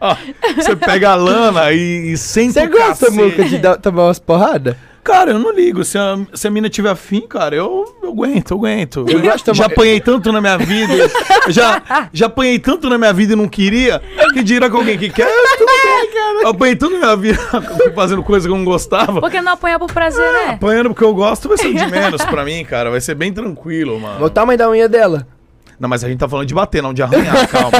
[0.00, 0.16] Ó,
[0.56, 3.10] Você pega a lana e, e senta Você gosta.
[3.10, 4.76] Muca, de dar- tomar umas porradas?
[5.04, 5.84] Cara, eu não ligo.
[5.84, 9.04] Se a, se a mina tiver afim, cara, eu, eu aguento, eu aguento.
[9.06, 10.94] Eu gosto de já tomar- apanhei tanto na minha vida,
[11.48, 14.00] já, já apanhei tanto na minha vida e não queria,
[14.32, 15.28] que dirá com alguém que quer,
[15.58, 16.42] tudo bem.
[16.42, 17.38] Eu apanhei tanto na minha vida
[17.94, 19.20] fazendo coisa que eu não gostava.
[19.20, 20.54] Porque não apanhar por prazer, né?
[20.54, 22.90] Apanhando porque eu gosto vai ser de menos pra mim, cara.
[22.90, 24.16] Vai ser bem tranquilo, mano.
[24.16, 25.26] Olha o tamanho da unha dela.
[25.78, 27.78] Não, mas a gente tá falando de bater, não de arranhar, calma.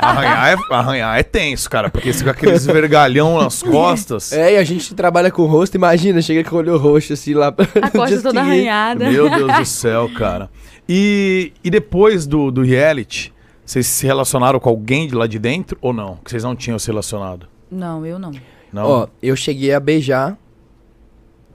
[0.00, 4.32] Arranhar é, arranhar é tenso, cara, porque você com aqueles vergalhão nas costas.
[4.32, 7.34] É, e a gente trabalha com o rosto, imagina, chega com o olho roxo assim
[7.34, 7.54] lá.
[7.82, 9.10] A costa toda arranhada.
[9.10, 10.50] Meu Deus do céu, cara.
[10.88, 13.32] E, e depois do, do reality,
[13.64, 16.16] vocês se relacionaram com alguém de lá de dentro ou não?
[16.16, 17.46] Que vocês não tinham se relacionado?
[17.70, 18.32] Não, eu não.
[18.72, 18.84] Não?
[18.84, 20.36] Ó, eu cheguei a beijar,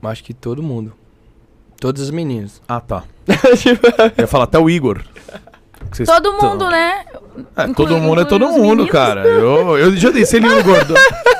[0.02, 0.92] acho que todo mundo.
[1.80, 2.62] Todas as meninas.
[2.68, 3.04] Ah, tá.
[4.16, 5.02] Eu ia falar até o Igor.
[5.94, 7.04] Que vocês Todo tão- mundo, né?
[7.56, 9.24] É, todo mundo é todo mundo, cara.
[9.24, 10.94] Eu, eu já dei selinho no Gordo.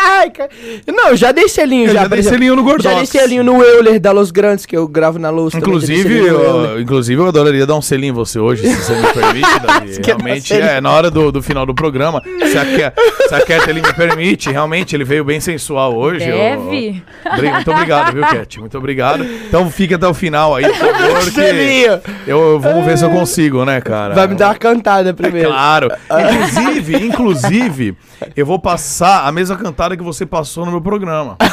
[0.00, 0.48] Ai, cara.
[0.86, 2.02] Não, eu já dei selinho Eu já.
[2.02, 2.38] já dei exemplo.
[2.38, 2.96] selinho no Já Gordox.
[2.96, 6.80] dei selinho no Euler da Los Grandes, que eu gravo na já dei Inclusive, eu,
[6.80, 10.00] inclusive, eu adoraria dar um selinho em você hoje, se você me permite, Davi.
[10.04, 12.92] Realmente, é, na hora do, do final do programa, se a, Ke-
[13.28, 16.20] se a Cat ele me permite, realmente, ele veio bem sensual hoje.
[16.26, 17.02] Deve.
[17.26, 18.60] eu- Muito obrigado, viu, Cat?
[18.60, 19.24] Muito obrigado.
[19.24, 22.00] Então fique até o final aí, por favor, Selinho.
[22.26, 24.14] eu, eu- vamos ver se eu consigo, né, cara?
[24.14, 25.48] Vai me dar uma cantada primeiro.
[25.48, 25.88] Claro.
[26.10, 27.96] Inclusive, inclusive,
[28.36, 31.36] eu vou passar a mesma cantada que você passou no meu programa.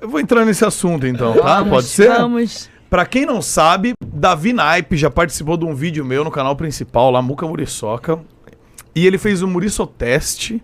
[0.00, 1.64] Eu vou entrar nesse assunto então, tá?
[1.64, 2.08] Pode ser?
[2.08, 2.68] Vamos.
[2.90, 7.10] Pra quem não sabe, Davi Naipe já participou de um vídeo meu no canal principal,
[7.10, 8.20] lá Muca Muriçoca.
[8.94, 10.62] E ele fez o Muriçoteste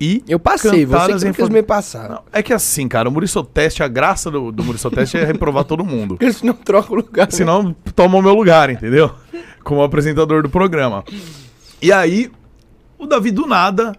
[0.00, 2.08] e Eu passei, você que fa- me passar.
[2.08, 5.84] Não, é que assim, cara, o Muriçoteste, a graça do, do Muriçoteste é reprovar todo
[5.84, 6.16] mundo.
[6.18, 7.26] Porque senão troca o lugar.
[7.26, 7.30] né?
[7.30, 9.10] Senão toma o meu lugar, entendeu?
[9.64, 11.04] Como apresentador do programa.
[11.80, 12.30] E aí,
[12.98, 13.92] o Davi do nada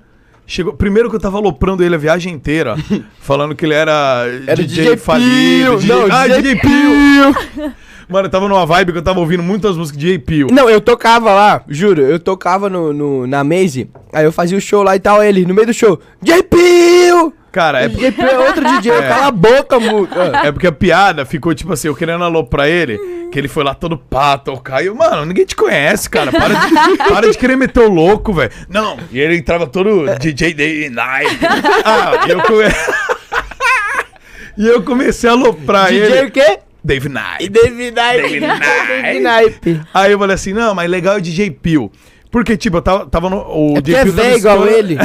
[0.45, 0.73] chegou.
[0.73, 2.75] Primeiro que eu tava aloprando ele a viagem inteira,
[3.19, 5.77] falando que ele era, Era DJ, DJ falido.
[5.77, 7.73] Pio, não, ah, DJ DJ Pio!
[8.09, 10.47] Mano, eu tava numa vibe que eu tava ouvindo muitas músicas de DJ Pio.
[10.51, 14.61] Não, eu tocava lá, juro, eu tocava no, no- na Maze, aí eu fazia o
[14.61, 17.33] show lá e tal, ele, no meio do show, JPio!
[17.53, 20.41] Cara, é, é outro DJ, cala a boca, muca.
[20.43, 22.97] é porque a piada ficou tipo assim, eu querendo aloprar ele,
[23.31, 24.81] que ele foi lá todo pá, tocar.
[24.81, 26.31] E eu, mano, ninguém te conhece, cara.
[26.31, 28.49] Para de, para de querer meter o louco, velho.
[28.67, 31.37] Não, e ele entrava todo DJ Day Night.
[31.85, 32.63] Ah, e eu, come...
[34.57, 36.27] e eu comecei a aloprar DJ ele.
[36.29, 36.59] o quê?
[36.83, 37.49] Dave E Night.
[37.49, 38.21] David Naipe.
[38.23, 38.87] David Naipe.
[39.03, 39.81] David Naipe.
[39.93, 41.91] Aí eu falei assim, não, mas legal é o DJ Pio.
[42.31, 43.37] Porque, tipo, eu tava, tava no.
[43.37, 44.97] O É porque DJ é Pio tava velho igual ele.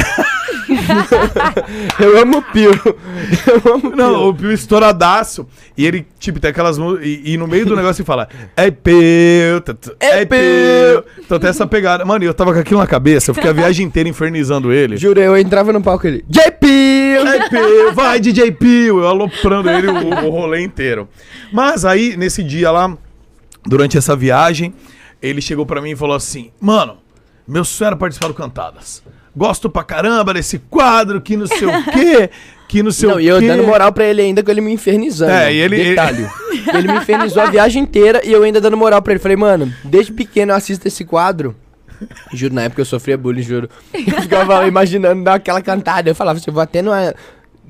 [2.01, 2.71] eu amo o Pio.
[3.47, 3.97] Eu amo o Pio.
[3.97, 5.47] Não, o Pio estouradaço.
[5.77, 7.07] E ele, tipo, tem aquelas músicas.
[7.07, 8.95] E, e no meio do negócio ele fala: É Pio,
[10.01, 11.05] É é Pio.
[11.19, 12.05] Então tem essa pegada.
[12.05, 13.31] Mano, eu tava com aquilo na cabeça.
[13.31, 14.97] Eu fiquei a viagem inteira infernizando ele.
[14.97, 17.27] Juro, eu entrava no palco ele, JPio!
[17.27, 19.01] É Pio, vai DJ Pio.
[19.01, 21.09] Eu aloprando ele o, o rolê inteiro.
[21.53, 22.97] Mas aí, nesse dia lá,
[23.67, 24.75] durante essa viagem,
[25.21, 26.99] ele chegou pra mim e falou assim: Mano,
[27.47, 29.03] meu sonho era participar do Cantadas.
[29.39, 32.29] Gosto pra caramba desse quadro, que não sei o quê,
[32.69, 33.31] que não sei Não, o e quê.
[33.31, 35.31] eu dando moral pra ele ainda com ele me infernizando.
[35.33, 36.27] É, e ele- Detalhe.
[36.75, 39.21] Ele me infernizou a viagem inteira e eu ainda dando moral pra ele.
[39.21, 41.55] Falei, mano, desde pequeno eu assisto esse quadro.
[42.33, 43.69] Juro, na época eu sofria bullying, juro.
[43.95, 46.11] Eu ficava imaginando dar aquela cantada.
[46.11, 46.91] Eu falava assim, eu vou até no,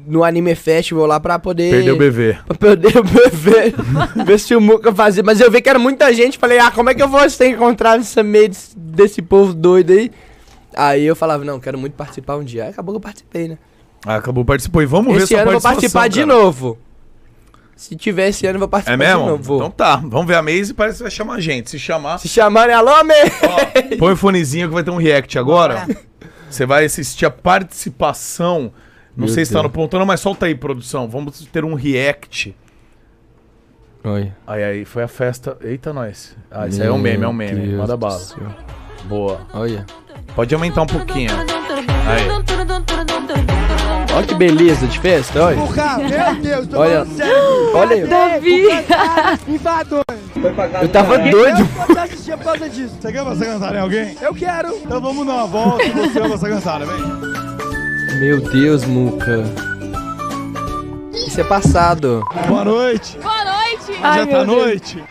[0.06, 1.70] no Anime Festival lá pra poder...
[1.70, 2.36] Perdeu o BV.
[2.46, 3.02] Pra poder
[3.32, 3.74] ver,
[4.26, 5.22] ver se o Muca fazia.
[5.22, 6.36] Mas eu vi que era muita gente.
[6.38, 9.92] Falei, ah, como é que eu vou ser encontrado nessa meio desse, desse povo doido
[9.92, 10.10] aí?
[10.76, 12.64] Aí eu falava, não, quero muito participar um dia.
[12.64, 13.58] Aí acabou que eu participei, né?
[14.06, 14.82] Ah, acabou, participou.
[14.82, 16.44] E vamos ver esse sua ano eu vou participação, participar de cara.
[16.44, 16.78] novo.
[17.74, 19.22] Se tiver esse ano, eu vou participar É mesmo?
[19.22, 19.56] de novo.
[19.56, 21.70] Então tá, vamos ver a Maze e parece que vai chamar a gente.
[21.70, 23.14] Se chamar, Se chamarem, alô, amê!
[23.44, 25.86] ó, põe o fonezinho que vai ter um react agora.
[26.50, 28.72] Você vai assistir a participação.
[29.16, 29.64] Não Meu sei se tá Deus.
[29.64, 31.08] no ponto, não, mas solta aí, produção.
[31.08, 32.54] Vamos ter um react.
[34.04, 34.32] Oi.
[34.46, 35.56] Aí, aí, foi a festa.
[35.60, 36.36] Eita, nós.
[36.50, 37.74] Ah, isso aí é um meme, é um meme.
[37.76, 38.20] Manda bala.
[39.04, 39.40] Boa.
[39.52, 39.84] Olha.
[40.34, 41.30] Pode aumentar um pouquinho.
[42.06, 42.28] Aí.
[44.14, 45.56] Olha que beleza de festa, olha.
[45.56, 47.06] Meu Deus, tô Olha.
[47.74, 48.06] Olha aí.
[48.06, 48.62] Davi!
[50.80, 51.68] Eu tava doido.
[52.28, 52.96] Eu por causa disso.
[53.00, 54.16] Você quer passar cantada em alguém?
[54.20, 54.76] Eu quero.
[54.76, 58.20] Então vamos dar uma volta e você vai passar cantada, vem.
[58.20, 59.44] Meu Deus, Muca.
[61.14, 62.24] Isso é passado.
[62.48, 63.18] Boa noite.
[63.18, 64.00] Boa noite!
[64.02, 64.46] Ai, Já tá Deus.
[64.46, 65.04] noite?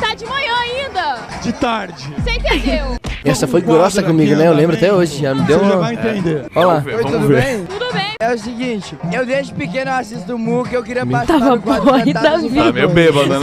[0.00, 1.18] Tá de manhã ainda!
[1.40, 2.12] De tarde.
[2.18, 2.96] Você entendeu?
[3.26, 4.46] Essa foi grossa comigo, né?
[4.48, 5.20] Eu lembro até hoje.
[5.22, 5.80] Já me deu Você já uma.
[5.82, 6.46] vai entender.
[6.54, 6.72] Olha lá.
[6.74, 7.42] Vamos ver, Oi, vamos tudo ver.
[7.42, 7.64] bem?
[7.66, 8.06] Tudo bem?
[8.18, 11.84] É o seguinte, eu desde pequeno assisto o Muca, eu queria participar Tava do quadro
[11.84, 12.46] boa Cantadas Davi.
[12.46, 12.66] Invadores.
[12.66, 13.38] Tá meio bêbado, né?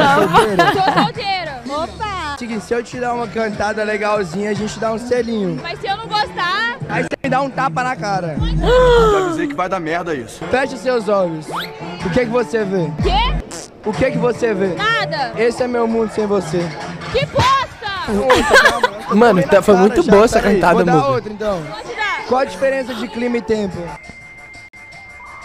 [0.73, 1.61] Tô solteira.
[1.69, 2.35] Opa!
[2.39, 5.59] Seguinte, se eu te dar uma cantada legalzinha, a gente dá um selinho.
[5.61, 8.35] Mas se eu não gostar, Aí você me dá um tapa na cara.
[9.11, 10.43] Já avisei que vai dar merda isso.
[10.45, 11.45] Feche seus olhos.
[11.47, 12.91] O que que você vê?
[13.03, 13.43] quê?
[13.85, 14.73] O que que você vê?
[14.75, 15.33] Nada.
[15.37, 16.59] Esse é meu mundo sem você.
[17.11, 18.91] Que bosta!
[19.09, 21.07] Mano, tá- foi muito Já, boa essa peraí, cantada, Vou dar Muca.
[21.07, 21.61] outra então.
[22.27, 23.77] Qual a diferença de clima e tempo?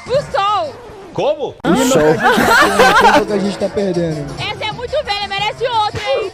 [0.07, 0.75] O sol.
[1.13, 1.55] Como?
[1.65, 4.27] A gente tá tendo, tempo que a gente tá perdendo.
[4.39, 6.33] Essa é muito velha, merece outro, hein?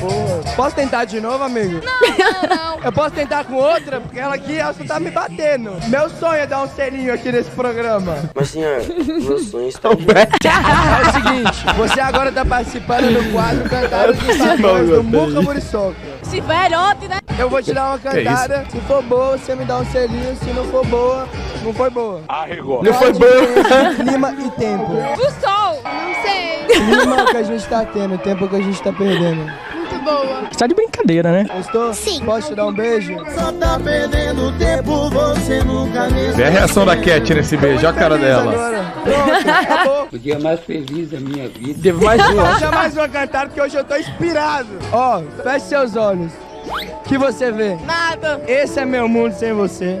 [0.00, 1.80] Pô, posso tentar de novo, amigo?
[1.84, 2.84] Não, não.
[2.84, 4.00] Eu posso tentar com outra?
[4.00, 5.72] Porque ela aqui, ela só tá me batendo.
[5.88, 8.16] Meu sonho é dar um selinho aqui nesse programa.
[8.32, 14.16] Mas senhor, meu sonho está É o seguinte, você agora tá participando do quadro Cantadas
[14.22, 15.96] dos Sabores do Muca Muriçoca.
[16.22, 17.18] Esse velhote, né?
[17.38, 20.50] Eu vou te dar uma cantada, se for boa, você me dá um selinho, se
[20.50, 21.28] não for boa,
[21.62, 22.22] não foi boa.
[22.28, 22.82] Arregou.
[22.82, 23.94] Não foi boa.
[23.96, 24.92] clima e tempo?
[24.92, 25.82] O sol.
[25.82, 26.66] Não sei.
[26.66, 29.52] Clima que a gente tá tendo, tempo que a gente tá perdendo.
[29.92, 30.42] Muito boa.
[30.50, 31.46] Você tá de brincadeira, né?
[31.54, 31.92] Gostou?
[31.92, 32.24] Sim.
[32.24, 33.14] Posso te dar um beijo?
[36.34, 38.52] Vê a reação da Cat nesse beijo, olha a cara dela.
[39.84, 41.78] Pronto, o dia mais feliz da minha vida.
[41.82, 42.50] Teve mais uma.
[42.50, 44.68] Deixa mais uma cantada porque hoje eu tô inspirado.
[44.92, 46.32] Ó, feche seus olhos.
[46.64, 47.76] O que você vê?
[47.84, 48.40] Nada.
[48.46, 50.00] Esse é meu mundo sem você.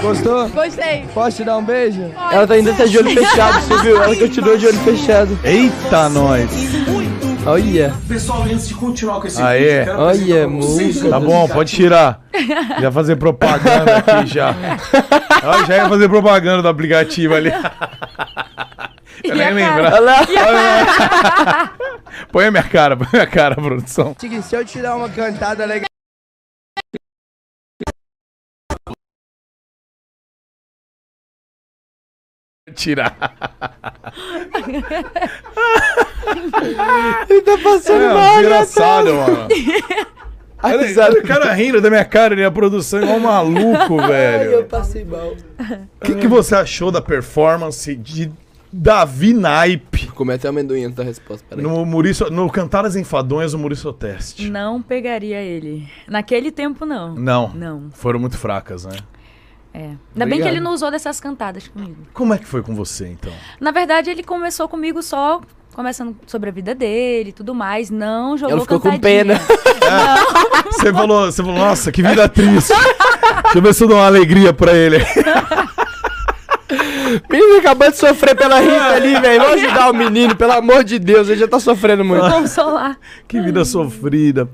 [0.00, 0.48] Gostou?
[0.48, 1.04] Gostei.
[1.14, 2.10] Posso te dar um beijo?
[2.30, 4.02] Ela tá ainda tá de olho fechado, você viu?
[4.02, 5.38] Ela continua de olho fechado.
[5.44, 6.50] Eita, nós.
[7.46, 9.80] Olha, Pessoal, antes de continuar com esse Aê.
[9.80, 12.22] vídeo, quero olha, um Tá bom, pode tirar.
[12.80, 14.54] Já fazer propaganda aqui já.
[15.44, 17.50] Ó, já ia fazer propaganda do aplicativo ali.
[19.22, 19.92] Eu nem lembrar.
[19.92, 21.70] Olha lá.
[22.32, 24.16] Põe a minha cara, põe a minha cara, produção.
[24.42, 25.84] Se eu te dar uma cantada legal.
[32.74, 33.14] Tirar.
[37.28, 39.48] Ele tá passando É, mal, engraçado, mano.
[40.62, 44.64] Olha o cara rindo da minha cara, ele a produção igual um maluco, Eu velho.
[44.64, 45.34] passei mal.
[45.58, 48.32] O que, que você achou da performance de
[48.72, 51.62] Davi Naipe Comete o amendoim antes da resposta, peraí.
[51.62, 54.50] no, Muriço, no Cantadas Enfadonhas do Muriço Teste?
[54.50, 55.86] Não pegaria ele.
[56.08, 57.14] Naquele tempo, não.
[57.14, 57.48] Não.
[57.54, 57.90] Não.
[57.92, 58.96] Foram muito fracas, né?
[59.72, 59.80] É.
[59.80, 60.42] Ainda bem Obrigado.
[60.44, 61.96] que ele não usou dessas cantadas comigo.
[62.12, 63.32] Como é que foi com você, então?
[63.60, 65.40] Na verdade, ele começou comigo só
[65.74, 67.90] conversando sobre a vida dele e tudo mais.
[67.90, 69.40] Não jogou Ela ficou com pena.
[70.70, 72.72] Você falou, você falou, nossa, que vida triste.
[72.72, 74.98] Deixa eu ver se eu dou uma alegria pra ele.
[77.30, 79.40] Menino acabou de sofrer pela Rita ali, velho.
[79.42, 81.28] Vamos ajudar o menino, pelo amor de Deus.
[81.28, 82.28] Ele já tá sofrendo muito.
[82.28, 82.98] Consolar.
[83.28, 84.48] que vida sofrida.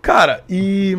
[0.00, 0.96] Cara, e.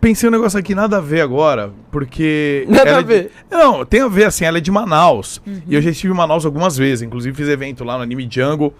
[0.00, 2.64] Pensei um negócio aqui, nada a ver agora, porque.
[2.70, 3.32] Nada a é de- ver.
[3.50, 5.40] Não, tem a ver, assim, ela é de Manaus.
[5.66, 8.74] E eu já estive em Manaus algumas vezes, inclusive fiz evento lá no Anime Jungle.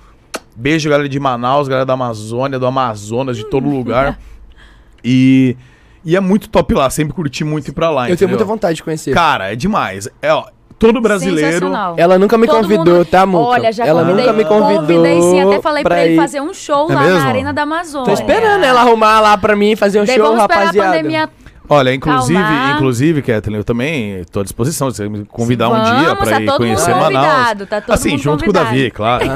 [0.54, 4.18] Beijo, galera de Manaus, galera da Amazônia, do Amazonas, de todo lugar.
[5.02, 5.56] E.
[6.04, 8.02] E é muito top lá, sempre curti muito ir pra lá.
[8.02, 8.28] Eu tenho entendeu?
[8.30, 9.12] muita vontade de conhecer.
[9.14, 10.08] Cara, é demais.
[10.22, 10.46] É, ó,
[10.80, 11.70] todo brasileiro.
[11.96, 13.44] Ela nunca me Todo convidou, mundo- tá, Muca?
[13.44, 14.80] Olha, já Ela convidei, nunca me convidou.
[14.96, 16.16] Convidei sim, até falei pra, ele ir.
[16.16, 17.18] fazer um show É lá mesmo?
[17.20, 18.06] na Arena da Amazônia.
[18.06, 20.88] Tô esperando ela arrumar lá pra mim fazer um Daí show, vamos rapaziada.
[20.88, 21.28] a pandemia
[21.72, 22.74] Olha, inclusive, Calmar.
[22.74, 24.90] inclusive, Kathleen, eu também tô à disposição.
[24.90, 27.26] Você me convidar um Vamos, dia pra tá ir todo conhecer mundo Manaus.
[27.28, 29.24] convidado, tá todo assim, mundo junto com o Davi, claro.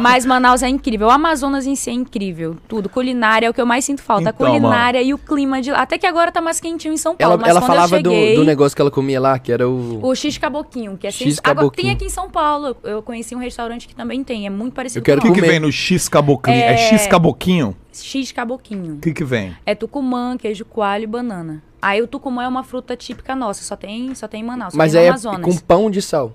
[0.00, 1.08] Mas Manaus é incrível.
[1.08, 2.56] O Amazonas em si é incrível.
[2.68, 2.88] Tudo.
[2.88, 4.30] Culinária é o que eu mais sinto falta.
[4.30, 5.82] Então, a culinária e o clima de lá.
[5.82, 7.34] Até que agora tá mais quentinho em São Paulo.
[7.34, 9.50] Ela, mas ela quando falava eu do, cheguei, do negócio que ela comia lá, que
[9.52, 10.04] era o.
[10.04, 12.76] O X Caboquinho, que é X sens- Agora tem aqui em São Paulo.
[12.84, 14.46] Eu conheci um restaurante que também tem.
[14.46, 15.52] É muito parecido Eu quero o que, com o que comer.
[15.52, 16.56] vem no X Caboquinho?
[16.56, 17.76] É, É- X Caboquinho?
[17.92, 18.94] X Caboquinho.
[18.94, 19.54] O que, que vem?
[19.66, 21.62] É tucumã, queijo coalho e banana.
[21.80, 23.62] Aí o tucumã é uma fruta típica nossa.
[23.64, 24.72] Só tem, só tem em Manaus.
[24.72, 25.42] só Mas é Amazonas.
[25.44, 26.32] com pão de sal.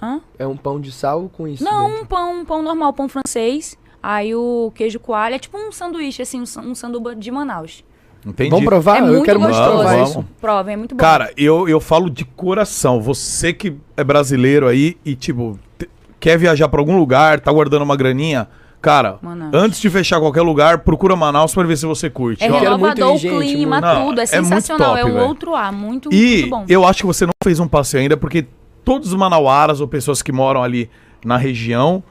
[0.00, 0.20] Hã?
[0.38, 1.64] É um pão de sal com isso.
[1.64, 2.02] Não, dentro.
[2.02, 3.76] um pão, um pão normal, pão francês.
[4.02, 7.82] Aí o queijo coalho é tipo um sanduíche, assim, um, san- sanduba de Manaus.
[8.24, 8.50] Entendi.
[8.50, 8.96] Vamos provar?
[9.02, 9.76] é eu quero muito gostoso.
[9.78, 10.24] provar isso.
[10.40, 11.00] Provem, é muito bom.
[11.00, 13.00] Cara, eu, eu falo de coração.
[13.00, 15.88] Você que é brasileiro aí e, tipo, te-
[16.20, 18.48] quer viajar pra algum lugar, tá guardando uma graninha.
[18.82, 19.50] Cara, Manaus.
[19.54, 22.44] antes de fechar qualquer lugar, procura Manaus pra ver se você curte.
[22.44, 24.20] é renovador o clima, tudo.
[24.20, 24.88] É é muito sensacional.
[24.90, 25.26] top, é um velho.
[25.26, 26.64] outro ar, muito, E muito bom.
[26.68, 28.46] eu acho que você não fez um passeio ainda, porque
[28.86, 30.88] todos os manauaras ou pessoas que moram ali
[31.24, 32.04] na região,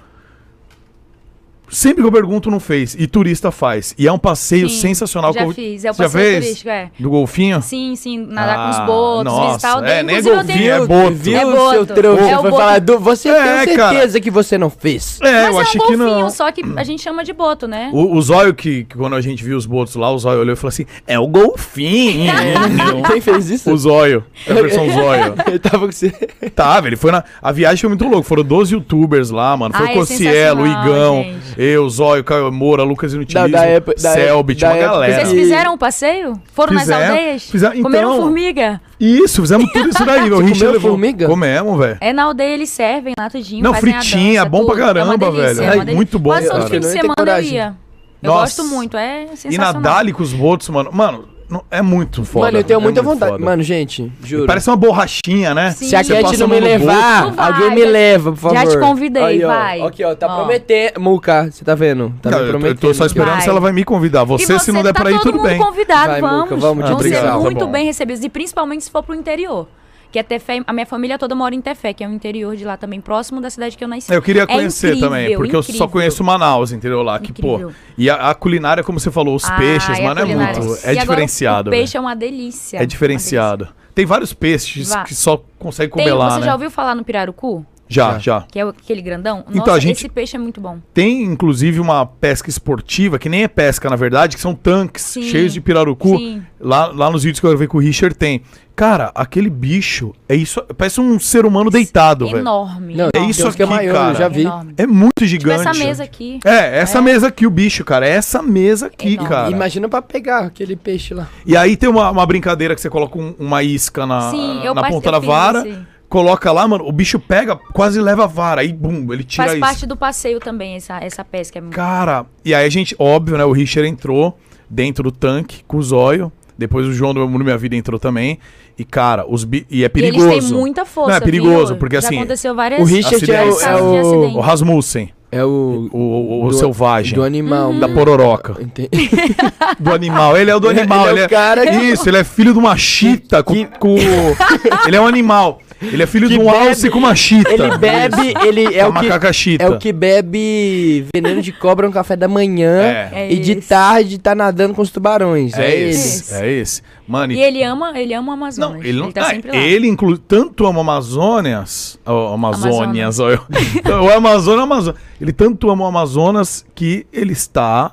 [1.69, 2.95] sempre que eu pergunto, não fez.
[2.97, 3.93] E turista faz.
[3.97, 5.33] E é um passeio Sim, sensacional.
[5.33, 5.85] já que eu- fiz.
[5.85, 6.43] É o passeio fez?
[6.45, 6.89] turístico, é.
[6.99, 7.61] Do golfinho?
[7.61, 10.71] Sim, sim, nadar com Ah, os botos, nossa, visitar o é, nem golfinho, tenho...
[10.73, 11.13] é boto.
[11.15, 11.71] Viu, É o boto.
[11.71, 12.23] seu trouxa?
[12.23, 12.61] É o foi boto.
[12.63, 13.89] falar, do, você É, tem cara.
[13.93, 15.19] certeza que você não fez.
[15.21, 16.29] É, Mas eu é um achei que golfinho, não.
[16.29, 17.89] só que a gente chama de boto, né?
[17.93, 20.53] O, o Zóio, que, que quando a gente viu os botos lá, o Zóio olhou
[20.53, 22.31] e falou assim: é o golfinho.
[23.11, 23.71] Quem fez isso?
[23.71, 24.23] o Zóio.
[24.47, 25.35] É a versão Zóio.
[25.47, 26.09] Ele tava com você.
[26.55, 27.23] Tava, ele foi na.
[27.41, 28.23] A viagem foi muito louca.
[28.27, 29.73] Foram 12 youtubers lá, mano.
[29.75, 31.25] Foi Ah, o Cocielo, o Igão.
[31.57, 34.91] Eu, Zóio, Caio Moura, Lucas Inutilismo, Da- da época- da Selbit, época- uma da época-
[35.07, 35.25] galera.
[35.25, 36.33] Vocês fizeram o passeio?
[36.53, 37.43] Foram nas aldeias?
[37.49, 38.81] fizemos- Comeram então- formiga?
[38.99, 40.21] Isso, fizemos tudo isso daí.
[40.29, 40.39] meu.
[40.39, 41.27] Richard comeu levou- formiga?
[41.27, 41.97] Comemos, velho.
[42.01, 43.63] É na aldeia, eles servem lá tudinho.
[43.63, 44.81] Não, fazem a fritinha, dança, bom pra tudo.
[44.81, 45.67] É uma caramba, delícia, velho.
[45.67, 45.95] é delícia.
[45.95, 46.69] muito bom, Quase todo cara.
[46.69, 47.75] fim de semana eu ia.
[48.23, 48.41] Eu Nossa.
[48.61, 49.81] gosto muito, é E na sensacional.
[49.81, 50.89] Dali com os botos, mano.
[50.91, 52.45] Mano, não- é muito foda.
[52.47, 53.31] Mano, eu tenho é muita muito vontade.
[53.33, 53.45] foda.
[53.45, 54.45] Mano, gente, juro.
[54.47, 55.71] Parece uma borrachinha, né?
[55.71, 55.85] Sim.
[55.87, 58.57] Se a Você Cat não me levar, vai, alguém me já- leva, por favor.
[58.57, 59.47] já te convidei, Aí, ó.
[59.47, 59.81] vai.
[59.81, 60.35] Aqui, ó, tá Ó.
[60.37, 60.99] prometendo.
[60.99, 62.13] Muca, você tá vendo?
[62.21, 62.79] Tá Não, me eu, tô- eu prometendo.
[62.79, 63.41] tô só esperando Vai.
[63.41, 64.23] se ela vai me convidar.
[64.23, 65.57] Você, E se não der tá pra ir, todo tudo mundo bem.
[65.57, 66.39] convidado, Vai, vamos.
[66.49, 67.71] Muca, vamos, Ah, Vão obrigado, ser tá muito bom.
[67.71, 68.23] bem recebidos.
[68.23, 69.67] E principalmente se for pro interior.
[70.15, 72.63] Que é Tefé, a minha família toda mora em Tefé, que é o interior de
[72.63, 74.13] lá também, próximo da cidade que eu nasci.
[74.13, 75.89] Eu queria É conhecer incrível, também, porque eu só incrível.
[75.89, 77.03] conheço Manaus, entendeu?
[77.03, 77.55] Lá, que, pô.
[77.55, 77.73] Incrível.
[77.97, 80.37] E a, a culinária, como você falou, os Ah, peixes, e mano, é muito.
[80.37, 80.39] E
[80.85, 81.69] É agora diferenciado.
[81.69, 81.81] O velho.
[81.81, 82.77] peixe é uma delícia.
[82.81, 83.67] É diferenciado.
[83.93, 85.03] Tem vários peixes Vá.
[85.03, 86.45] que só consegue Tem, comer lá, você né?
[86.45, 87.65] já ouviu falar no pirarucu?
[87.87, 88.41] Já, já.
[88.51, 89.43] Que é aquele grandão?
[89.45, 90.79] Nossa, Então, a gente- esse peixe é muito bom.
[90.93, 95.21] Tem, inclusive, uma pesca esportiva, que nem é pesca, na verdade, que são tanques Sim.
[95.23, 96.17] cheios de pirarucu.
[96.17, 96.41] Sim.
[96.59, 98.41] Lá, lá nos vídeos que eu gravei com o Richard tem.
[98.75, 100.61] Cara, aquele bicho é isso.
[100.77, 102.39] Parece um ser humano deitado, velho.
[102.39, 102.93] Enorme.
[102.95, 104.11] Não, É isso uns que é aqui, maior, cara.
[104.11, 104.41] eu já vi.
[104.41, 104.73] Enorme.
[104.77, 105.61] É muito Tipo gigante.
[105.67, 106.39] essa mesa aqui.
[106.43, 107.01] É, essa É.
[107.01, 108.05] mesa aqui, o bicho, cara.
[108.05, 109.29] É essa mesa aqui, Enorme.
[109.29, 109.51] cara.
[109.51, 111.27] Imagina pra pegar aquele peixe lá.
[111.45, 114.89] E aí tem uma, uma brincadeira que você coloca um- uma isca na, Sim, na
[114.89, 115.79] ponta eu da vara, esse.
[116.09, 119.51] Coloca lá, mano, o bicho pega, quase leva a vara, aí bum, ele tira Faz
[119.57, 119.61] isso.
[119.61, 121.57] parte do passeio também, essa, essa pesca.
[121.57, 121.73] É muito...
[121.75, 124.37] Cara, e aí a gente, óbvio, né, o Richard entrou
[124.69, 127.99] dentro do tanque com o zóio, depois o João do Meu Mundo Minha Vida entrou
[127.99, 128.39] também,
[128.77, 129.65] e cara, os bi...
[129.69, 130.29] e é E perigoso.
[130.31, 131.77] eles têm muita força, Não, é perigoso, viu?
[131.77, 134.37] porque Já assim, aconteceu várias o Richard é o- é o-.
[134.37, 135.89] O Rasmussen, É o.
[135.91, 137.69] o, o, o do- selvagem, Do animal.
[137.71, 137.79] Uhum.
[137.79, 138.89] da pororoca, Entendi.
[139.79, 142.17] do animal, ele é o do Ele- animal, ele é o cara que- Isso, ele
[142.17, 143.55] é filho de uma chita, com-
[144.87, 147.51] ele é um animal, ele é filho Que de um bebe- alce com uma chita.
[147.51, 149.33] Ele bebe, ele é a o que.
[149.33, 149.63] chita.
[149.63, 152.81] É o que bebe veneno de cobra no café da manhã.
[152.81, 153.09] É.
[153.13, 155.53] É e de tarde tá nadando com os tubarões.
[155.53, 156.33] É, É, esse, esse.
[156.35, 156.81] é esse.
[157.07, 158.77] Mano, E ele ama, ele ama o Amazonas.
[158.77, 159.11] Não, ele não.
[159.11, 159.57] tá ah, sempre lá.
[159.57, 161.99] ele inclui tanto ama Amazônias.
[162.05, 163.39] ó, Amazônias, ó, eu.
[164.03, 164.99] o Amazonas, Amazonas.
[165.21, 167.91] Ele tanto ama o Amazonas que ele está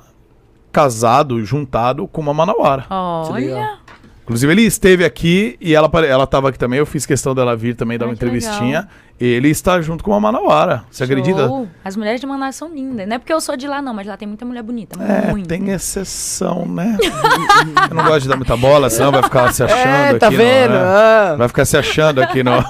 [0.71, 2.85] casado, juntado com uma Manauara.
[2.89, 3.77] Olha.
[4.23, 6.79] Inclusive, ele esteve aqui e ela, ela estava aqui também.
[6.79, 8.87] Eu fiz questão dela vir também dar uma entrevistinha.
[9.19, 10.83] Ele está junto com uma Manauara.
[10.89, 11.45] Você acredita?
[11.45, 11.67] Show.
[11.83, 13.05] As mulheres de Manaus são lindas.
[13.07, 14.97] Não é porque eu sou de lá, não, mas lá tem muita mulher bonita.
[15.01, 15.47] É, muito.
[15.47, 16.97] tem exceção, né?
[17.89, 20.19] eu não gosto de dar muita bola, senão vai ficar se achando É, aqui.
[20.19, 20.73] tá no- vendo?
[20.73, 20.79] é.
[20.79, 21.35] Ah.
[21.37, 22.51] Vai ficar se achando aqui no.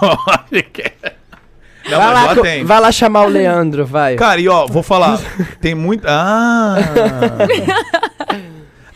[1.89, 4.15] Não, vai, lá, lá vai lá chamar o Leandro, vai.
[4.15, 5.19] Cara, e ó, vou falar.
[5.59, 6.05] Tem muito.
[6.07, 6.75] Ah!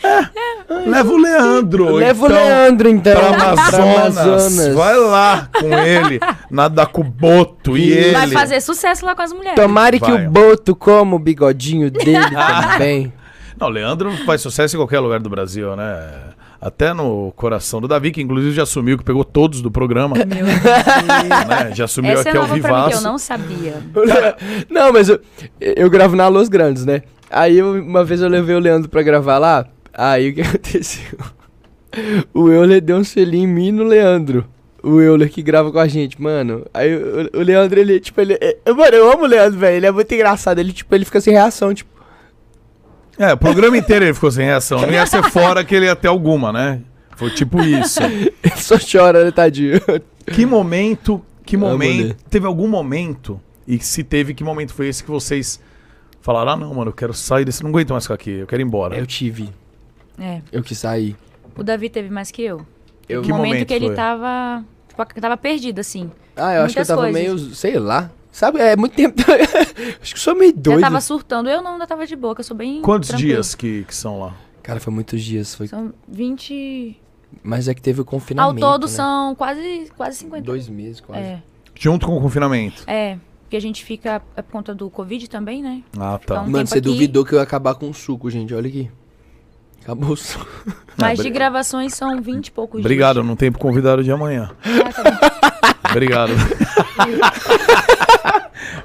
[0.01, 0.21] É,
[0.70, 1.95] leva o Leandro.
[1.95, 3.13] Leva o então, Leandro, então.
[3.15, 4.18] Pra pra Amazonas.
[4.18, 4.76] Amazonas.
[4.76, 6.20] Vai lá com ele.
[6.51, 8.11] Nadar com o Boto e ele.
[8.13, 9.55] Vai fazer sucesso lá com as mulheres.
[9.59, 10.28] Tomara que Vai.
[10.28, 12.18] o Boto coma o bigodinho dele
[12.72, 13.13] também.
[13.59, 16.03] Não, Leandro faz sucesso em qualquer lugar do Brasil, né?
[16.59, 20.15] Até no coração do Davi, que inclusive já assumiu que pegou todos do programa.
[20.15, 20.47] Meu Deus.
[21.47, 21.72] né?
[21.74, 23.03] Já assumiu Essa é aqui ao pra mim que eu vivaço.
[23.03, 23.76] não sabia.
[24.70, 25.20] Não, mas eu,
[25.59, 27.03] eu gravo na Los Grandes, né?
[27.30, 29.65] Aí eu- uma vez eu levei o Leandro pra gravar lá.
[29.97, 31.17] Aí o que aconteceu?
[32.33, 34.45] O Euler deu um selinho em mim e no Leandro.
[34.83, 36.63] O Euler que grava com a gente, mano.
[36.73, 38.37] Aí o, o Leandro, ele, tipo, ele.
[38.39, 39.77] é- mano, eu amo o Leandro, velho.
[39.77, 40.59] Ele é muito engraçado.
[40.59, 41.89] Ele, tipo, ele fica sem reação, tipo.
[43.17, 44.79] É, o programa inteiro ele ficou sem reação.
[44.81, 46.81] Não ia ser fora que ele ia ter alguma, né?
[47.15, 47.99] Foi tipo isso.
[48.03, 49.81] Ele só chora, né, tadinho?
[50.31, 52.15] Que momento, que momento, ele.
[52.29, 55.59] teve algum momento, e se teve, que momento foi esse que vocês
[56.21, 58.61] falaram, ah não, mano, eu quero sair desse, não aguento mais ficar aqui, eu quero
[58.61, 58.95] ir embora.
[58.95, 59.49] Eu tive.
[60.18, 60.41] É.
[60.51, 61.15] Eu quis sair.
[61.55, 62.65] O Davi teve mais que eu.
[63.07, 63.95] Eu- O Que momento, momento que ele foi?
[63.95, 64.65] tava.
[64.89, 66.11] Tipo, tava perdido, assim.
[66.36, 67.22] Ah, eu acho que eu tava coisas.
[67.22, 67.38] meio.
[67.55, 68.11] Sei lá.
[68.32, 69.15] Sabe, é muito tempo.
[70.01, 70.80] acho que eu sou meio doido.
[70.80, 71.49] Já tava surtando.
[71.49, 72.82] Eu não, ainda tava de que eu sou bem.
[72.82, 73.34] Quantos tranquila.
[73.36, 74.36] dias que, que são lá?
[74.61, 75.55] Cara, foi muitos dias.
[75.55, 75.68] Foi...
[75.68, 76.99] São 20.
[77.43, 78.59] Mas é que teve o Ao confinamento.
[78.59, 78.88] todo né?
[78.89, 80.43] são quase, quase 50.
[80.43, 81.22] Dois meses, quase.
[81.24, 81.41] É.
[81.74, 82.84] Junto com o confinamento.
[82.86, 83.18] É.
[83.43, 84.22] Porque a gente fica.
[84.36, 85.82] É por conta do Covid também, né?
[85.97, 86.36] Ah, tá.
[86.36, 86.82] Então- Mano, você aqui.
[86.82, 88.53] duvidou que eu ia acabar com o suco, gente.
[88.53, 88.91] Olha aqui.
[89.84, 90.47] Acabou o suco.
[90.99, 94.49] Mas de gravações são 20 e poucos Obrigado, não tem pro convidado de amanhã.
[94.63, 94.95] dias.
[94.97, 95.75] Ah, tá.
[95.91, 96.32] Obrigado.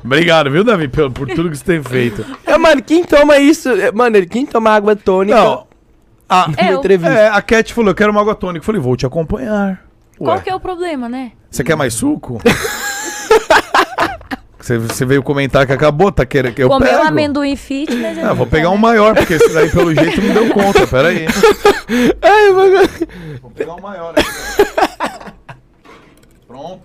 [0.05, 2.25] Obrigado, viu, Davi, por, por tudo que você tem feito.
[2.45, 3.69] É, mano, quem toma isso?
[3.71, 5.67] é, Mano, quem toma água tônica Não,
[6.29, 7.13] a, entrevista?
[7.13, 8.63] é, a Cat falou, eu quero uma água tônica.
[8.63, 9.85] Eu falei, vou te acompanhar.
[10.19, 11.33] Qual Ué, que é o problema, né?
[11.51, 12.41] Você quer mais suco?
[14.63, 17.03] Você, você veio comentar que acabou, tá querendo que eu Comeu pego?
[17.03, 18.19] amendoim fitness.
[18.19, 21.27] Ah, vou pegar um maior, porque esse daí pelo jeito não deu conta, pera aí.
[22.23, 22.89] Ai, mano.
[23.43, 25.33] Vou pegar um maior aqui.
[26.47, 26.83] Pronto.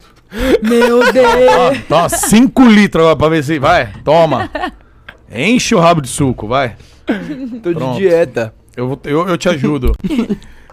[0.63, 1.28] Meu Deus.
[1.55, 3.59] Ó, toma 5 litros agora pra ver se.
[3.59, 4.49] Vai, toma.
[5.32, 6.75] Enche o rabo de suco, vai.
[7.63, 7.93] Tô Pronto.
[7.93, 8.53] de dieta.
[8.75, 9.93] Eu, vou- eu, eu te ajudo.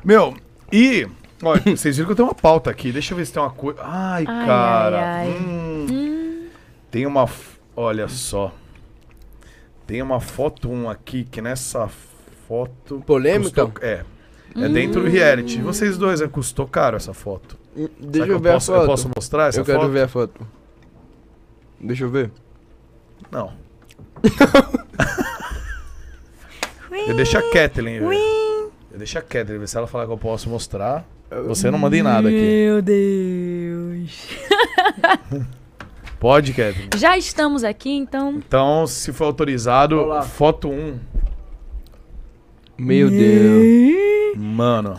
[0.04, 0.34] Meu,
[0.72, 1.06] e.
[1.42, 2.90] Olha, vocês viram que eu tenho uma pauta aqui.
[2.90, 3.80] Deixa eu ver se tem uma coisa.
[3.82, 4.96] Ai, Ai, cara.
[4.98, 5.28] ai, ai.
[5.28, 6.13] hum.
[6.94, 7.28] Tem uma.
[7.74, 8.54] Olha só.
[9.84, 11.88] Tem uma foto 1 aqui que nessa
[12.46, 13.02] foto.
[13.04, 13.66] Polêmica?
[13.66, 14.04] custou- é.
[14.54, 15.60] É dentro do reality.
[15.60, 17.58] Vocês dois, é, custou caro essa foto.
[17.74, 18.84] Deixa Será que eu ver posso, a foto.
[18.84, 19.90] Eu posso mostrar essa Eu quero foto?
[19.90, 20.46] ver a foto.
[21.80, 22.30] Deixa eu ver.
[23.28, 23.52] Não.
[27.08, 28.70] eu deixo a Kathleen ver.
[28.92, 31.04] Eu deixo a Kathleen ver se ela falar que eu posso mostrar.
[31.48, 32.40] Você não manda em nada aqui.
[32.40, 34.28] Meu Deus.
[36.24, 36.88] Pode, Kathleen?
[36.96, 38.32] Já estamos aqui, então.
[38.38, 40.22] Então, se for autorizado, Olá.
[40.22, 40.98] foto 1.
[42.78, 44.34] Meu Deus.
[44.34, 44.98] Mano.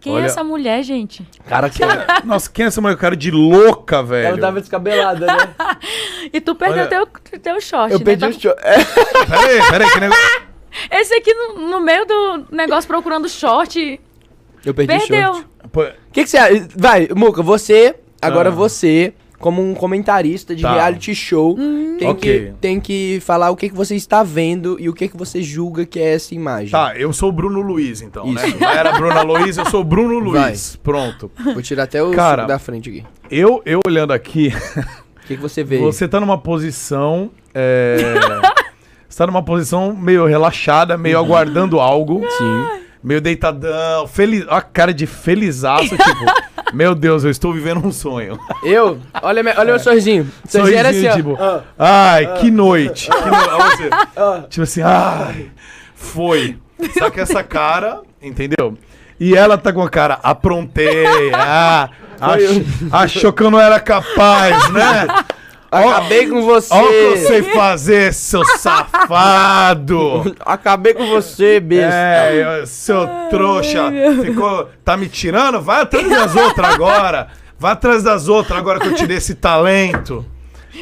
[0.00, 1.24] Quem Olha- é essa mulher, gente?
[1.46, 1.78] Cara, que...
[2.26, 2.96] Nossa, quem é essa mulher?
[2.96, 4.26] Cara de louca, velho.
[4.26, 5.54] Ela tava descabelada, né?
[6.34, 8.04] E tu perdeu Olha- teu, teu short, Eu né?
[8.04, 8.54] perdi Tá- o show.
[8.58, 8.84] É.
[9.24, 10.42] Peraí, peraí, que negócio.
[10.90, 14.00] Esse aqui no, no meio do negócio procurando short.
[14.64, 15.46] Eu perdi o short.
[15.62, 16.66] O que, que você acha?
[16.74, 18.52] Vai, Muca, você, agora Ah.
[18.52, 20.72] você, como um comentarista de Tá.
[20.74, 21.56] reality show,
[21.98, 22.46] tem, Ok.
[22.46, 25.42] que, tem que falar o que, que você está vendo e o que, que você
[25.42, 26.70] julga que é essa imagem.
[26.70, 28.48] Tá, eu sou o Bruno Luiz, então, né?
[28.48, 28.58] Isso.
[28.60, 30.50] Não era a Bruna Luiz, eu sou o Bruno Vai.
[30.50, 30.76] Luiz.
[30.82, 31.30] Pronto.
[31.52, 33.04] Vou tirar até o Cara, da frente aqui.
[33.30, 34.52] Eu, eu olhando aqui,
[35.16, 35.78] O que, que você vê?
[35.78, 37.30] você tá numa posição.
[37.54, 37.96] É...
[39.08, 42.22] você tá numa posição meio relaxada, meio aguardando algo.
[42.38, 42.80] Sim.
[43.02, 44.44] Meio deitadão, feliz.
[44.48, 46.24] Ó, a cara de felizaço, tipo,
[46.72, 48.38] meu Deus, eu estou vivendo um sonho.
[48.62, 48.98] Eu?
[49.22, 50.30] Olha, me- olha meu sorrisinho.
[50.48, 51.36] Sorrisinho era assim, tipo,
[51.78, 53.08] ai, que noite.
[53.10, 53.36] Que no...
[53.36, 54.46] Olha você.
[54.48, 55.50] Tipo assim, ai,
[55.94, 56.56] foi.
[56.98, 58.76] Só que essa cara, entendeu?
[59.18, 61.88] E ela tá com a cara, aprontei, ah,
[62.20, 62.62] ach-
[62.92, 65.06] achou que eu não era capaz, né?
[65.70, 66.72] Acabei com você.
[66.74, 70.34] Olha o que eu sei fazer, seu safado.
[70.40, 71.94] Acabei com você, besta.
[71.96, 73.90] É, eu- seu trouxa.
[74.22, 74.68] Ficou.
[74.84, 75.60] Tá me tirando?
[75.60, 77.28] Vai atrás das outras agora.
[77.58, 80.24] Vai atrás das outras agora que eu tirei esse talento.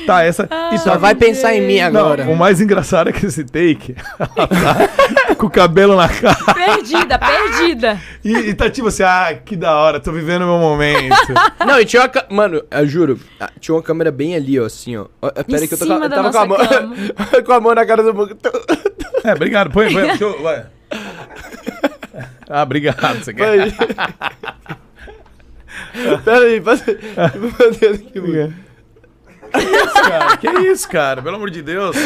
[0.07, 0.49] Tá, essa.
[0.73, 2.25] E Só tá- vai pensar em mim agora.
[2.25, 3.95] Não, o mais engraçado é que esse take.
[4.19, 6.37] tá com o cabelo na cara.
[6.55, 8.01] Perdida, perdida.
[8.25, 11.15] E, e tá tipo assim, ah, que da hora, tô vivendo o meu momento.
[11.67, 12.09] Não, e tinha uma.
[12.09, 15.07] ca- Mano, eu juro, ah, tinha uma câmera bem ali, ó, assim, ó.
[15.45, 16.59] Pera aí que eu tô com, eu tava com a mão.
[17.47, 18.37] com a mão na cara do Muca.
[19.25, 19.71] É, obrigado.
[19.71, 20.03] Põe, põe.
[20.03, 20.67] Deixa eu, vai.
[22.49, 23.25] Ah, obrigado.
[23.25, 23.73] Você quer?
[26.25, 26.85] Pera aí, passa.
[27.41, 28.64] Vou fazer aqui, Muca.
[29.55, 30.37] Que isso, cara?
[30.37, 31.23] Que isso, cara?
[31.23, 31.97] Pelo amor de Deus.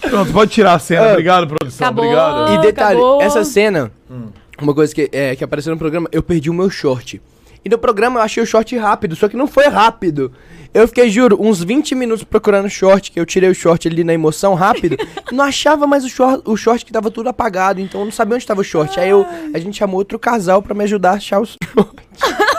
[0.00, 1.08] Pronto, pode tirar a cena.
[1.08, 1.12] Ah.
[1.12, 1.86] Obrigado, produção.
[1.86, 2.04] Acabou.
[2.04, 2.54] Obrigado.
[2.54, 3.22] E detalhe, acabou.
[3.22, 3.90] essa cena,
[4.60, 7.20] uma coisa que, é, que apareceu no programa, eu perdi o meu short.
[7.64, 10.32] E no programa eu achei o short rápido, só que não foi rápido.
[10.74, 14.12] Eu fiquei, juro, uns 20 minutos procurando short, que eu tirei o short ali na
[14.12, 14.96] emoção rápido.
[15.30, 18.34] não achava mais o short, o short que tava tudo apagado, então eu não sabia
[18.34, 18.98] onde tava o short.
[18.98, 19.24] Aí eu,
[19.54, 21.62] a gente chamou outro casal pra me ajudar a achar o short.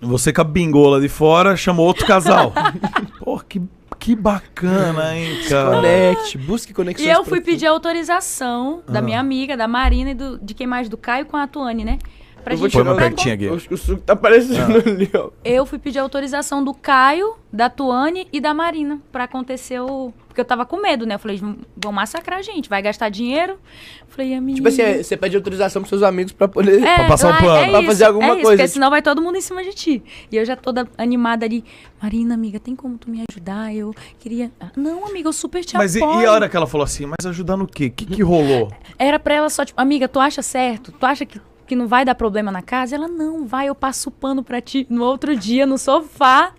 [0.00, 2.52] Você com a bingola de fora chamou outro casal.
[3.20, 3.60] Pô, que,
[3.98, 5.76] que bacana, hein, cara?
[5.76, 7.06] Conecte, busque conexões.
[7.06, 10.88] E eu fui pedir autorização da minha amiga, da Marina e do, de quem mais?
[10.88, 11.98] Do Caio com a Tuane, né?
[12.42, 13.48] Pra Eu vou gente mais tirar o- pertinho aqui.
[13.70, 15.30] O, o suco tá aparecendo ali, ó.
[15.44, 20.12] Eu fui pedir autorização do Caio, da Tuane e da Marina pra acontecer o.
[20.28, 21.16] Porque eu tava com medo, né?
[21.16, 21.38] Eu falei,
[21.76, 23.54] "Vão- massacrar a gente, vai gastar dinheiro.
[23.54, 24.56] Eu falei, a menina.
[24.56, 26.80] Tipo assim, é, você pede autorização pros seus amigos pra poder...
[26.84, 27.56] É, pra passar um é- pano.
[27.56, 29.40] é Pra isso, fazer alguma é isso, coisa, Porque tipo- senão vai todo mundo em
[29.40, 30.02] cima de ti.
[30.30, 31.64] E eu já toda animada ali.
[32.00, 33.74] Marina, amiga, tem como tu me ajudar?
[33.74, 34.52] Eu queria.
[34.60, 36.20] Ah, Não, amiga, eu super te Mas e, apoio.
[36.22, 37.86] e a hora que ela falou assim, mas ajudar no quê?
[37.86, 38.70] O que, que rolou?
[38.98, 40.92] Era pra ela só, tipo, amiga, tu acha certo?
[40.92, 42.96] Tu acha que, que não vai dar problema na casa?
[42.96, 44.84] Ela, não, vai, eu passo o pano pra ti.
[44.90, 46.50] No outro dia, no sofá,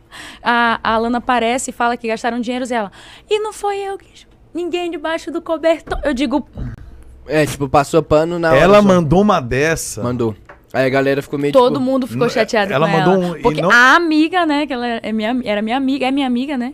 [0.41, 2.89] a, a Alana aparece e fala que gastaram dinheiro dela.
[3.29, 4.07] E não foi eu que.
[4.53, 5.99] Ninguém debaixo do cobertor.
[6.03, 6.47] Eu digo,
[7.27, 8.87] É, tipo, passou pano na hora ela só.
[8.87, 10.01] mandou uma dessa.
[10.01, 10.33] Mandou.
[10.73, 13.35] Aí a galera ficou meio todo tipo, mundo ficou chateado ela com mandou ela.
[13.37, 16.25] um- porque não- a amiga, né, que ela é minha, era minha amiga, é minha
[16.27, 16.73] amiga, né?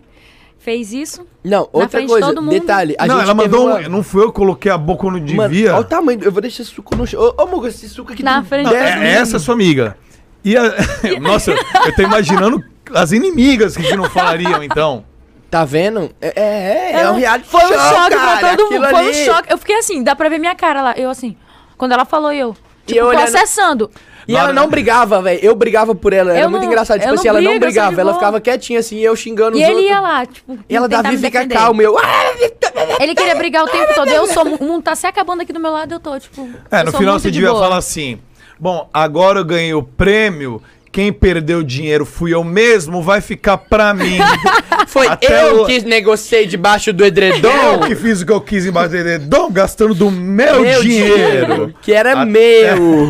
[0.67, 1.25] Fez isso.
[1.45, 2.51] Não, outra de coisa, todo mundo.
[2.51, 2.93] detalhe.
[2.99, 3.89] A não, gente ela mandou uma- um.
[3.89, 5.71] Não foi eu que coloquei a boca onde Mano, devia.
[5.71, 6.19] Olha o tamanho.
[6.21, 7.21] Eu vou deixar esse suco no chão.
[7.21, 9.95] Ô, ô Muga, esse suco aqui Na tem frente Não, é, é essa sua amiga.
[10.43, 10.73] E a-
[11.21, 11.51] Nossa,
[11.85, 12.61] eu tô imaginando
[12.93, 15.05] as inimigas que, não falariam, então.
[15.49, 16.09] Tá vendo?
[16.19, 18.83] É, é, é, é um reality Foi um show, choque cara, pra todo mundo.
[18.89, 19.13] Foi um ali.
[19.25, 19.53] choque.
[19.53, 20.93] Eu fiquei assim, dá pra ver minha cara lá.
[20.97, 21.37] Eu assim,
[21.77, 22.53] quando ela falou, eu.
[22.85, 23.89] Tipo, eu olhando- processando.
[24.27, 25.39] E ela não brigava, velho.
[25.41, 26.31] Eu brigava por ela.
[26.31, 26.99] Era Eu muito não- engraçado.
[26.99, 28.01] Tipo assim, ela não brigo, eu sou brigava.
[28.01, 28.13] Ela boa.
[28.15, 29.89] ficava quietinha assim, eu xingando E os ele outros.
[29.89, 30.59] ia lá, tipo.
[30.69, 31.55] E ela, tentar Davi, me fica defender.
[31.55, 31.81] calmo.
[31.81, 31.95] Eu...
[32.99, 34.09] Ele queria brigar o tempo todo.
[34.09, 34.43] Eu sou.
[34.43, 36.49] O mundo tá se acabando aqui do meu lado, eu tô, tipo.
[36.71, 37.61] É, eu no sou final muito você de devia boa.
[37.63, 38.19] falar assim:
[38.59, 40.61] Bom, agora eu ganhei o prêmio
[40.91, 44.17] Quem perdeu dinheiro fui eu mesmo, vai ficar pra mim.
[44.87, 47.79] Foi Até eu o- que negociei debaixo do Eu edredom.
[47.85, 51.73] que fiz o que eu quis embaixo do dedão, gastando do meu, Meu dinheiro.
[51.81, 53.09] Que era A- meu.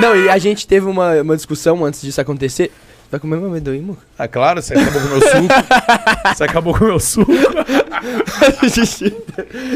[0.00, 2.72] Não, e a gente teve uma, uma discussão antes disso acontecer.
[3.10, 3.98] Vai comer meu amendoim, amor?
[4.18, 6.34] Ah, claro, você acabou com o meu suco.
[6.34, 7.30] Você acabou com o meu suco.
[8.62, 9.16] a, gente,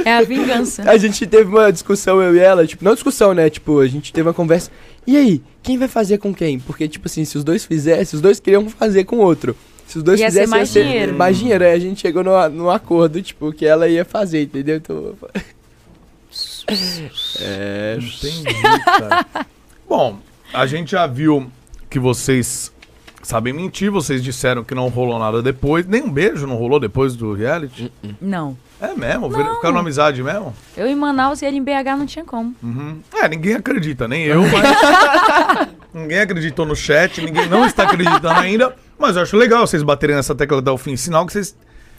[0.05, 0.83] É a vingança.
[0.91, 2.67] a gente teve uma discussão, eu e ela.
[2.67, 3.49] Tipo, não discussão, né?
[3.49, 4.71] Tipo, a gente teve uma conversa.
[5.09, 6.61] E aí, quem vai fazer com quem?
[6.61, 9.57] Porque, tipo assim, se os dois fizessem, os dois queriam fazer com o outro.
[9.87, 11.15] Se os dois Ia ser fizessem, mais dinheiro.
[11.17, 11.65] mais dinheiro.
[11.65, 14.77] Aí a gente chegou no, no acordo, tipo, que ela ia fazer, entendeu?
[14.77, 15.15] Então,
[17.41, 17.99] é.
[17.99, 18.55] Entendi,
[18.85, 19.27] cara.
[19.89, 20.19] Bom,
[20.53, 21.51] a gente já viu
[21.89, 22.71] que vocês
[23.23, 25.87] sabem mentir, vocês disseram que não rolou nada depois.
[25.87, 27.91] Nem um beijo não rolou depois do reality?
[28.21, 28.59] Não.
[28.81, 29.29] É mesmo?
[29.31, 30.55] Ficaram na amizade mesmo?
[30.77, 32.55] Eu em Manaus e ele em BH não tinha como.
[32.63, 33.01] Uhum.
[33.13, 35.69] É, ninguém acredita, nem eu, mas.
[35.93, 38.75] ninguém acreditou no chat, ninguém não está acreditando ainda.
[38.99, 40.97] Mas eu acho legal vocês baterem nessa tecla até o fim.
[40.97, 41.57] Sinal que vocês,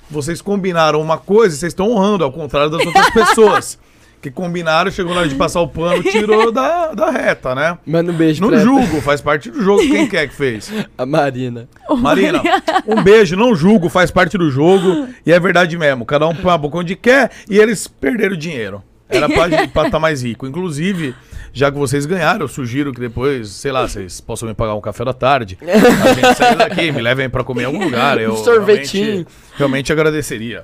[0.10, 3.78] vocês combinaram uma coisa e vocês estão honrando, ao contrário das outras pessoas.
[4.22, 7.78] Que combinaram, chegou na hora de passar o pano, tirou da, da reta, né?
[7.86, 9.82] Manda um beijo Não pra julgo, faz parte do jogo.
[9.82, 10.72] Quem quer que fez?
[10.98, 11.70] a Marina.
[11.90, 12.42] Marina,
[12.86, 15.08] um beijo, não julgo, faz parte do jogo.
[15.26, 16.06] E é verdade mesmo.
[16.06, 18.84] Cada um põe a boca onde quer e eles perderam dinheiro.
[19.08, 19.28] Era
[19.74, 20.46] pra estar mais rico.
[20.46, 21.16] Inclusive,
[21.52, 24.82] já que vocês ganharam, eu sugiro que depois, sei lá, vocês possam me pagar um
[24.82, 25.58] café da tarde.
[25.62, 28.20] A gente sair daqui, me levem pra comer em algum lugar.
[28.20, 29.06] Eu Um sorvetinho.
[29.06, 30.62] Realmente, realmente agradeceria.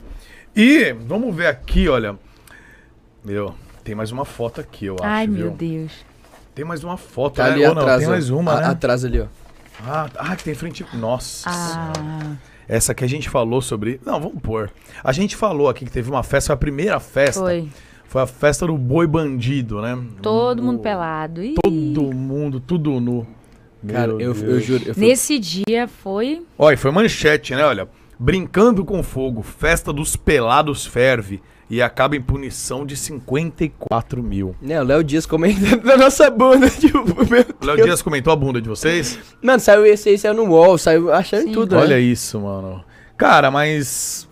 [0.55, 2.15] E vamos ver aqui, olha.
[3.25, 3.53] Meu,
[3.83, 5.03] tem mais uma foto aqui, eu acho.
[5.03, 5.35] Ai, viu?
[5.47, 5.91] meu Deus.
[6.53, 7.51] Tem mais uma foto, Tá né?
[7.53, 7.99] ali Ou não, atrás.
[7.99, 8.11] tem ó.
[8.11, 8.67] mais uma, A- né?
[8.67, 9.25] Atrás ali, ó.
[9.85, 10.85] Ah, ah, que tem frente.
[10.93, 11.49] Nossa.
[11.49, 12.35] Ah,
[12.67, 13.99] Essa que a gente falou sobre.
[14.05, 14.71] Não, vamos pôr.
[15.03, 17.41] A gente falou aqui que teve uma festa, foi a primeira festa.
[17.41, 17.67] foi.
[18.07, 20.01] Foi a festa do boi bandido, né?
[20.21, 21.43] Todo O- mundo pelado.
[21.43, 21.55] Ih.
[21.61, 23.27] Todo mundo, tudo nu.
[23.87, 24.83] Cara, eu, eu juro.
[24.85, 26.43] Eu fui- Nesse dia foi.
[26.57, 27.65] Olha, foi manchete, né?
[27.65, 27.87] Olha.
[28.17, 34.55] Brincando com fogo, festa dos pelados ferve e acaba em punição de 54 mil.
[34.61, 36.69] Né, o Léo Dias comentando na nossa bunda.
[36.69, 37.83] Tipo, O Léo.
[37.83, 39.17] Dias comentou a bunda de vocês?
[39.41, 41.51] Mano, saiu esse aí, saiu no UOL, saiu achando Sim.
[41.51, 41.99] tudo, Olha né?
[42.01, 42.83] isso, mano.
[43.17, 44.27] Cara, mas.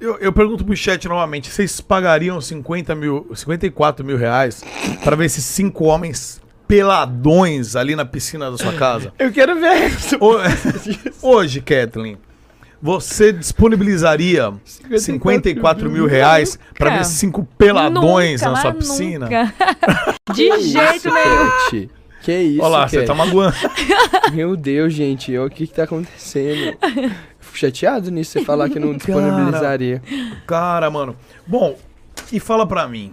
[0.00, 4.62] Eu, eu pergunto pro chat novamente: vocês pagariam 50 mil, 54 mil reais
[5.02, 9.12] pra ver esses cinco homens peladões ali na piscina da sua casa?
[9.18, 10.16] Eu quero ver isso.
[10.20, 10.38] Ho-
[11.22, 12.16] Hoje, Kathleen,
[12.80, 19.26] você disponibilizaria 54 mil reais pra ver cinco peladões Nunca, na sua piscina?
[19.26, 19.54] nunca.
[20.34, 21.88] De jeito nenhum.
[22.22, 23.56] Que isso, Olha lá, você tá magoando.
[24.32, 26.76] Meu Deus, gente, o que que tá acontecendo?
[26.82, 30.02] Eu Fico chateado nisso, você falar que não disponibilizaria.
[30.46, 31.16] Cara, mano.
[31.46, 31.76] Bom,
[32.32, 33.12] e fala pra mim,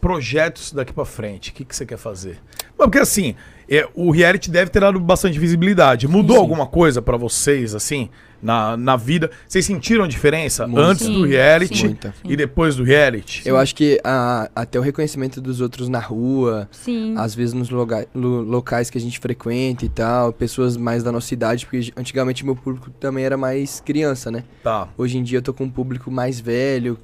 [0.00, 2.38] projetos daqui pra frente, o que, que você quer fazer?
[2.78, 3.34] Bom, Porque assim,
[3.68, 6.08] é, o reality deve ter dado bastante visibilidade.
[6.08, 8.08] Mudou alguma coisa pra vocês, assim,
[8.42, 9.30] na, na vida?
[9.46, 10.80] Vocês sentiram diferença Muito.
[10.84, 11.84] antes do Sim, reality sim.
[11.86, 12.14] Muita.
[12.24, 13.42] e depois do reality?
[13.46, 17.14] Eu acho que a- até o reconhecimento dos outros na rua, Sim.
[17.16, 21.12] às vezes nos loga- lo- locais que a gente frequenta e tal, pessoas mais da
[21.12, 24.44] nossa idade, porque antigamente meu público também era mais criança, né?
[24.62, 24.88] Tá.
[24.98, 26.98] Hoje em dia eu tô com um público mais velho,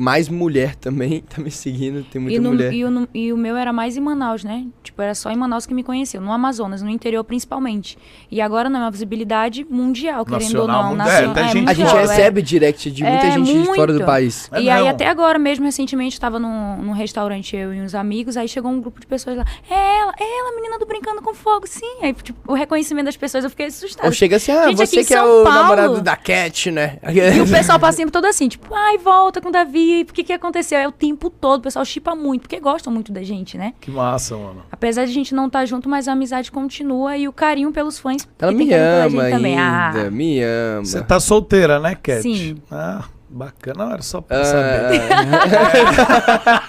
[0.00, 2.72] mais mulher também, tá me seguindo, tem muita E, no- mulher.
[2.72, 4.66] e o, no- e o meu era mais em Manaus, né?
[4.82, 7.98] Tipo, era só em Manaus que me conheceu, no Amazonas, no interior principalmente.
[8.30, 10.90] E agora não é uma visibilidade mundial, querendo ou Nacional, não.
[10.96, 11.06] mundial.
[11.06, 12.00] nacio- É, tem gente A gente é.
[12.00, 14.06] recebe direct de muita É, gente de fora do muito.
[14.06, 14.48] país.
[14.52, 14.90] É e aí, mesmo?
[14.90, 18.80] até agora mesmo, recentemente, estava num, num restaurante, eu e uns amigos, aí chegou um
[18.80, 19.44] grupo de pessoas lá.
[19.68, 21.98] É ela, é ela, a menina do Brincando com Fogo, sim.
[22.02, 24.06] Aí, tipo, o reconhecimento das pessoas, eu fiquei assustada.
[24.08, 26.98] Ou chega assim, ah, Gente, você que é o Paulo- namorado da Cat, né?
[27.36, 30.24] E o pessoal passa sempre todo assim, tipo, ai, volta com o Davi, por que
[30.24, 30.78] que aconteceu?
[30.78, 33.74] É o tempo todo, o pessoal chipa muito, porque gostam muito da gente, né?
[33.80, 34.62] Que massa, mano.
[34.70, 37.98] Apesar de a gente não estar junto, mas a amizade continua e o carinho pelos
[37.98, 38.26] fãs.
[38.38, 39.58] Ela me ama gente também.
[39.58, 40.84] ainda, Ah, me ama.
[40.84, 42.22] Você tá solteira, né, Cat?
[42.22, 42.56] Sim.
[42.70, 43.84] Ah, bacana.
[43.84, 45.00] Não, era só pra saber.
[45.12, 46.62] Ah,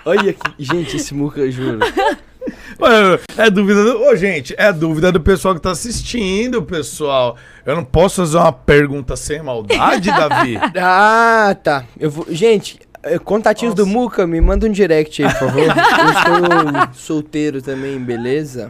[0.04, 0.50] Olha que.
[0.58, 1.78] Gente, esse muca, juro.
[3.36, 4.02] É dúvida do...
[4.02, 7.36] Ô, gente, é dúvida do pessoal que tá assistindo, pessoal.
[7.64, 10.58] Eu não posso fazer uma pergunta sem maldade, Davi?
[10.76, 11.84] Ah, tá.
[11.98, 12.26] Eu vou.
[12.28, 15.62] Gente, eh, contatinhos do Muca, me manda um direct aí, por favor.
[15.62, 18.68] eu estou solteiro também, beleza?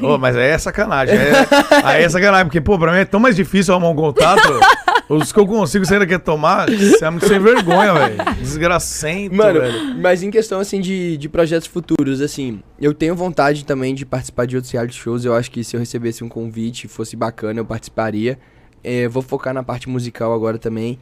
[0.00, 1.16] Ô, mas aí é sacanagem.
[1.16, 1.46] Aí é,
[1.84, 4.42] aí é sacanagem, porque, pô, pra mim é tão mais difícil arrumar um contato.
[5.14, 6.70] Os que eu consigo, você ainda quer tomar?
[6.70, 8.34] Você é muito sem vergonha, velho.
[8.40, 9.94] Desgracento, Mano, velho.
[10.00, 14.46] mas em questão, assim, de, de projetos futuros, assim, eu tenho vontade também de participar
[14.46, 15.24] de outros reality shows.
[15.24, 18.38] Eu acho que se eu recebesse um convite e fosse bacana, eu participaria.
[18.82, 20.98] Eh, vou focar na parte musical agora também.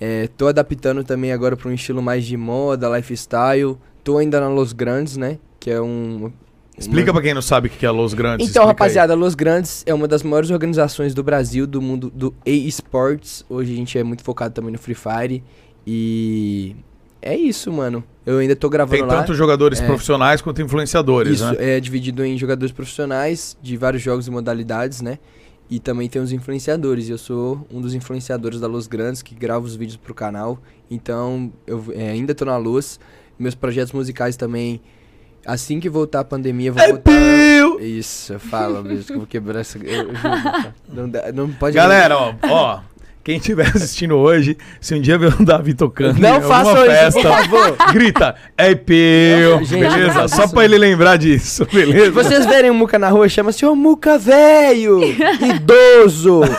[0.00, 3.76] Eh, tô adaptando também agora pra um estilo mais de moda, lifestyle.
[4.02, 5.38] Tô ainda na Los Grandes, né?
[5.58, 6.30] Que é um,
[6.76, 8.48] Explica pra quem não sabe o que é Los Grandes.
[8.48, 8.66] Então, explica aí.
[8.68, 13.44] rapaziada, Los Grandes é uma das maiores organizações do Brasil, do mundo do e-sports.
[13.48, 15.42] Hoje a gente é muito focado também no Free Fire.
[15.86, 16.74] E
[17.22, 18.02] é isso, mano.
[18.26, 19.20] Eu ainda tô gravando Tem lá.
[19.20, 19.86] tanto jogadores É.
[19.86, 21.76] profissionais quanto influenciadores, Isso, né?
[21.76, 25.18] é dividido em jogadores profissionais de vários jogos e modalidades, né?
[25.70, 27.08] E também tem os influenciadores.
[27.08, 30.58] Eu sou um dos influenciadores da Los Grandes que grava os vídeos pro canal.
[30.90, 32.98] Então, eu é, ainda tô na luz.
[33.38, 34.80] Meus projetos musicais também.
[35.46, 37.02] Assim que voltar a pandemia, eu vou É voltar.
[37.10, 37.80] piu!
[37.80, 39.78] Isso, fala, bicho, que eu vou quebrar essa.
[40.88, 41.74] Não, dá- não pode.
[41.76, 42.78] Galera, ó, ó,
[43.22, 46.48] quem estiver assistindo hoje, se um dia ver o Davi tocando Não isso,
[46.86, 47.76] festa, por favor.
[47.92, 50.20] grita, é piu, Gente, beleza?
[50.20, 52.04] não Só pra ele lembrar disso, beleza?
[52.06, 55.00] Se vocês verem o Muca na rua, chama-se ô Muca velho!
[55.02, 56.42] Idoso!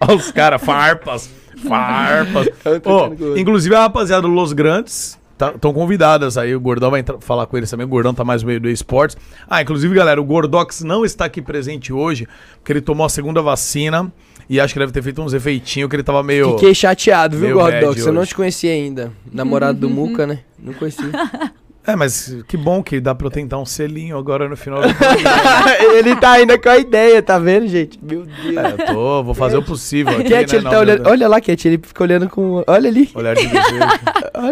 [0.00, 1.30] Olha os caras, farpas,
[1.68, 2.48] farpas.
[2.82, 3.38] Gordo.
[3.38, 5.18] inclusive a rapaziada do Los Grandes
[5.54, 6.54] estão convidadas aí.
[6.54, 7.84] O Gordão vai entrar- falar com eles também.
[7.86, 9.16] O Gordão tá mais no meio do esportes.
[9.48, 12.26] Ah, inclusive, galera, o Gordox não está aqui presente hoje,
[12.58, 14.12] porque ele tomou a segunda vacina.
[14.50, 16.52] E acho que deve ter feito uns efeitinhos que ele tava meio.
[16.54, 18.04] Fiquei chateado, viu, Gordox?
[18.04, 19.10] Eu não te conhecia ainda.
[19.32, 20.40] Namorado do Muca, né?
[20.58, 21.06] Não conhecia.
[21.84, 24.88] É, mas que bom que dá pra eu tentar um selinho agora no final do
[25.98, 27.98] ele tá ainda com a ideia, tá vendo, gente?
[28.00, 28.56] Meu Deus.
[28.56, 30.58] É, eu tô, vou fazer o possível aqui, Cat, né?
[30.58, 31.02] ele Não, tá meu olhando.
[31.02, 31.12] Deus.
[31.12, 32.62] Olha lá, Cat, ele fica olhando com.
[32.68, 33.10] Olha ali.
[33.14, 33.78] Olhar de desejo.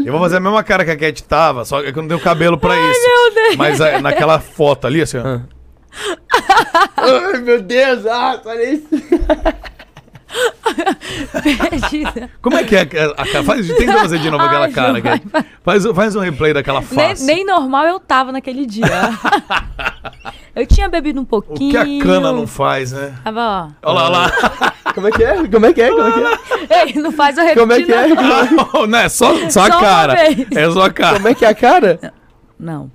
[0.04, 2.20] Eu vou fazer a mesma cara que a Cat tava, só que eu não tenho
[2.20, 3.56] cabelo pra isso.
[3.56, 5.22] Mas é, naquela foto ali, assim, ó.
[5.24, 5.40] Ah.
[6.96, 8.86] Ai, meu Deus, ah, olha isso.
[11.42, 12.30] Perdida.
[12.40, 13.44] Como é que é a, a cara?
[13.44, 15.22] Faz, tenta fazer de novo aquela Ai, cara, Ju, Cat.
[15.64, 17.24] Faz, faz um replay daquela Nem, face.
[17.24, 18.86] nem normal eu tava naquele dia.
[20.54, 21.70] eu tinha bebido um O pouquinho.
[21.70, 23.14] que a cana não faz, né?
[23.24, 23.90] Tava, ó.
[23.90, 24.18] Olha lá, olha
[24.60, 24.74] lá.
[24.94, 25.48] Como é que é?
[25.48, 25.88] Como é que é?
[25.90, 26.86] Como é que é?
[26.86, 28.08] Ei, não faz eu repetir, Como é que é?
[28.08, 28.86] não.
[28.86, 30.14] não, é só, só a Só uma cara.
[30.54, 31.16] É só a cara.
[31.16, 32.12] Como é que é a cara?
[32.58, 32.90] Não.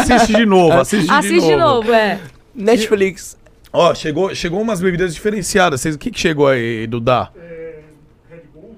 [0.00, 2.18] Assiste de novo, assiste, Assiste de novo, é.
[2.54, 3.36] Netflix.
[3.78, 5.82] Ó, chegou, chegou umas bebidas diferenciadas.
[5.82, 7.30] Vocês, o que, que chegou aí, Dudá?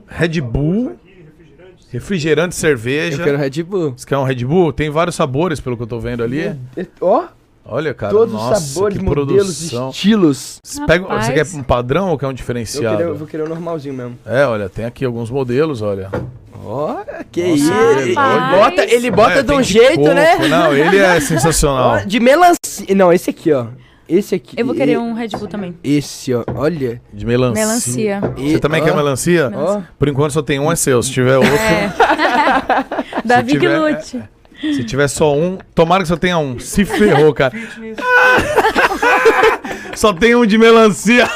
[0.08, 0.96] Red Bull.
[1.92, 3.18] Refrigerante, cerveja.
[3.20, 3.94] Eu quero Red Bull.
[3.96, 4.72] Você quer um Red Bull?
[4.72, 6.52] Tem vários sabores, pelo que eu tô vendo ali.
[7.00, 7.26] Ó,
[7.64, 8.12] Olha, cara.
[8.12, 9.90] todos nossa, os sabores, que modelos, produção.
[9.90, 10.58] estilos.
[10.64, 12.96] Você, pega- você quer um padrão ou quer um Eu, diferenciado?
[12.96, 14.18] queria, eu vou querer o normalzinho mesmo.
[14.26, 16.10] É, olha, tem aqui alguns modelos, olha.
[16.64, 16.96] Ó,
[17.30, 17.72] que Nossa, isso.
[18.00, 20.12] ele bota, ele bota É, de um de jeito, coco.
[20.14, 20.48] né?
[20.48, 22.04] Não, ele é sensacional.
[22.04, 22.94] De melancia.
[22.96, 23.66] Não, esse aqui, ó.
[24.08, 24.58] Esse aqui.
[24.58, 25.76] Eu vou querer um Red Bull também.
[25.84, 26.42] Esse, ó.
[26.54, 27.00] Olha.
[27.12, 27.66] De melancia.
[27.66, 28.20] Melancia.
[28.36, 29.50] Você E- também ó, quer melancia?
[29.54, 29.82] Ó.
[29.98, 31.02] Por enquanto só tem um, é seu.
[31.02, 31.92] Se tiver outro, É.
[33.24, 34.22] Davi que lute.
[34.60, 36.58] se tiver só um, tomara que só tenha um.
[36.58, 37.52] Se ferrou, cara.
[39.94, 41.28] só tem um de melancia.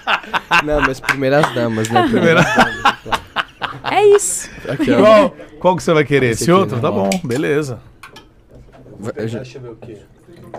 [0.64, 2.02] Não, mas primeiras damas, né?
[2.08, 3.20] Primeira- Primeiras damas.
[3.90, 4.50] É isso.
[4.68, 4.94] Aqui.
[4.96, 6.30] Qual, qual que você vai querer?
[6.30, 6.76] Esse Esse aqui, outro?
[6.80, 7.10] Tá normal.
[7.10, 7.80] bom, beleza.
[8.98, 9.42] Vai- eu já-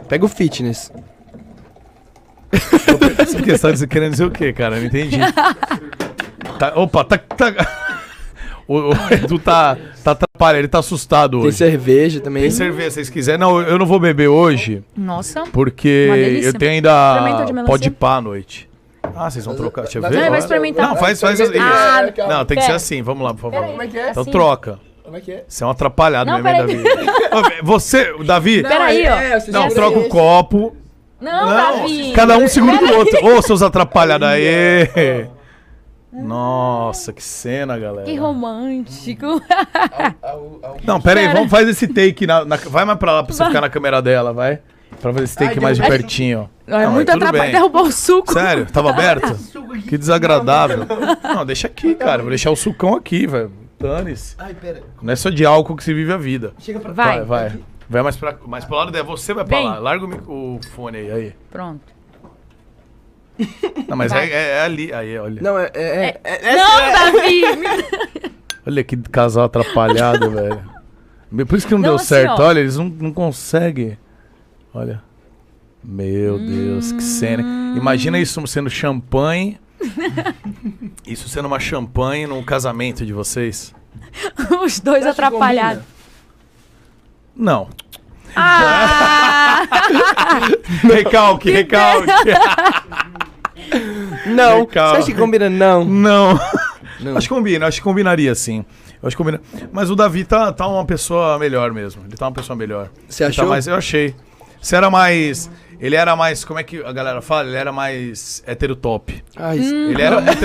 [0.08, 0.92] Pega o fitness.
[3.18, 4.78] Essa questão de você querendo dizer o quê, cara?
[4.78, 5.18] Não entendi.
[6.60, 7.18] Tá- opa, tá.
[7.18, 7.54] tá-
[8.68, 11.58] o, o Edu tá, tá atrapalhado, ele tá assustado Tem hoje.
[11.58, 12.44] cerveja também.
[12.44, 13.40] Tem cerveja, se vocês quiserem.
[13.40, 15.44] Não, eu não vou beber hoje, Nossa.
[15.52, 17.64] porque eu tenho ainda.
[17.66, 18.68] Pode pá à noite.
[19.16, 19.84] Ah, vocês vão trocar.
[19.84, 20.16] Deixa eu Vai- ver.
[20.18, 20.40] Não, vai Olha.
[20.40, 20.88] experimentar.
[20.90, 21.58] Não, faz, faz assim.
[21.60, 23.02] Ah, Não, tem que ser assim.
[23.04, 23.68] Vamos lá, por favor.
[23.68, 24.10] Como é que é?
[24.10, 24.80] Então troca.
[25.04, 25.44] Como é que é?
[25.48, 27.56] Você é um atrapalhado Não, mesmo, hein, Davi.
[27.62, 28.64] Você, Davi.
[28.64, 29.16] Peraí, ó.
[29.16, 30.76] É, Não, troca o copo.
[31.20, 32.12] Não, Não, Davi.
[32.14, 33.26] cada um segura do outro.
[33.26, 35.28] Ô, seus atrapalhados aí.
[36.12, 38.06] Nossa, que cena, galera.
[38.06, 39.42] Que romântico.
[40.86, 42.26] Não, pera aí, vamos fazer esse take.
[42.26, 44.60] Na, na- vai mais pra lá pra você ficar na câmera dela, vai.
[45.02, 46.50] Pra fazer esse take Ai, mais de pertinho.
[46.68, 47.52] É Não, muito tudo atrapalhado.
[47.52, 48.32] Derrubou o suco.
[48.32, 48.66] Sério?
[48.72, 49.36] Tava aberto?
[49.90, 50.86] Que desagradável.
[51.22, 52.22] Não, deixa aqui, cara.
[52.22, 53.52] Vou deixar o sucão aqui, velho.
[53.78, 54.38] Dane-se.
[54.62, 54.82] Pera.
[55.02, 56.54] Não é só de álcool que se vive a vida.
[56.60, 57.18] Chega pra Vai.
[57.24, 57.60] Vai, vai.
[57.90, 59.06] Vai mais, pra, mais pro lado dela.
[59.06, 59.68] Você vai pra Vem.
[59.68, 59.78] lá.
[59.80, 61.12] Larga o, mic- o fone aí.
[61.12, 61.34] aí.
[61.52, 61.82] Pronto.
[63.88, 64.94] Não, mas é, é- é ali.
[64.94, 65.42] Aí, olha.
[65.42, 65.70] Não, é.
[65.74, 68.32] é, é, é- Não, Davi.
[68.68, 70.64] Olha que casal atrapalhado, velho.
[71.48, 72.40] Por isso que não, Não, deu assim, certo.
[72.42, 72.48] ó.
[72.48, 73.98] Olha, eles não, não conseguem.
[74.74, 75.04] Olha.
[75.84, 77.44] Meu Deus, que cena.
[77.78, 79.60] Imagina isso sendo champanhe.
[81.06, 83.76] isso sendo uma champanhe num casamento de vocês.
[84.64, 85.84] Os dois atrapalhados.
[87.36, 87.70] Não.
[88.36, 89.64] Ah!
[90.84, 92.08] recalque, recalque.
[94.26, 94.60] Não.
[94.62, 94.90] Legal.
[94.92, 95.50] Você acha que combina?
[95.50, 95.84] Não.
[95.86, 96.40] não.
[97.00, 97.18] Não.
[97.18, 98.66] Acho que combina, acho que combinaria sim.
[99.04, 99.42] Acho que combina.
[99.72, 102.04] Mas o Davi tá, tá uma pessoa melhor mesmo.
[102.08, 102.90] Ele tá uma pessoa melhor.
[103.08, 103.48] Você tá achou?
[103.48, 104.16] mais, eu achei.
[104.62, 105.50] Você era mais.
[105.80, 106.44] Ele era mais.
[106.46, 107.48] Como é que a galera fala?
[107.50, 109.24] Ele era mais heterotop.
[109.36, 109.92] Ai, isso- Hum.
[109.92, 110.44] Ele era muito,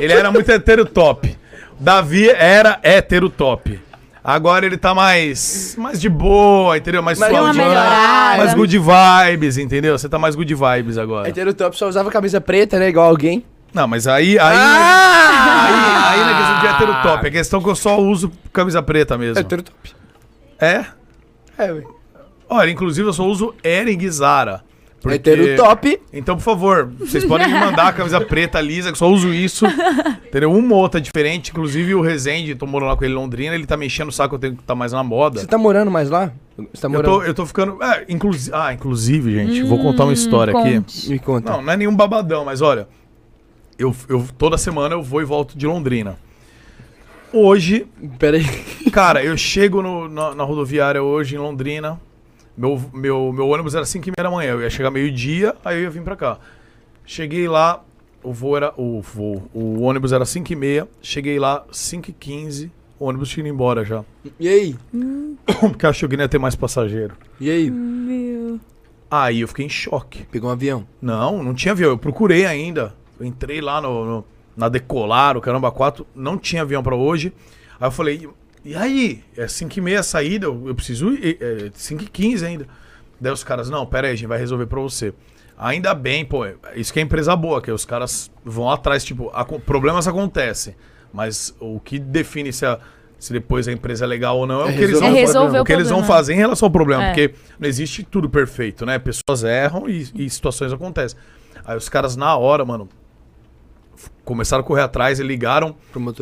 [0.00, 1.36] ele era muito heterotop.
[1.78, 3.78] Davi era heterotop.
[4.24, 7.02] Agora ele tá mais, mais de boa, entendeu?
[7.02, 8.36] Mais Mas suave, melhorada.
[8.38, 9.98] mais good vibes, entendeu?
[9.98, 11.28] Você tá mais good vibes agora.
[11.28, 12.88] Hétero top só usava camisa preta, né?
[12.88, 13.44] Igual alguém.
[13.74, 15.66] Não, mas aí, aí, Ah!
[15.66, 19.18] aí, aí na questão de hétero top, é questão que eu só uso camisa preta
[19.18, 19.40] mesmo.
[19.40, 19.76] Hétero top.
[20.60, 20.84] É?
[21.58, 21.82] É, ué.
[22.48, 24.62] Olha, inclusive eu só uso Ering e Zara.
[25.02, 26.00] Porque- Hétero top.
[26.12, 29.66] Então, por favor, vocês podem me mandar a camisa preta lisa, que só uso isso.
[30.26, 30.52] Entendeu?
[30.52, 31.50] Uma ou outra diferente.
[31.50, 34.12] Inclusive o Rezende, tô morando lá com ele em Londrina, ele tá me enchendo o
[34.12, 35.40] saco, eu tenho que estar mais na moda.
[35.40, 36.32] Você tá morando mais lá?
[36.56, 37.04] Você tá Eu morando?
[37.04, 37.82] tô, eu tô ficando.
[37.82, 40.74] É, inclusi ah, inclusive, gente, vou contar uma história aqui.
[40.76, 41.10] Conte.
[41.10, 41.52] Me conta.
[41.52, 42.86] Não, não é nenhum babadão, mas olha.
[43.78, 46.16] Eu, eu, toda semana eu vou e volto de Londrina.
[47.32, 47.86] Hoje,
[48.18, 48.44] Pera aí.
[48.92, 51.98] cara, eu chego no- na, na rodoviária hoje em Londrina.
[52.62, 54.52] Meu, meu, meu ônibus era 5 e meia da manhã.
[54.52, 56.38] Eu ia chegar meio-dia, aí eu ia vir pra cá.
[57.04, 57.82] Cheguei lá,
[58.22, 58.72] o voo era.
[58.76, 59.50] O voo.
[59.52, 60.88] O ônibus era 5 e meia.
[61.02, 62.70] Cheguei lá, 5 e 15.
[63.00, 64.04] O ônibus tinha ido embora já.
[64.38, 64.76] E aí?
[65.60, 67.14] Porque achou que não ia ter mais passageiro.
[67.40, 67.68] E aí?
[69.10, 70.24] Aí eu fiquei em choque.
[70.30, 70.86] Pegou um avião.
[71.00, 71.90] Não, não tinha avião.
[71.90, 72.94] Eu procurei ainda.
[73.18, 74.24] Eu entrei lá no, no-
[74.56, 77.32] na Decolar, o Caramba 4, não tinha avião pra hoje.
[77.80, 78.28] Aí eu falei,
[78.64, 79.22] e aí?
[79.36, 82.66] É 5 e meia a saída, eu, eu preciso ir, é 5 e 15 ainda.
[83.20, 85.12] Daí os caras, não, pera aí, a gente vai resolver pra você.
[85.56, 89.30] Ainda bem, pô, é- isso que é empresa boa, que os caras vão atrás, tipo,
[89.32, 90.74] aco- problemas acontecem,
[91.12, 92.78] mas o que define se, a-
[93.18, 95.58] se depois a empresa é legal ou não é, É o que eles vão, É
[95.58, 97.08] o o que eles vão fazer em relação ao problema, É.
[97.08, 98.98] porque não existe tudo perfeito, né?
[98.98, 101.16] Pessoas erram e, e situações acontecem.
[101.64, 102.88] Aí os caras, na hora, mano,
[104.24, 105.74] começaram a correr atrás e ligaram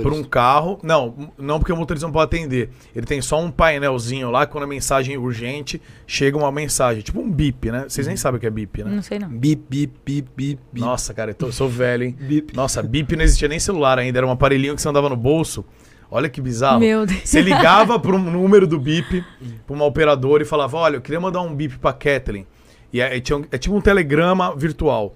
[0.02, 0.78] por um carro.
[0.82, 2.70] Não, não porque o motorista não pode atender.
[2.94, 7.02] Ele tem só um painelzinho lá, quando a mensagem é urgente, chega uma mensagem.
[7.02, 7.84] Tipo um bip, né?
[7.88, 8.90] Vocês nem sabem o que é bip, né?
[8.90, 9.28] Não sei não.
[9.28, 10.80] Bip, bip, bip, bip.
[10.80, 12.16] Nossa, cara, eu, tô- eu sou velho, hein?
[12.18, 12.56] Bip.
[12.56, 15.64] Nossa, bip não existia nem celular ainda, era um aparelhinho que você andava no bolso.
[16.10, 16.80] Olha que bizarro.
[16.80, 17.20] Meu Deus.
[17.24, 19.24] Você ligava para um número do bip,
[19.66, 22.46] para uma operadora e falava: Olha, eu queria mandar um bip para Kathleen.
[22.92, 25.14] E é, é tinha é tipo um telegrama virtual.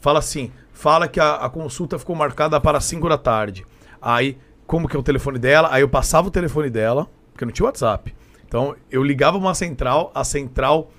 [0.00, 0.50] Fala assim:
[0.80, 3.66] fala que a, a consulta ficou marcada para 5 da tarde.
[4.00, 5.68] Aí, como que é o telefone dela?
[5.70, 8.14] Aí eu passava o telefone dela, porque não tinha WhatsApp.
[8.46, 10.90] Então eu ligava uma central, a central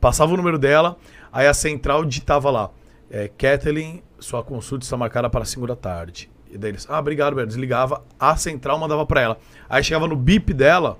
[0.00, 0.96] passava o número dela,
[1.32, 2.70] aí a central digitava lá:
[3.10, 6.28] é, Kathleen, sua consulta está marcada para 5 da tarde.
[6.50, 7.48] E daí eles, ah, obrigado, Beto.
[7.48, 9.38] Desligava, a central mandava para ela.
[9.68, 10.98] Aí chegava no bip dela,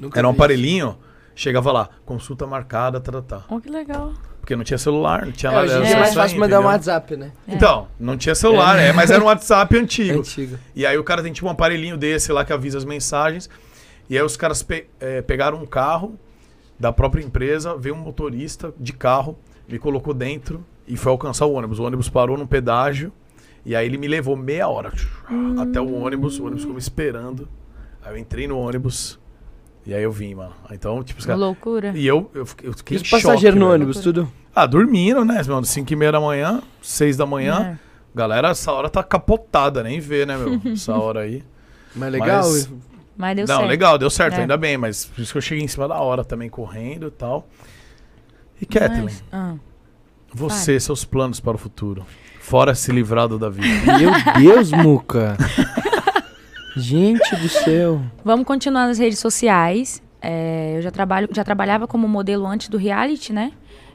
[0.00, 0.98] Nunca era um aparelhinho,
[1.34, 3.44] chegava lá, consulta marcada, tá, tá.
[3.48, 4.14] Oh, que legal.
[4.42, 6.64] Porque não tinha celular, não tinha É, hoje era dia é mais fácil mandar um?
[6.64, 7.30] WhatsApp, né?
[7.46, 8.92] Então, não tinha celular, é.
[8.92, 10.18] mas era um WhatsApp antigo.
[10.18, 10.58] Antigo.
[10.74, 13.48] E aí o cara tem tipo um aparelhinho desse lá que avisa as mensagens.
[14.10, 16.18] E aí os caras pe- eh, pegaram um carro
[16.76, 19.38] da própria empresa, veio um motorista de carro,
[19.68, 21.78] me colocou dentro e foi alcançar o ônibus.
[21.78, 23.12] O ônibus parou num pedágio
[23.64, 24.90] e aí ele me levou meia hora
[25.60, 26.40] até o ônibus.
[26.40, 27.48] O ônibus ficou me esperando.
[28.04, 29.20] Aí eu entrei no ônibus
[29.86, 30.52] e aí eu vim, mano.
[30.70, 31.40] Então, tipo, os caras...
[31.40, 31.92] Loucura.
[31.94, 34.30] E eu, eu fiquei, eu fiquei E os em choque, passageiros no ônibus, tudo?
[34.54, 35.64] Ah, dormindo, né, mano?
[35.64, 37.78] 5 e meia da manhã, 6 da manhã.
[37.78, 37.92] É.
[38.14, 40.60] Galera, essa hora tá capotada, nem vê, né, meu?
[40.72, 41.42] Essa hora aí.
[41.96, 42.42] Mas legal.
[42.42, 42.70] Mas-
[43.16, 43.68] Mas deu Não, certo.
[43.68, 44.40] legal, deu certo, É.
[44.42, 47.10] ainda bem, mas por isso que eu cheguei em cima da hora também, correndo e
[47.10, 47.48] tal.
[48.60, 49.54] E Kathleen, Mas- ah.
[50.32, 52.04] você, seus planos para o futuro.
[52.40, 53.98] Fora se livrado da vida.
[53.98, 55.36] Meu Deus, Muca.
[56.76, 58.00] Gente do céu.
[58.24, 60.02] Vamos continuar nas redes sociais.
[60.20, 63.52] É, eu já, trabalho, já trabalhava como modelo antes do reality, né?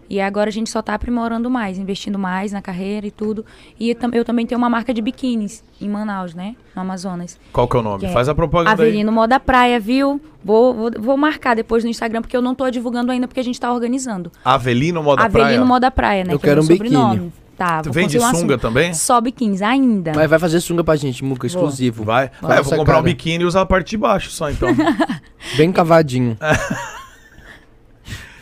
[0.10, 3.46] E agora a gente só tá aprimorando mais, investindo mais na carreira e tudo.
[3.78, 6.56] E eu, tam- eu também tenho uma marca de biquínis em Manaus, né?
[6.74, 7.38] No Amazonas.
[7.52, 8.00] Qual que é o nome?
[8.00, 8.88] Que é Faz a propaganda aí.
[8.90, 10.22] Avelino Moda Praia, viu?
[10.44, 13.44] Vou, vou, vou marcar depois no Instagram, porque eu não tô divulgando ainda, porque a
[13.44, 14.32] gente tá organizando.
[14.46, 15.66] Avelino Moda Avelino Praia.
[15.66, 16.34] Moda Praia, né?
[16.34, 17.34] Eu que é o quero meu um biquíni.
[17.58, 18.94] Tá, Tu vende sunga também?
[18.94, 20.14] Só biquínis, ainda.
[20.16, 22.04] Mas vai fazer sunga pra gente, Muca, exclusivo.
[22.04, 22.26] Vai.
[22.48, 23.02] É, eu vou comprar um cara.
[23.02, 24.70] biquíni e usar a parte de baixo só, então.
[25.58, 26.38] Bem cavadinho.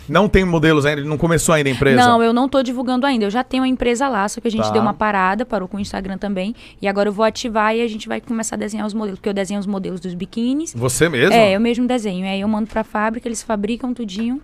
[0.07, 1.95] não tem modelos ainda, não começou ainda a empresa.
[1.99, 3.25] Não, eu não tô divulgando ainda.
[3.25, 4.71] Eu já tenho a empresa lá, só que a gente Tá.
[4.71, 6.53] deu uma parada, parou com o Instagram também.
[6.81, 9.17] E agora eu vou ativar e a gente vai começar a desenhar os modelos.
[9.19, 10.73] Porque eu desenho os modelos dos biquínis.
[10.75, 11.33] Você mesmo?
[11.33, 12.25] É, eu mesmo desenho.
[12.27, 14.41] Aí eu mando pra fábrica, eles fabricam tudinho.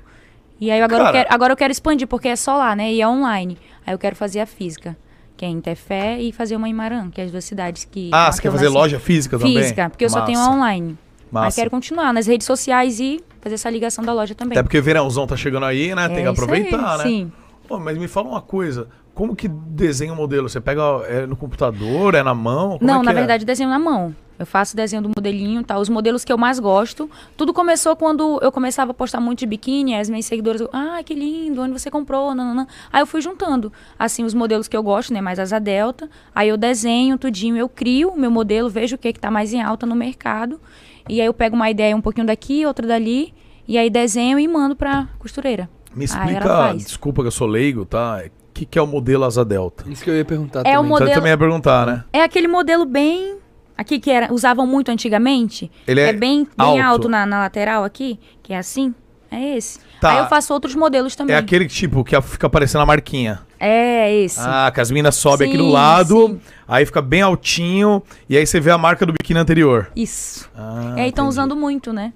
[0.62, 1.18] E aí eu agora, eu Cara.
[1.18, 2.94] quero, agora eu quero expandir, porque é só lá, né?
[2.94, 3.58] E é online.
[3.86, 4.96] Aí eu quero fazer a física,
[5.36, 8.10] que é em Tefé, e fazer uma em Maran, que é as duas cidades que...
[8.14, 9.58] Ah, você quer eu fazer loja física também?
[9.58, 10.52] Física, porque eu só tenho Massa.
[10.52, 10.98] online.
[11.32, 11.56] Mas Massa.
[11.62, 14.56] quero continuar nas redes sociais e fazer essa ligação da loja também.
[14.56, 16.08] Até porque verãozão tá chegando aí, né?
[16.10, 17.04] Tem que É aproveitar, aí, né?
[17.06, 17.32] Sim.
[17.68, 18.88] Pô, mas me fala uma coisa.
[19.14, 20.48] Como que desenha o modelo?
[20.48, 22.78] Você pega é no computador, é na mão?
[22.78, 23.14] Como não, é na é?
[23.14, 24.16] verdade, desenho na mão.
[24.40, 25.78] Eu faço desenho do modelinho, tá?
[25.78, 27.08] Os modelos que eu mais gosto.
[27.38, 31.14] Tudo começou quando eu começava a postar muito de biquíni, as minhas seguidoras, ah, que
[31.14, 32.34] lindo, onde você comprou?
[32.34, 32.66] Nananã.
[32.92, 35.22] Aí eu fui juntando, assim, os modelos que eu gosto, né?
[35.22, 36.10] Mais asa delta.
[36.34, 39.54] Aí eu desenho tudinho, eu crio o meu modelo, vejo o que que tá mais
[39.54, 40.60] em alta no mercado.
[41.08, 43.36] E aí eu pego uma ideia um pouquinho daqui, outra dali,
[43.68, 45.70] e aí desenho e mando pra costureira.
[45.94, 48.24] Me explica, desculpa que eu sou leigo, tá?
[48.52, 49.86] O que, que é o modelo asa delta?
[49.90, 50.90] Isso que eu ia perguntar É o também.
[50.90, 52.04] modelo- Você também ia perguntar, né?
[52.12, 53.38] É aquele modelo bem.
[53.78, 55.72] Aqui que era, usavam muito antigamente.
[55.88, 56.82] Ele é bem, bem alto.
[56.84, 58.94] alto, na, na lateral aqui, que é assim.
[59.32, 59.80] É esse.
[60.02, 60.12] Tá.
[60.12, 61.34] Aí eu faço outros modelos também.
[61.34, 63.40] É aquele que, tipo, que fica aparecendo a marquinha.
[63.58, 64.40] É esse.
[64.42, 66.42] Ah, que as minas sobem aqui do lado, sim.
[66.68, 69.90] aí fica bem altinho, e aí você vê a marca do biquíni anterior.
[69.96, 70.50] Isso.
[70.56, 72.12] Ah, é, e estão usando muito, né?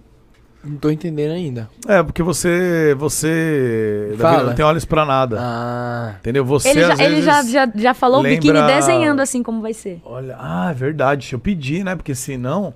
[0.65, 1.69] Não tô entendendo ainda.
[1.87, 2.95] É, porque você.
[2.97, 4.15] Você.
[4.17, 4.43] Davi, Fala.
[4.49, 5.37] Não tem olhos pra nada.
[5.39, 6.15] Ah.
[6.19, 6.43] Entendeu?
[6.43, 9.61] Você Ele, já, às ele já, já, já falou o biquíni lembra- desenhando assim como
[9.61, 10.01] vai ser.
[10.03, 11.21] Olha, ah, é verdade.
[11.21, 11.95] Deixa eu pedir, né?
[11.95, 12.73] Porque senão.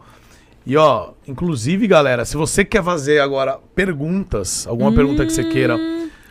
[0.66, 5.78] E ó, inclusive, galera, se você quer fazer agora perguntas, alguma pergunta que você queira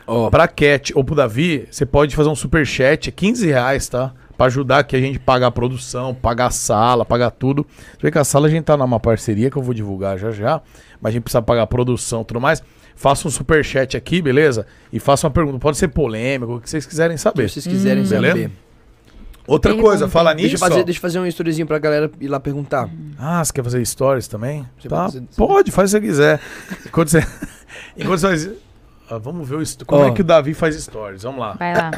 [0.07, 4.13] Ó, pra Cat ou pro Davi, você pode fazer um superchat, é 15 reais, tá?
[4.39, 7.67] Pra ajudar aqui a gente pagar a produção, pagar a sala, pagar tudo.
[7.93, 10.31] Você vê que a sala a gente tá numa parceria que eu vou divulgar já
[10.31, 10.63] já,
[11.03, 12.63] mas a gente precisa pagar a produção e tudo mais.
[12.95, 14.65] Faça um superchat aqui, beleza?
[14.93, 15.59] E faça uma pergunta.
[15.59, 17.49] Pode ser polêmico, o que vocês quiserem saber.
[17.49, 18.29] se vocês quiserem Beleza?
[18.29, 18.51] saber.
[19.45, 19.89] Outra Pergunta.
[19.89, 20.49] coisa, fala nisso.
[20.51, 22.89] Deixa eu, fazer, deixa eu fazer um storyzinho pra galera ir lá perguntar.
[23.19, 24.65] Ah, você quer fazer stories também?
[24.79, 26.41] Você tá, pode fazer- pode, faz se você quiser.
[26.87, 27.27] Enquanto você,
[27.99, 28.51] enquanto você faz...
[29.11, 30.09] Ah, vamos ver o como Ó.
[30.09, 31.23] é que o Davi faz stories.
[31.23, 31.55] Vamos lá.
[31.55, 31.91] Vai lá.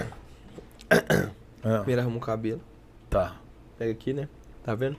[1.63, 2.61] Ah, Primeiro arruma o cabelo.
[3.09, 3.37] tá.
[3.79, 4.29] Pega aqui, né?
[4.63, 4.97] Tá vendo?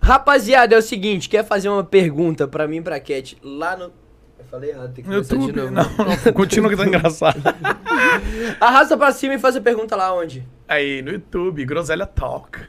[0.00, 3.84] Rapaziada, é o seguinte, quer fazer uma pergunta pra mim e pra Cat lá no...
[4.38, 5.52] Eu falei errado, tem que começar YouTube.
[5.52, 5.72] de novo.
[5.72, 7.42] Não, não, continua que tá engraçado.
[8.60, 10.46] Arrasta pra cima e faz a pergunta lá onde?
[10.68, 12.60] Aí, no YouTube, Groselha Talk.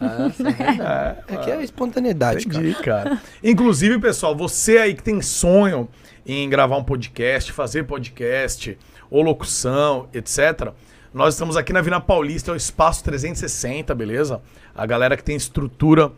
[0.00, 0.28] Ah,
[1.28, 2.64] É, é que é espontaneidade, cara.
[2.64, 3.20] Entendi, cara.
[3.42, 5.88] Inclusive, pessoal, você aí que tem sonho
[6.24, 8.78] em gravar um podcast, fazer podcast,
[9.10, 10.72] ou locução, etc.
[11.16, 14.42] Nós estamos aqui na Vila Paulista, é o Espaço 360, beleza?
[14.74, 16.12] A galera que tem estrutura.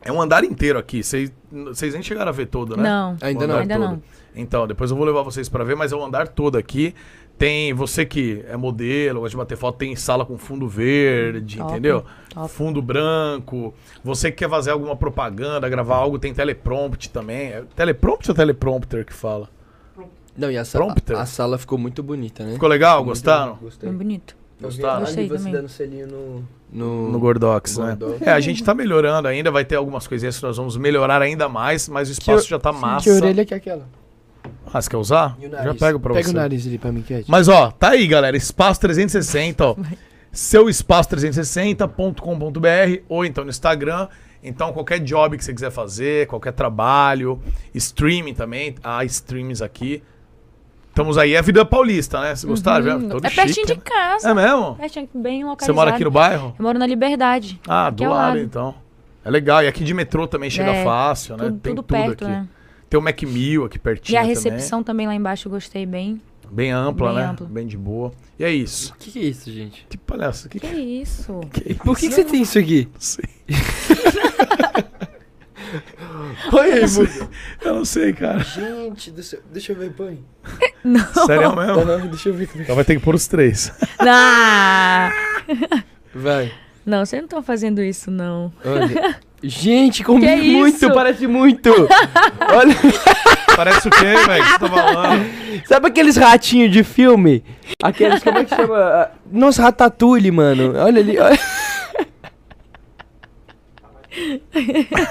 [0.00, 1.02] É um andar inteiro aqui.
[1.02, 2.84] Vocês nem chegaram a ver todo, né?
[2.84, 3.18] Não.
[3.20, 3.58] Ainda não.
[3.58, 3.86] Ainda todo.
[3.86, 4.02] não.
[4.34, 6.94] Então, depois eu vou levar vocês pra ver, mas é o andar todo aqui.
[7.36, 11.70] Tem você que é modelo, gosta de bater foto, tem sala com fundo verde, Top,
[11.70, 12.02] entendeu?
[12.32, 12.48] top.
[12.48, 13.74] Fundo branco.
[14.02, 17.48] Você que quer fazer alguma propaganda, gravar algo, tem teleprompter também.
[17.48, 19.50] É teleprompter ou teleprompter que fala?
[20.38, 21.18] Não, e a, sala, Prompter.
[21.18, 22.52] a sala ficou muito bonita, né?
[22.52, 22.98] Ficou legal?
[22.98, 23.46] Muito Gostaram?
[23.56, 23.88] bonito, Gostei.
[23.88, 24.36] Bem bonito.
[24.60, 25.00] Gostaram?
[25.00, 25.52] Gostei Ali você também.
[25.52, 26.44] dando selinho no...
[26.70, 27.96] No, No Gordox, né?
[27.98, 28.22] Gordox.
[28.22, 31.48] É, a gente tá melhorando ainda, vai ter algumas coisinhas que nós vamos melhorar ainda
[31.48, 33.04] mais, mas o espaço já tá massa.
[33.04, 33.86] Que orelha que é aquela?
[34.72, 35.36] Ah, você quer usar?
[35.40, 36.32] E o Já pego pra Pega você.
[36.34, 37.24] o nariz ali pra mim, Cat.
[37.26, 38.36] Mas ó, tá aí, galera.
[38.36, 39.76] Espaço 360, ó.
[40.30, 44.08] Seu espaço 360.com.br ou então no Instagram.
[44.42, 47.40] Então, qualquer job que você quiser fazer, qualquer trabalho,
[47.74, 50.02] streaming também, há streams aqui.
[50.98, 52.30] Estamos aí, é Vida Paulista, né?
[52.34, 52.96] Vocês gostaram?
[52.98, 53.08] Uhum.
[53.08, 54.34] Todo É pertinho chique, de casa.
[54.34, 54.42] né?
[54.42, 54.74] É mesmo?
[54.74, 55.66] Pertinho, bem localizado.
[55.66, 56.56] Você mora aqui no bairro?
[56.58, 57.60] Eu moro na Liberdade.
[57.68, 58.38] Ah, aqui do lado, lado.
[58.40, 58.74] então.
[59.24, 59.62] É legal.
[59.62, 61.44] E aqui de metrô também chega É, fácil, né?
[61.44, 62.32] Tudo, Tem tudo tudo perto, aqui.
[62.32, 62.48] né?
[62.90, 64.34] Tem o Macmill aqui pertinho E a também.
[64.34, 65.06] recepção também.
[65.06, 66.20] lá embaixo eu gostei bem.
[66.50, 67.26] Bem ampla, Bem né?
[67.30, 67.46] ampla.
[67.46, 68.10] Bem de boa.
[68.36, 68.92] E é isso.
[68.92, 69.86] O que, que é isso, gente?
[69.88, 70.48] Que palhaço.
[70.48, 71.38] Que Que que isso?
[71.52, 71.78] que é isso?
[71.84, 72.88] Por que, que você tem isso aqui?
[72.92, 73.24] Não sei.
[76.50, 77.28] Põe aí, Muda.
[77.64, 78.40] Eu não sei, cara.
[78.40, 79.40] Gente, do céu.
[79.52, 80.24] deixa eu ver, põe.
[81.26, 81.84] Sério mesmo?
[81.84, 82.48] Não, deixa eu ver.
[82.56, 83.72] Então vai ter que pôr os três.
[84.00, 85.10] Ah!
[86.14, 86.52] Vai.
[86.86, 88.52] Não, vocês não estão fazendo isso, não.
[88.64, 89.16] Olha.
[89.42, 90.92] Gente, combina Que muito, isso?
[90.92, 91.70] parece muito.
[91.70, 92.74] Olha,
[93.54, 94.44] Parece o quê, velho?
[94.44, 95.30] que você tá falando?
[95.66, 97.44] sabe aqueles ratinhos de filme?
[97.82, 99.10] Aqueles, como é que chama?
[99.30, 100.74] Nossa, Ratatouille, mano.
[100.76, 101.18] Olha ali.
[101.18, 101.38] Olha.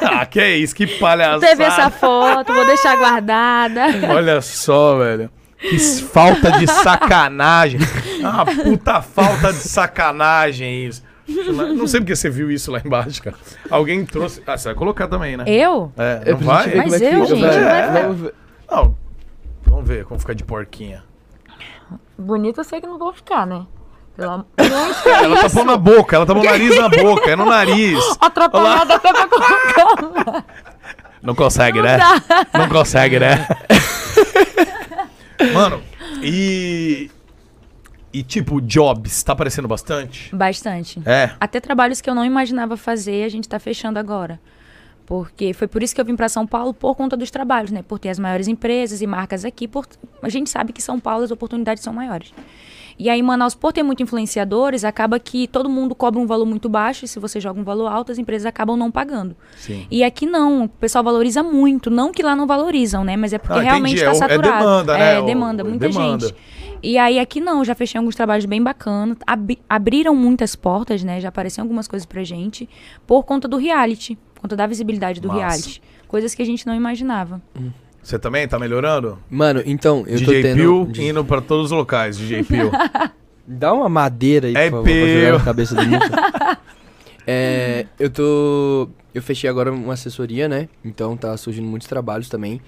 [0.02, 0.76] Ah, que é isso?
[0.76, 1.40] Que palhaçada.
[1.48, 3.86] Teve essa foto, vou deixar guardada.
[4.14, 5.30] Olha só, velho.
[5.60, 7.80] Que falta de sacanagem.
[8.24, 11.04] Ah, puta falta de sacanagem isso.
[11.76, 13.36] Não sei porque você viu isso lá embaixo, cara.
[13.70, 14.42] Alguém trouxe.
[14.48, 15.44] Ah, você vai colocar também, né?
[15.48, 15.92] Eu?
[15.98, 16.70] É, É não pra gente vai?
[16.70, 17.58] ver como é Mas que eu, fica, gente, vai.
[17.86, 18.34] não vai Vamos ver.
[18.72, 18.98] Não.
[19.66, 21.04] Vamos ver como fica de porquinha.
[22.18, 23.66] Bonito eu sei que não vou ficar, né?
[24.18, 24.46] Pelo amor
[25.06, 28.00] Ela tá pondo na boca, ela tá pondo o nariz na boca, é no nariz.
[28.20, 30.46] Atropelada até pra colocar.
[31.22, 32.00] Não consegue, né?
[32.54, 33.48] Não consegue, né?
[35.54, 35.82] Mano,
[36.22, 37.12] e.
[38.14, 40.36] E tipo, jobs, tá aparecendo bastante?
[40.36, 41.00] Bastante.
[41.06, 41.32] É.
[41.40, 44.40] Até trabalhos que eu não imaginava fazer, a gente tá fechando agora.
[45.06, 47.84] Porque foi por isso que eu vim para São Paulo, por conta dos trabalhos, né?
[47.84, 49.68] Por ter as maiores empresas e marcas aqui.
[49.68, 49.86] Por...
[50.22, 52.34] A gente sabe que São Paulo as oportunidades são maiores.
[53.00, 56.68] E aí, Manaus, por ter muitos influenciadores, acaba que todo mundo cobra um valor muito
[56.68, 59.36] baixo e se você joga um valor alto, as empresas acabam não pagando.
[59.56, 59.86] Sim.
[59.92, 61.92] E aqui não, o pessoal valoriza muito.
[61.92, 63.16] Não que lá não valorizam, né?
[63.16, 64.58] Mas é porque Ah, realmente está É é saturado.
[64.64, 65.16] demanda, né?
[65.18, 66.28] É, demanda, o- muita demanda.
[66.28, 66.36] gente.
[66.82, 69.18] E aí aqui não, já fechei alguns trabalhos bem bacanas.
[69.28, 71.20] Abi- abriram muitas portas, né?
[71.22, 72.68] Já apareceram algumas coisas pra gente
[73.06, 75.40] por conta do reality, por conta da visibilidade do Massa.
[75.40, 75.82] reality.
[76.08, 77.42] Coisas que a gente não imaginava.
[78.02, 79.20] Você também tá melhorando?
[79.30, 80.56] Mano, então, eu tô DJ tendo...
[80.56, 82.72] Pio indo pra todos os locais, DJ Pio.
[83.46, 85.38] Dá uma madeira aí, É por favor, pra jogar Pio.
[85.38, 85.82] na cabeça do
[87.28, 88.90] é, eu tô...
[89.14, 90.70] Eu fechei agora uma assessoria, né?
[90.86, 92.62] Então tá surgindo muitos trabalhos também.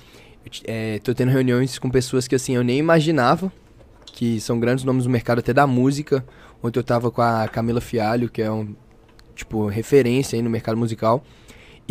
[0.66, 3.52] É, tô tendo reuniões com pessoas que, assim, eu nem imaginava.
[4.06, 6.26] Que são grandes nomes no mercado, até da música.
[6.64, 8.76] Ontem eu tava com a Camila Fialho, que é um,
[9.36, 11.24] tipo, referência aí no mercado musical.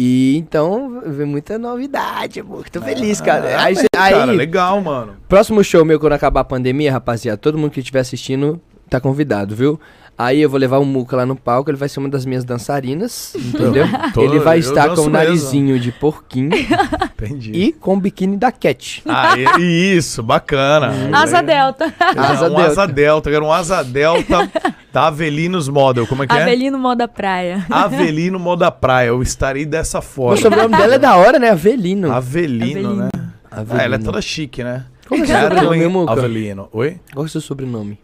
[0.01, 2.71] E então, vem muita novidade, amor.
[2.71, 3.57] Tô feliz, cara.
[3.59, 5.17] Ah, aí, bem, cê- aí, cara, legal, mano.
[5.29, 9.57] Próximo show meu quando acabar a pandemia, rapaziada, todo mundo que estiver assistindo tá convidado,
[9.57, 9.79] viu?
[10.21, 12.43] Aí eu vou levar o Muca lá no palco, ele vai ser uma das minhas
[12.45, 13.87] dançarinas, entendeu?
[14.13, 15.11] Tô- ele vai estar com o mesmo.
[15.11, 16.51] narizinho de porquinho
[17.15, 17.53] Entendi.
[17.53, 19.01] e com o biquíni da Cat.
[19.07, 20.91] Ah, e- isso, bacana.
[21.13, 21.95] Asa Delta.
[22.17, 22.67] Asa um Delta.
[22.67, 24.51] asa delta, eu quero um asa delta
[24.93, 26.05] da Avelinos Model.
[26.05, 26.43] Como é que é?
[26.43, 27.65] Avelino Moda Praia.
[27.71, 29.09] Avelino Moda Praia.
[29.09, 30.37] Eu estarei dessa O forma.
[30.37, 31.51] sobrenome dela é da hora, né?
[31.51, 32.11] Avelino.
[32.11, 33.09] Avelino, né?
[33.49, 33.81] Avelino.
[33.81, 34.85] Ah, ela é toda chique, né?
[35.09, 36.13] Como é seu sobrenome, Muca?
[36.13, 36.69] Avelino.
[36.73, 36.99] Oi?
[37.15, 38.01] Qual é o seu sobrenome?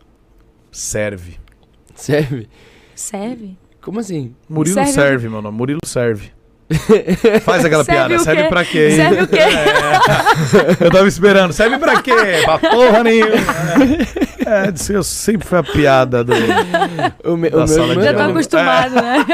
[0.71, 1.43] Serve.
[1.95, 2.49] Serve?
[2.95, 3.57] Serve?
[3.81, 4.35] Como assim?
[4.49, 5.57] Murilo Serve- serve, meu nome.
[5.57, 6.33] Murilo serve.
[7.45, 8.19] Faz aquela Serve piada.
[8.25, 8.89] Serve pra quê?
[8.89, 8.97] hein?
[8.97, 9.39] Serve o quê?
[10.81, 10.87] É.
[10.87, 11.53] Eu tava esperando.
[11.53, 12.13] Serve pra quê?
[12.45, 13.33] Pra porra nenhuma.
[14.47, 16.35] É, eu sempre foi a piada do.
[17.25, 18.33] O, me, Da o meu, sala de meu, Já tô aula.
[18.33, 19.27] acostumado, né?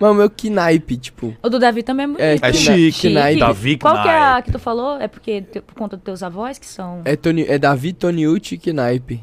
[0.00, 1.36] Mas o meu knaipe, tipo.
[1.42, 3.08] O do Davi também é muito É, É chique.
[3.12, 3.40] Knipe.
[3.40, 4.46] Davi Qual que é a Knipe.
[4.46, 4.98] que tu falou?
[4.98, 7.02] É porque te- por conta dos teus avós que são.
[7.04, 9.20] É, Tony, é Davi Toniucci Knaipe.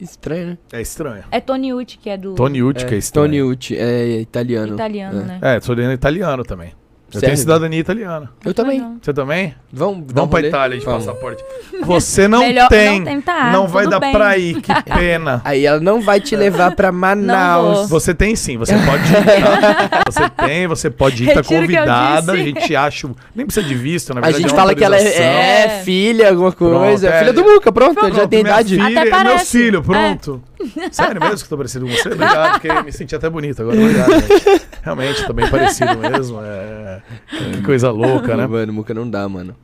[0.00, 0.58] Estranho, né?
[0.72, 1.24] É estranho.
[1.30, 3.28] É Tony Ucci, que é do Tony Ucci, que é estranho.
[3.28, 4.74] Toniucci, é italiano.
[4.74, 5.24] italiano, É.
[5.24, 5.38] né?
[5.42, 6.72] É, sou italiano também.
[7.12, 7.26] Eu Serve?
[7.26, 8.30] tenho cidadania italiana.
[8.44, 8.98] Eu também.
[9.00, 9.54] Você também?
[9.72, 10.48] Vamos, um Vamos pra rolê?
[10.48, 11.04] Itália de Vamos.
[11.04, 11.44] passaporte.
[11.84, 12.98] Você não Melhor- tem.
[12.98, 14.12] não tem, tá, não vai tudo dar bem.
[14.12, 15.40] pra ir, que pena.
[15.44, 17.88] Aí ela não vai te levar pra Manaus.
[17.88, 20.02] Você tem sim, você pode ir, tá?
[20.10, 22.32] Você tem, você pode ir, tá Retiro o que eu convidada.
[22.32, 22.44] A disse.
[22.48, 23.10] gente acha.
[23.34, 24.42] Nem precisa de visto, na A verdade.
[24.42, 25.24] gente é uma fala que ela autorização.
[25.26, 27.06] é, é filha, alguma coisa.
[27.08, 27.18] Pronto, é.
[27.20, 28.74] filha do Muca, pronto, ele já Pronto, tem minha idade.
[28.76, 29.58] Filha, Até é meu parece.
[29.58, 30.42] filho, pronto.
[30.90, 32.08] Sério mesmo que eu tô parecido com você?
[32.08, 33.76] Obrigado, porque me senti até bonito agora.
[33.78, 34.66] Obrigado, gente.
[34.82, 36.40] Realmente, tô bem parecido mesmo.
[36.42, 37.02] É...
[37.28, 38.46] Que coisa louca, né?
[38.46, 39.56] Mano, Muca não dá, mano.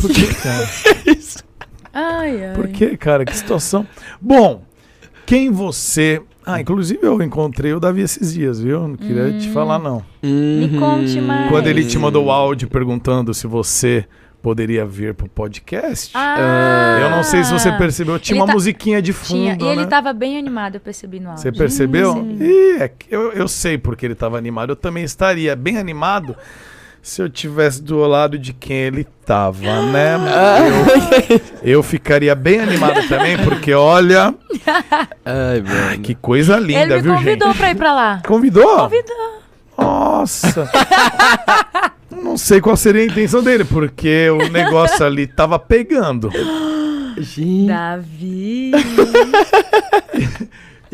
[0.00, 0.68] Por que, cara?
[1.96, 2.54] Ai, ai.
[2.56, 3.24] Por que, cara?
[3.24, 3.86] Que situação.
[4.20, 4.64] Bom,
[5.24, 6.20] quem você.
[6.44, 8.88] Ah, inclusive eu encontrei o Davi esses dias, viu?
[8.88, 10.04] Não queria te falar, não.
[10.20, 11.48] Me conte mais.
[11.48, 14.04] Quando ele te mandou o áudio perguntando se você
[14.44, 16.10] poderia vir pro podcast.
[16.14, 19.28] Ah, Eu não sei se você percebeu, tinha Ele uma tá- musiquinha de fundo.
[19.56, 19.56] Tinha.
[19.58, 19.86] E ele né?
[19.86, 21.42] tava bem animado, eu percebi no áudio.
[21.42, 22.14] Você percebeu?
[22.38, 24.68] Ih, é eu, eu sei porque ele tava animado.
[24.72, 26.36] Eu também estaria bem animado
[27.00, 29.60] se eu tivesse do lado de quem ele tava,
[29.90, 30.16] né?
[31.62, 34.34] Eu, eu ficaria bem animado também, porque olha,
[35.24, 36.02] Ai, mano.
[36.02, 37.56] que coisa linda, Ele me viu, convidou gente?
[37.58, 38.22] pra ir pra lá.
[38.26, 38.76] Convidou?
[38.76, 39.40] Convidou.
[39.78, 40.70] Nossa.
[42.22, 46.30] Não sei qual seria a intenção dele, porque o negócio ali tava pegando.
[47.18, 47.68] Gente.
[47.68, 48.72] Davi.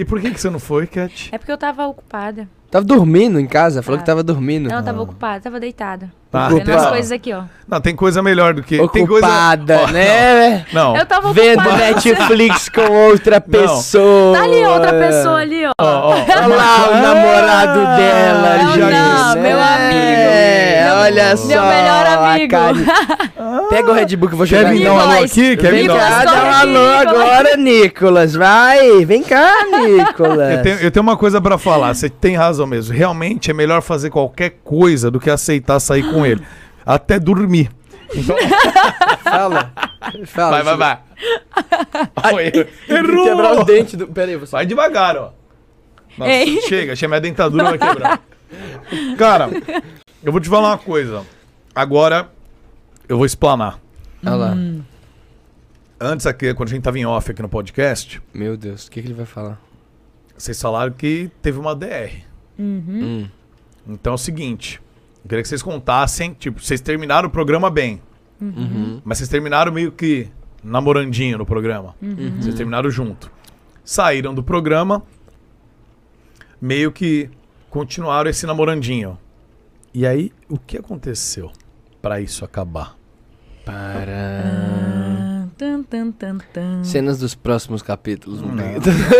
[0.00, 1.28] E por que, que você não foi, Cat?
[1.30, 2.48] É porque eu tava ocupada.
[2.70, 3.82] Tava dormindo em casa?
[3.82, 4.18] Falou que Tava.
[4.18, 4.68] tava dormindo.
[4.68, 6.08] Não, tava ocupada, tava deitada.
[6.32, 6.88] Ah, Vendo as ocupada.
[6.90, 7.42] coisas aqui, ó.
[7.66, 8.76] Não, tem coisa melhor do que.
[8.90, 9.26] Tem coisa.
[9.26, 10.64] Ocupada, Ó, né?
[10.72, 10.96] Não.
[10.96, 11.76] Eu tava Vendo ocupada.
[11.78, 14.36] Netflix com outra pessoa.
[14.38, 15.72] Tá ali outra pessoa ali, ó.
[15.80, 18.80] Ó, ó, Olha lá o namorado dela Não, ali.
[18.80, 20.30] não, meu amigo.
[20.32, 21.46] É, olha meu só.
[21.48, 22.50] melhor a amigo.
[22.52, 22.84] Karen.
[23.68, 24.84] Pega o Red Bull que eu vou jogar Quer vir aqui.
[24.84, 25.30] dar um alô Nicolas.
[25.32, 25.56] aqui?
[25.56, 27.28] Quer vir Vem dar um cá, Nicolas, dá um corre alô Nicolas.
[27.32, 28.34] agora, Nicolas.
[28.36, 29.52] Vai, vem cá,
[29.86, 30.50] Nicolas.
[30.52, 32.94] Eu tenho, eu tenho uma coisa pra falar, você tem razão mesmo.
[32.94, 36.42] Realmente é melhor fazer qualquer coisa do que aceitar sair com ele.
[36.84, 37.70] Até dormir.
[38.14, 38.36] Então,
[39.22, 39.72] Fala.
[40.26, 40.62] Fala.
[40.62, 42.34] vai, vai, vai.
[42.34, 42.52] Oi,
[42.88, 43.24] Errou.
[43.24, 44.08] Quebrar os dentes do...
[44.08, 44.52] Pera aí, você...
[44.52, 45.32] Vai devagar, ó.
[46.18, 46.60] Nossa, Ei.
[46.62, 48.20] chega, chega, minha dentadura vai quebrar.
[49.16, 49.48] Cara,
[50.22, 51.24] eu vou te falar uma coisa.
[51.74, 52.30] Agora,
[53.08, 53.78] eu vou explanar.
[54.24, 54.56] Olha lá.
[56.00, 59.00] Antes aqui, quando a gente tava em off aqui no podcast, Meu Deus, o que,
[59.00, 59.60] que ele vai falar?
[60.36, 62.29] vocês falaram que teve uma DR.
[62.62, 63.26] Hum.
[63.88, 64.80] Então é o seguinte,
[65.24, 68.00] eu queria que vocês contassem, tipo, vocês terminaram o programa bem,
[68.40, 69.00] Uhum.
[69.04, 70.28] mas vocês terminaram meio que
[70.64, 71.94] namorandinho no programa.
[72.00, 72.40] Uhum.
[72.40, 73.30] Vocês terminaram junto.
[73.84, 75.02] Saíram do programa,
[76.60, 77.28] meio que
[77.68, 79.18] continuaram esse namorandinho.
[79.92, 81.50] E aí, o que aconteceu
[82.00, 82.96] pra isso acabar?
[83.64, 85.29] Para...
[85.60, 86.82] Tan, tan, tan, tan.
[86.82, 88.40] Cenas dos próximos capítulos.
[88.40, 88.54] Não.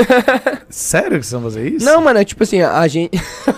[0.70, 1.84] Sério que vocês vão fazer isso?
[1.84, 3.10] Não, mano, é tipo assim, a gente.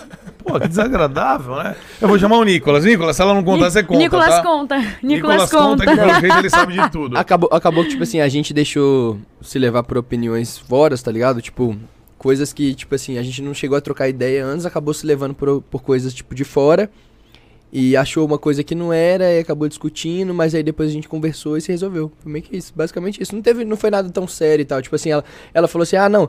[0.42, 1.76] Pô, que desagradável, né?
[2.00, 2.84] Eu vou chamar o Nicolas.
[2.84, 4.42] Nicolas, se ela não contar, você conta, Nicolas tá?
[4.42, 4.84] conta.
[5.00, 5.84] Nicolas, que conta.
[5.84, 7.16] pelo jeito ele sabe de tudo.
[7.16, 11.40] Acabou, acabou que, tipo assim, a gente deixou se levar por opiniões fora, tá ligado?
[11.40, 11.76] Tipo,
[12.18, 15.34] coisas que, tipo assim, a gente não chegou a trocar ideia antes, acabou se levando
[15.34, 16.90] por, por coisas, tipo, de fora.
[17.72, 21.08] E achou uma coisa que não era e acabou discutindo, mas aí depois a gente
[21.08, 22.12] conversou e se resolveu.
[22.22, 23.34] Foi meio que isso, basicamente isso.
[23.34, 24.82] Não teve, não foi nada tão sério e tal.
[24.82, 25.24] Tipo assim, ela,
[25.54, 26.28] ela falou assim: ah, não,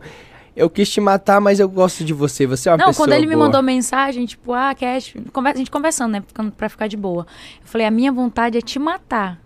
[0.55, 2.47] eu quis te matar, mas eu gosto de você.
[2.47, 5.57] Você é uma Não, pessoa quando ele me boa." mandou mensagem, tipo, ah, Cash, a
[5.57, 6.23] gente conversando, né?
[6.55, 7.27] Pra ficar de boa.
[7.61, 9.37] Eu falei, a minha vontade é te matar.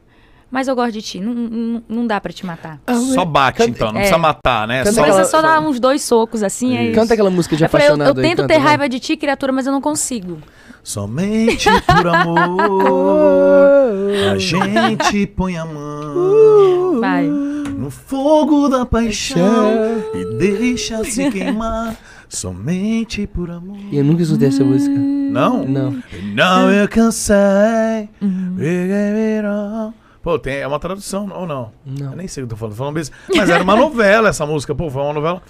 [0.51, 1.19] Mas eu gosto de ti.
[1.19, 2.79] Não, não, não dá pra te matar.
[3.13, 3.87] Só bate, Canta- então.
[3.91, 4.01] Não É.
[4.03, 4.83] precisa matar, né?
[4.83, 5.01] Canta Só...
[5.01, 6.77] Mas é aquela- só dar uns dois socos assim.
[6.77, 6.93] Aí...
[6.93, 9.17] Canta aquela música de Eu falei, eu, apaixonado eu aí, tento ter raiva de ti,
[9.17, 10.37] criatura, mas eu não consigo.
[10.87, 12.79] Somente por amor
[14.31, 17.25] a gente põe a mão Vai.
[17.25, 19.73] no fogo da paixão
[20.15, 21.93] e deixa se queimar.
[22.29, 23.77] Somente por amor.
[23.91, 24.95] E eu nunca escutei essa música.
[24.95, 25.65] Não?
[25.65, 26.01] Não.
[26.33, 28.09] Não eu cansei.
[28.55, 29.93] Virou.
[30.23, 31.73] Pô, tem, é uma tradução, ou não?
[31.85, 32.11] Não.
[32.11, 32.75] Eu nem sei o que eu tô falando.
[32.75, 34.73] tô falando Mas era uma novela essa música.
[34.73, 35.43] Pô, foi uma novela.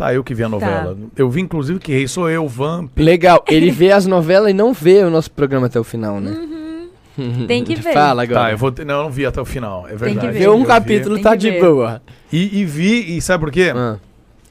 [0.00, 0.96] Tá, eu que vi a novela.
[1.14, 2.98] Eu vi, inclusive, que rei sou eu, Vamp.
[2.98, 6.88] Legal, ele vê as novelas e não vê o nosso programa até o final, né?
[7.46, 7.92] Tem que ver.
[7.92, 8.40] Fala agora.
[8.40, 8.72] Tá, eu vou.
[8.86, 9.86] Não, eu não vi até o final.
[9.86, 10.28] É verdade.
[10.28, 10.38] ver.
[10.38, 10.66] Vê um Eu vi.
[10.66, 11.60] capítulo, Tem tá que de ver.
[11.60, 12.00] boa.
[12.32, 13.74] E, e vi, e sabe por quê?
[13.76, 13.98] Ah,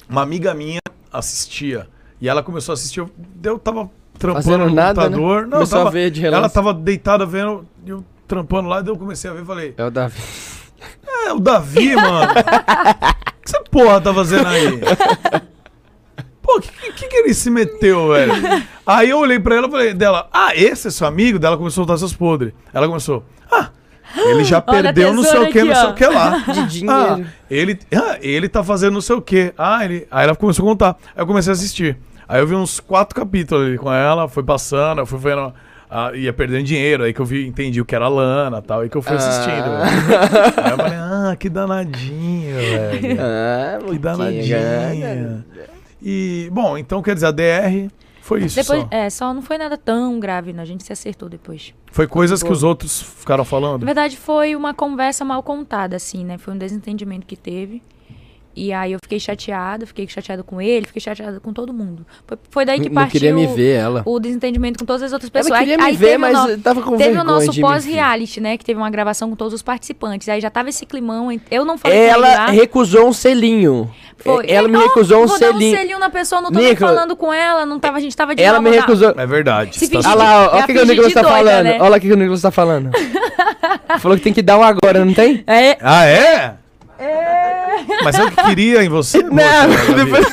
[0.07, 0.80] Uma amiga minha
[1.11, 1.88] assistia.
[2.21, 2.99] E ela começou a assistir.
[2.99, 3.09] Eu,
[3.43, 3.89] eu tava
[4.19, 5.15] trampando Fazendo no nada, né?
[5.17, 5.41] computador.
[5.41, 6.53] Não, eu Começou a tava, ver de ela relance.
[6.53, 7.65] tava deitada vendo.
[7.84, 9.73] e Eu trampando lá, daí eu comecei a ver e falei.
[9.76, 10.21] É o Davi.
[11.26, 12.31] É, o Davi, mano.
[13.49, 14.80] O que essa porra tá fazendo aí?
[16.41, 18.34] Pô, que, que que ele se meteu, velho?
[18.85, 21.38] Aí eu olhei pra ela e falei dela, ah, esse é seu amigo?
[21.38, 22.53] Dela começou a soltar seus podres.
[22.73, 23.69] Ela começou, ah,
[24.15, 25.89] ele já Olha perdeu não sei o que, aqui, não sei ó.
[25.91, 26.38] o que lá.
[26.67, 27.30] De Ah, dinheiro.
[27.51, 29.53] ele, ah, ele tá fazendo não sei o que.
[29.57, 30.07] Ah, ele.
[30.09, 30.97] Aí ela começou a contar.
[31.15, 31.97] Aí eu comecei a assistir.
[32.27, 35.53] Aí eu vi uns quatro capítulos ali com ela, foi passando, eu fui vendo.
[35.90, 38.82] Ah, ia perdendo dinheiro, aí que eu vi, entendi o que era lana e tal,
[38.82, 39.66] aí que eu fui assistindo.
[39.66, 40.64] Ah.
[40.64, 43.18] Aí eu falei, ah, que danadinho, velho.
[43.20, 45.45] Ah, Que Luquinha, danadinha.
[46.02, 47.90] E, bom, então quer dizer, a DR
[48.22, 48.88] foi isso Depois, só.
[48.91, 50.61] é, só não foi nada tão grave, não.
[50.61, 51.74] A gente se acertou depois.
[51.91, 53.80] Foi coisas que os outros ficaram falando.
[53.82, 56.38] Na verdade, foi uma conversa mal contada, assim, né?
[56.38, 57.82] Foi um desentendimento que teve.
[58.55, 62.05] E aí eu fiquei chateada, fiquei chateada com ele, fiquei chateada com todo mundo.
[62.27, 64.01] Foi, foi daí que Não partiu queria me ver, ela.
[64.05, 65.59] o desentendimento com todas as outras Ela pessoas.
[65.59, 68.41] queria aí, me aí ver, teve o mas no- tava com Teve o nosso pós-reality,
[68.41, 68.57] né?
[68.57, 70.27] Que teve uma gravação com todos os participantes.
[70.27, 71.30] Aí já tava esse climão.
[71.49, 73.89] Eu não falei com ele Ela recusou um selinho.
[74.17, 74.45] Foi.
[74.49, 75.77] Ela me Não, recusou um vou dar um selinho.
[75.77, 78.43] selinho na pessoa, não tô nem falando com ela, não tava, a gente tava de
[78.43, 79.13] Ela me recusou.
[79.17, 79.77] É verdade.
[79.77, 81.63] Se tá Olha lá, olha o que, que o Nicolas tá doida, falando.
[81.63, 81.77] né?
[81.80, 82.91] Olha o que, que o Nicolas tá falando.
[83.99, 85.43] Falou que tem que dar um agora, não tem?
[85.47, 86.55] É, Ah, é?
[88.03, 89.34] Mas eu que queria em você, moça,
[89.68, 89.93] Não, Davi.
[89.95, 90.26] depois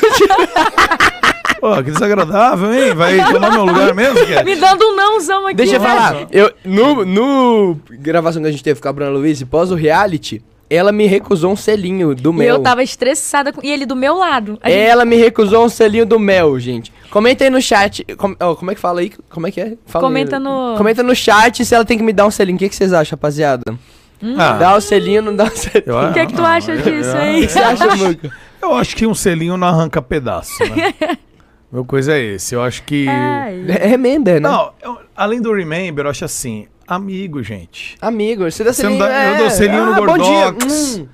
[1.61, 2.95] Pô, que desagradável, hein?
[2.95, 4.15] Vai tomar meu lugar mesmo,
[4.45, 5.55] me dando um nãozão aqui.
[5.57, 5.87] Deixa eu né?
[5.89, 6.27] falar.
[6.31, 10.43] Eu, no, no gravação que a gente teve com a Bruna Luiz, pós o reality,
[10.69, 12.57] ela me recusou um selinho do E mel.
[12.57, 13.61] eu tava estressada com...
[13.65, 14.59] E ele do meu lado.
[14.63, 16.93] A gente- Ela me recusou um selinho do mel, gente.
[17.11, 18.05] Comenta aí no chat.
[18.19, 19.13] Com- ó, como é que fala aí?
[19.31, 19.73] Como é que é?
[19.87, 20.09] Fala aí.
[20.09, 22.57] Comenta no- Comenta no chat se ela tem que me dar um selinho.
[22.57, 23.63] O que, que vocês acham, rapaziada?
[24.39, 25.83] Ah, Dá o selinho, não dá o selinho.
[25.87, 27.39] eu- O que é que tu acha eu- disso, eu- hein?
[27.39, 28.31] O que você acha, Muca?
[28.63, 30.95] Eu acho que um selinho não arranca pedaço, né?
[31.71, 32.55] Meu coisa é esse.
[32.55, 33.07] Eu acho que.
[33.09, 33.65] Ai.
[33.69, 34.49] É remember, né?
[34.49, 37.97] Não, eu- além do remember, eu acho assim, amigo, gente.
[38.01, 38.99] Amigo, você dá Você selinho.
[39.01, 39.39] dá- eu é.
[39.39, 40.51] dou selinho no ah, bom dia.
[40.51, 40.97] Gordox.
[40.99, 41.09] Hum.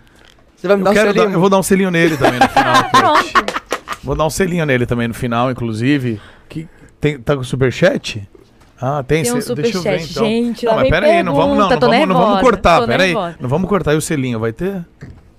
[0.57, 1.15] Você vai me Eu, dar um selinho?
[1.27, 2.85] dar- eu vou dar um selinho nele também no final.
[2.93, 3.63] Pronto.
[4.05, 6.21] Vou dar um selinho nele também no final, inclusive.
[6.49, 6.69] Que,
[7.01, 8.29] tem, tá com superchat?
[8.85, 9.23] Ah, tem.
[9.23, 10.25] Tem um cê- deixa eu ver então.
[10.27, 13.15] Gente, não, mas pera aí, não vamos, não, não, vamos, não vamos cortar, pera aí.
[13.39, 13.95] Não vamos cortar.
[13.95, 14.85] E o selinho, vai ter?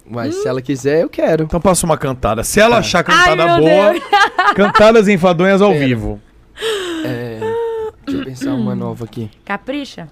[0.09, 1.43] Uai, se ela quiser, eu quero.
[1.43, 2.43] Então passa uma cantada.
[2.43, 3.93] Se ela achar cantada Ai, boa,
[4.55, 5.85] cantadas enfadonhas ao Pera.
[5.85, 6.21] vivo.
[7.05, 7.39] É,
[8.05, 9.29] deixa eu pensar uma nova aqui.
[9.43, 10.07] Capricha.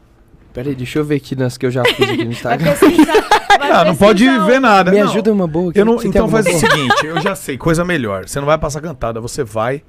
[0.53, 2.71] Pera aí, deixa eu ver aqui nas que eu já fiz aqui no Vai Instagram.
[2.73, 3.13] pesquisar.
[3.57, 4.91] vai Ah, não pode ver nada.
[4.91, 5.07] Me não.
[5.09, 5.79] ajuda uma boa aqui.
[5.79, 6.59] Eu não, então faz o boa?
[6.59, 8.27] seguinte, eu já sei, coisa melhor.
[8.27, 9.81] Você não vai passar cantada, você vai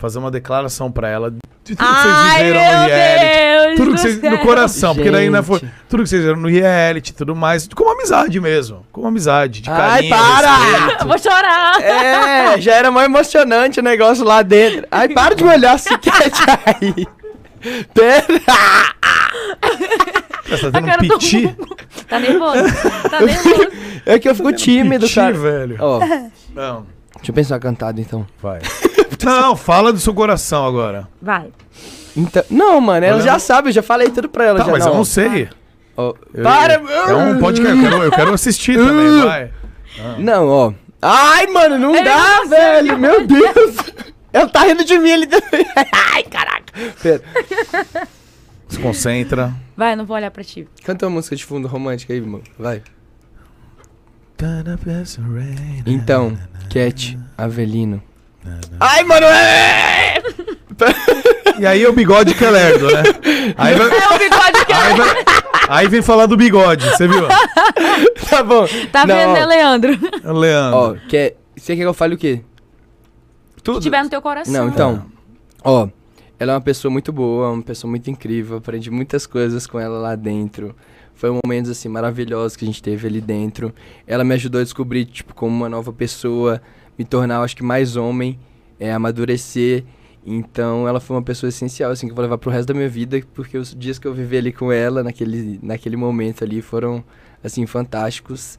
[0.00, 3.36] fazer uma declaração pra ela de tudo que vocês Ai, viveram meu no reality.
[3.36, 4.30] Deus Tudo do que vocês, céu.
[4.30, 7.68] no coração, porque daí né, foi tudo que vocês viram no reality e tudo mais,
[7.68, 8.84] como amizade mesmo.
[8.90, 10.16] Como amizade, de Ai, carinho.
[10.16, 10.56] para!
[10.56, 11.06] respeito.
[11.08, 11.80] Vou chorar.
[11.82, 14.86] É, já era mais emocionante o negócio lá dentro.
[14.90, 17.06] Ai, para de me olhar assim, quiete aí.
[17.94, 18.24] Pera.
[20.48, 21.56] Você tá A tendo um piti?
[22.08, 22.62] Tá nervoso?
[23.10, 23.68] Tá nervoso?
[24.06, 25.32] É que eu fico tímido, piti, cara.
[25.34, 25.76] velho.
[25.78, 26.00] Ó,
[26.54, 26.86] Não,
[27.20, 28.26] deixa eu pensar uma cantada então.
[28.42, 28.60] vai.
[29.22, 31.06] Não, fala do seu coração agora.
[31.20, 31.48] Vai.
[32.16, 34.72] Então, não, mano, ela já sabe, eu já falei tudo pra ela Tá, já.
[34.72, 34.92] mas não.
[34.92, 35.48] eu não sei.
[35.96, 36.74] Ó, Eu- para!
[36.74, 39.50] É um podcast, eu quero, eu quero assistir também, vai.
[40.18, 40.72] Não, ó.
[41.02, 42.98] Ai, mano, não Ele dá, não velho.
[42.98, 43.76] Meu Deus.
[44.32, 45.66] Ela tá rindo de mim ali também.
[46.14, 46.72] Ai, caraca.
[47.02, 47.22] Pera.
[48.68, 49.52] Se concentra.
[49.76, 50.66] Vai, não vou olhar pra ti.
[50.84, 52.40] Canta uma música de fundo romântica aí, irmão.
[52.58, 52.82] Vai.
[55.86, 56.38] Então,
[56.70, 58.02] Cat, Avelino.
[58.78, 60.22] Ai, mano, é...
[61.58, 63.02] E aí o bigode que é lerdo, né?
[63.56, 65.24] Aí, vai- É o bigode que aí, vai-
[65.68, 67.26] aí vem falar do bigode, você viu?
[68.30, 68.66] Tá bom.
[68.90, 69.34] tá Não, vendo, ó.
[69.34, 69.98] né, Leandro?
[70.32, 70.78] Leandro.
[70.78, 71.36] Ó, quer...
[71.56, 72.40] Você quer que eu fale o quê?
[73.62, 74.52] Que tiver no teu coração.
[74.52, 75.04] Não, então.
[75.62, 75.88] Ó,
[76.38, 78.56] ela é uma pessoa muito boa, uma pessoa muito incrível.
[78.56, 80.74] Aprendi muitas coisas com ela lá dentro.
[81.20, 83.74] Foi momentos, assim, maravilhosos que a gente teve ali dentro.
[84.06, 86.62] Ela me ajudou a descobrir, tipo, como uma nova pessoa,
[86.98, 88.38] me tornar, acho que, mais homem,
[88.78, 89.84] é, amadurecer.
[90.24, 92.88] Então, ela foi uma pessoa essencial, assim, que eu vou levar pro resto da minha
[92.88, 97.04] vida, porque os dias que eu vivi ali com ela, naquele, naquele momento ali, foram,
[97.44, 98.58] assim, fantásticos.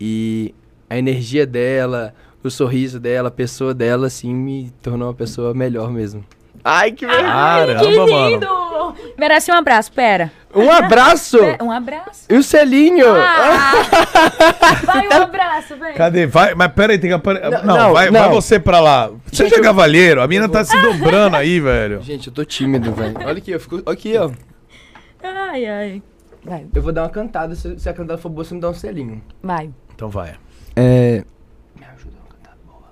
[0.00, 0.54] E
[0.88, 5.92] a energia dela, o sorriso dela, a pessoa dela, assim, me tornou uma pessoa melhor
[5.92, 6.24] mesmo.
[6.64, 8.28] Ai, que Caramba, que mano.
[8.28, 8.94] lindo!
[9.18, 10.30] Merece um abraço, pera.
[10.54, 11.38] Um abraço!
[11.62, 12.24] Um abraço.
[12.28, 13.06] E o selinho?
[13.14, 13.72] Ah,
[14.84, 15.94] vai um abraço, vem.
[15.94, 16.26] Cadê?
[16.26, 17.50] Vai, mas pera aí, tem que aparecer.
[17.50, 18.20] Não, não, vai, não.
[18.20, 19.10] vai você pra lá.
[19.32, 22.00] Seja eu- cavalheiro, a mina tá se dobrando aí, velho.
[22.02, 23.14] Gente, eu tô tímido, velho.
[23.24, 23.82] Olha aqui, eu fico.
[23.90, 24.30] Aqui, ó.
[25.22, 26.02] Ai, ai.
[26.44, 27.54] Vai, Eu vou dar uma cantada.
[27.54, 29.22] Se, se a cantada for boa, você me dá um selinho.
[29.42, 29.70] vai.
[29.94, 30.34] Então vai.
[30.76, 31.24] É.
[31.78, 32.88] Me ajuda uma cantada boa.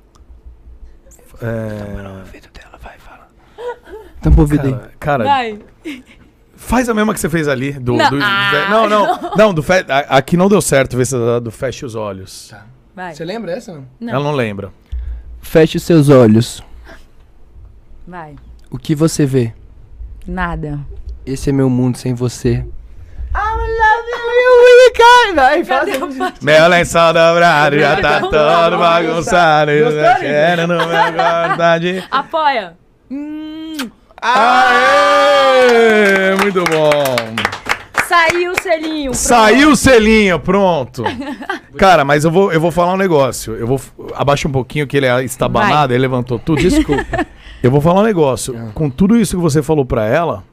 [1.41, 2.19] É...
[2.19, 3.29] ouvido dela, vai, fala.
[4.27, 4.77] Tampa o ouvido aí.
[4.99, 5.59] Cara, Vai.
[6.57, 7.73] faz a mesma que você fez ali.
[7.73, 9.21] Do, Não, do- ah, não, não.
[9.37, 9.85] Não, do fe...
[9.89, 12.53] a- aqui não deu certo ver se do feche os olhos.
[12.95, 13.15] Vai.
[13.15, 13.73] Você lembra essa?
[13.73, 13.87] Não?
[14.01, 14.15] Não.
[14.15, 14.73] Ela não lembra.
[15.41, 16.61] Feche os seus olhos.
[18.07, 18.35] Vai.
[18.69, 19.53] O que você vê?
[20.27, 20.81] Nada.
[21.25, 22.65] Esse é meu mundo sem você.
[23.35, 25.35] I love you, cara.
[25.37, 26.33] Vai, fala.
[26.43, 29.71] Meu lençol dobrado já tá Não, todo não, bagunçado.
[29.71, 31.79] Eu quero no meu guarda
[32.11, 32.77] Apoia.
[33.09, 33.66] Hum,
[34.23, 35.87] Aê!
[36.43, 36.93] Muito bom.
[38.09, 39.11] saiu o selinho.
[39.11, 39.17] pronto.
[39.17, 41.05] Saiu o selinho, pronto.
[41.77, 43.55] Cara, mas eu vou, eu vou falar um negócio.
[43.55, 43.81] Eu vou.
[44.15, 46.61] Abaixa um pouquinho que ele é estabanado, ele levantou tudo.
[46.61, 47.27] Desculpa.
[47.63, 48.55] Eu vou falar um negócio.
[48.75, 50.45] Com tudo isso que você falou pra ela,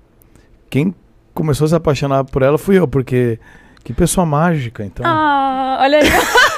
[0.70, 0.96] quem
[1.34, 3.38] começou a se apaixonar por ela fui eu, porque.
[3.84, 5.06] Que pessoa mágica, então.
[5.06, 6.10] Ah, olha aí.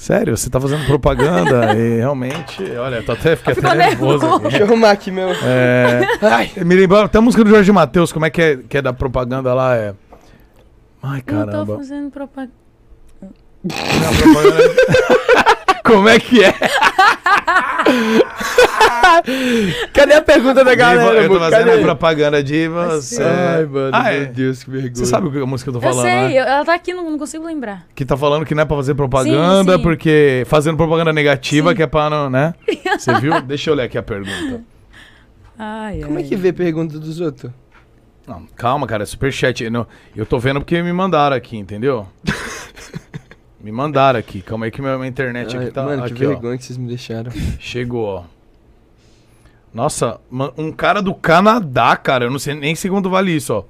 [0.00, 2.62] Sério, você tá fazendo propaganda e realmente.
[2.78, 4.12] Olha, tô até, fiquei até nervoso.
[4.24, 4.34] nervoso.
[4.36, 4.42] aqui.
[4.44, 5.28] Deixa eu arrumar aqui meu.
[5.28, 6.50] É, Ai.
[6.64, 8.94] me lembrou até a música do Jorge Matheus, como é que é, que é da
[8.94, 9.76] propaganda lá?
[9.76, 9.92] É.
[11.02, 11.76] Ai, Não tô caramba.
[11.76, 12.52] fazendo propaganda.
[13.22, 16.52] Não, propaganda- como é que é?
[19.92, 21.40] Cadê a pergunta da eu galera, tô mano?
[21.50, 21.78] fazendo Cadê?
[21.80, 23.22] a propaganda de você.
[23.22, 24.24] Ai, mano, Ah, meu é.
[24.26, 24.94] Deus, que vergonha.
[24.94, 26.32] Você sabe o que a música que eu tô Eu falando, sei, né?
[26.40, 27.86] eu- ela tá aqui, não, não consigo lembrar.
[27.94, 29.82] Que tá falando que não é pra fazer propaganda, Sim, sim.
[29.82, 31.76] porque fazendo propaganda negativa, Sim.
[31.76, 32.54] que é pra não, né?
[32.98, 33.40] Você viu?
[33.42, 34.62] Deixa eu ler aqui a pergunta.
[35.58, 36.28] Ai, Como é ai.
[36.28, 37.52] que vê pergunta dos outros?
[38.26, 39.64] Não, calma, cara, é superchat.
[39.64, 42.06] Eu, não- eu tô vendo porque me mandaram aqui, entendeu?
[43.62, 44.40] me mandaram aqui.
[44.40, 45.82] Calma aí que minha, internet Ai, aqui tá.
[45.82, 46.30] mano, que aqui, ó.
[46.30, 47.30] vergonha que vocês me deixaram.
[47.58, 48.22] Chegou, ó.
[49.72, 50.18] Nossa,
[50.58, 52.24] um cara do Canadá, cara.
[52.24, 53.64] Eu não sei nem sei quanto vale isso, ó.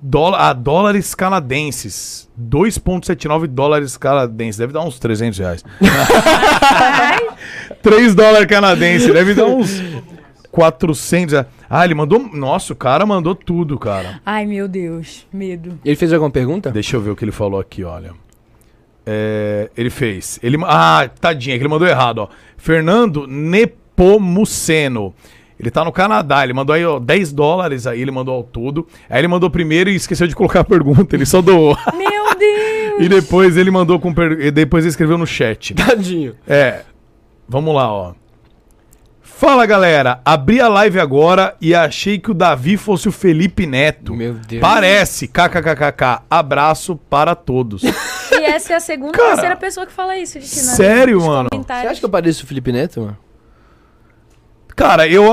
[0.00, 2.28] Dólar, ah, dólares canadenses.
[2.40, 4.58] 2,79 dólares canadenses.
[4.58, 5.64] Deve dar uns 300 reais.
[7.82, 9.12] 3 dólares canadenses.
[9.12, 9.82] Deve dar uns
[10.50, 11.46] 400 reais.
[11.68, 12.18] Ah, ele mandou.
[12.18, 14.20] Nossa, o cara mandou tudo, cara.
[14.24, 15.26] Ai, meu Deus.
[15.32, 15.78] Medo.
[15.84, 16.70] Ele fez alguma pergunta?
[16.70, 18.12] Deixa eu ver o que ele falou aqui, olha.
[19.06, 20.38] É, ele fez.
[20.42, 22.28] Ele, ah, tadinha, que ele mandou errado, ó.
[22.56, 25.14] Fernando Nepomuceno.
[25.58, 28.86] Ele tá no Canadá, ele mandou aí, ó, 10 dólares aí, ele mandou ao todo.
[29.10, 31.76] Aí ele mandou primeiro e esqueceu de colocar a pergunta, ele só doou.
[31.96, 33.00] Meu Deus.
[33.00, 34.40] e depois ele mandou com per...
[34.40, 35.74] e depois ele escreveu no chat.
[35.74, 36.36] Tadinho.
[36.46, 36.82] É.
[37.48, 38.12] Vamos lá, ó.
[39.38, 40.20] Fala, galera.
[40.24, 44.12] Abri a live agora e achei que o Davi fosse o Felipe Neto.
[44.12, 44.60] Meu Deus.
[44.60, 45.28] Parece.
[45.28, 46.22] KKKKK.
[46.28, 47.82] Abraço para todos.
[48.30, 50.44] E essa é a segunda, Cara, terceira pessoa que fala isso né?
[50.44, 51.48] sério, Nos mano?
[51.52, 53.16] Você acha que eu pareço o Felipe Neto, mano?
[54.76, 55.24] Cara, eu,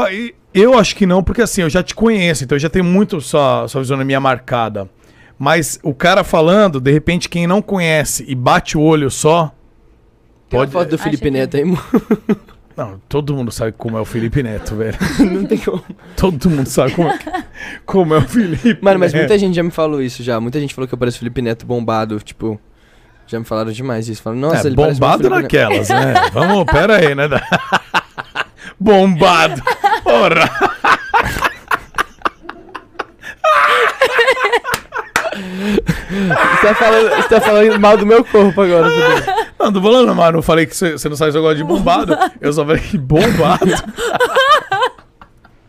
[0.52, 3.22] eu acho que não, porque assim, eu já te conheço, então eu já tenho muito
[3.22, 4.90] sua, sua fisionomia marcada.
[5.38, 9.54] Mas o cara falando, de repente, quem não conhece e bate o olho só.
[10.50, 11.84] Tem uma Pode- foto do Felipe que- Neto aí, mano.
[12.76, 14.98] Não, todo mundo sabe como é o Felipe Neto, velho.
[15.32, 15.82] Não tem como.
[16.18, 17.20] Todo mundo sabe como é,
[17.86, 19.22] como é o Felipe Mano, mas Neto.
[19.22, 20.40] muita gente já me falou isso já.
[20.42, 22.60] Muita gente falou que eu pareço Felipe Neto bombado, tipo.
[23.28, 24.22] Já me falaram demais isso.
[24.22, 26.14] Falaram, nossa, É, ele bombado naquelas, né?
[26.32, 27.28] Vamos, pera aí, né?
[28.80, 29.64] bombado.
[35.86, 36.62] Porra.
[36.62, 38.90] tá falando, você tá falando mal do meu corpo agora.
[38.90, 39.46] Dudu.
[39.60, 41.64] Não, tô falando, mas não falei que você você não sabe se eu gosto de
[41.64, 42.18] bombado.
[42.40, 43.72] Eu só falei que bombado.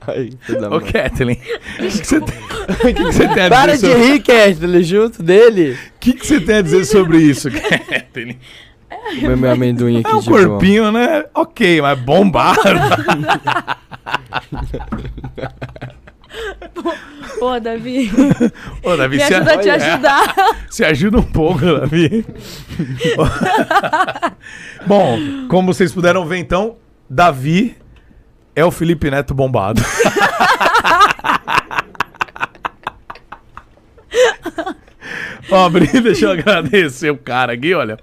[0.06, 0.30] Ai,
[0.60, 0.80] da Ô.
[0.80, 1.40] Kathleen,
[1.80, 4.12] o que, você tem, o que, que você tem a Para dizer de sobre...
[4.12, 5.72] rir, Kathleen, junto dele.
[5.72, 8.38] O que, que você tem a dizer sobre isso, Kathleen?
[9.20, 11.24] Comer meu amendoim aqui É um de corpinho, né?
[11.34, 12.60] Ok, mas bombado.
[17.39, 18.11] Pô, Davi,
[18.83, 20.35] Ô, Davi, me se, ajuda a te ajudar.
[20.71, 22.25] se ajuda um pouco, Davi.
[24.87, 25.19] Bom,
[25.49, 26.77] como vocês puderam ver, então,
[27.09, 27.77] Davi
[28.55, 29.83] é o Felipe Neto bombado.
[35.51, 37.99] Ó, Bri, deixa eu agradecer o cara aqui, olha.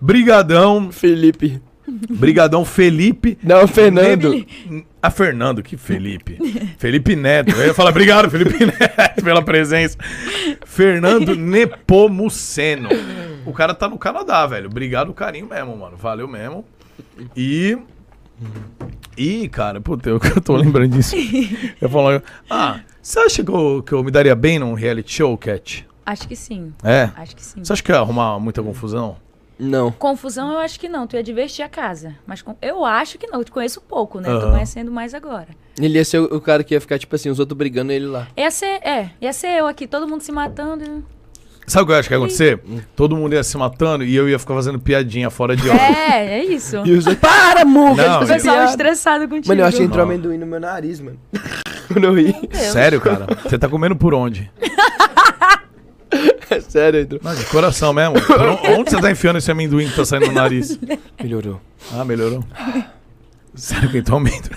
[0.00, 1.60] Brigadão, Felipe.
[1.88, 3.38] Brigadão Felipe.
[3.42, 4.44] Não, Fernando.
[5.02, 6.38] A Fernando, que Felipe.
[6.78, 7.50] Felipe Neto.
[7.50, 9.98] Eu ia falar, obrigado, Felipe Neto, pela presença.
[10.64, 12.88] Fernando Nepomuceno.
[13.44, 14.68] O cara tá no Canadá, velho.
[14.68, 15.96] Obrigado, carinho mesmo, mano.
[15.96, 16.64] Valeu mesmo.
[17.36, 17.76] E.
[19.16, 21.16] E, cara, puta, eu, eu tô lembrando disso.
[21.80, 25.36] Eu falo, ah, você acha que eu, que eu me daria bem num reality show,
[25.36, 25.86] Cat?
[26.04, 26.72] Acho que sim.
[26.82, 27.10] É?
[27.16, 27.64] Acho que sim.
[27.64, 29.16] Você acha que ia arrumar muita confusão?
[29.64, 29.92] Não.
[29.92, 32.16] Confusão eu acho que não, tu ia divertir a casa.
[32.26, 34.28] Mas com- eu acho que não, eu te conheço pouco, né?
[34.28, 34.50] Tô Aham.
[34.52, 35.48] conhecendo mais agora.
[35.78, 38.26] Ele ia ser o, cara que ia ficar, tipo assim, os outros brigando ele lá.
[38.36, 41.04] Ia ser, é, ia ser eu aqui, todo mundo se matando.
[41.64, 42.60] Sabe o que eu acho que ia acontecer?
[42.96, 45.80] Todo mundo ia se matando e eu ia ficar fazendo piadinha fora de hora.
[45.80, 46.82] É, é isso.
[46.84, 47.62] E os outros, para!
[47.64, 49.46] Não, O pessoal piada." estressado contigo.
[49.48, 50.12] Mano, eu acho que entrou Não.
[50.12, 51.18] amendoim no meu nariz, mano.
[51.86, 52.34] Quando eu ri.
[52.52, 53.26] Sério, cara?
[53.44, 54.50] Você tá comendo por onde?
[56.50, 57.20] É sério, entrou.
[57.22, 58.14] Não, de coração mesmo.
[58.78, 60.78] Onde você tá enfiando esse amendoim que tá saindo no nariz?
[61.22, 61.60] Melhorou.
[61.92, 62.44] Ah, melhorou.
[63.54, 64.50] Sério que então amendoim.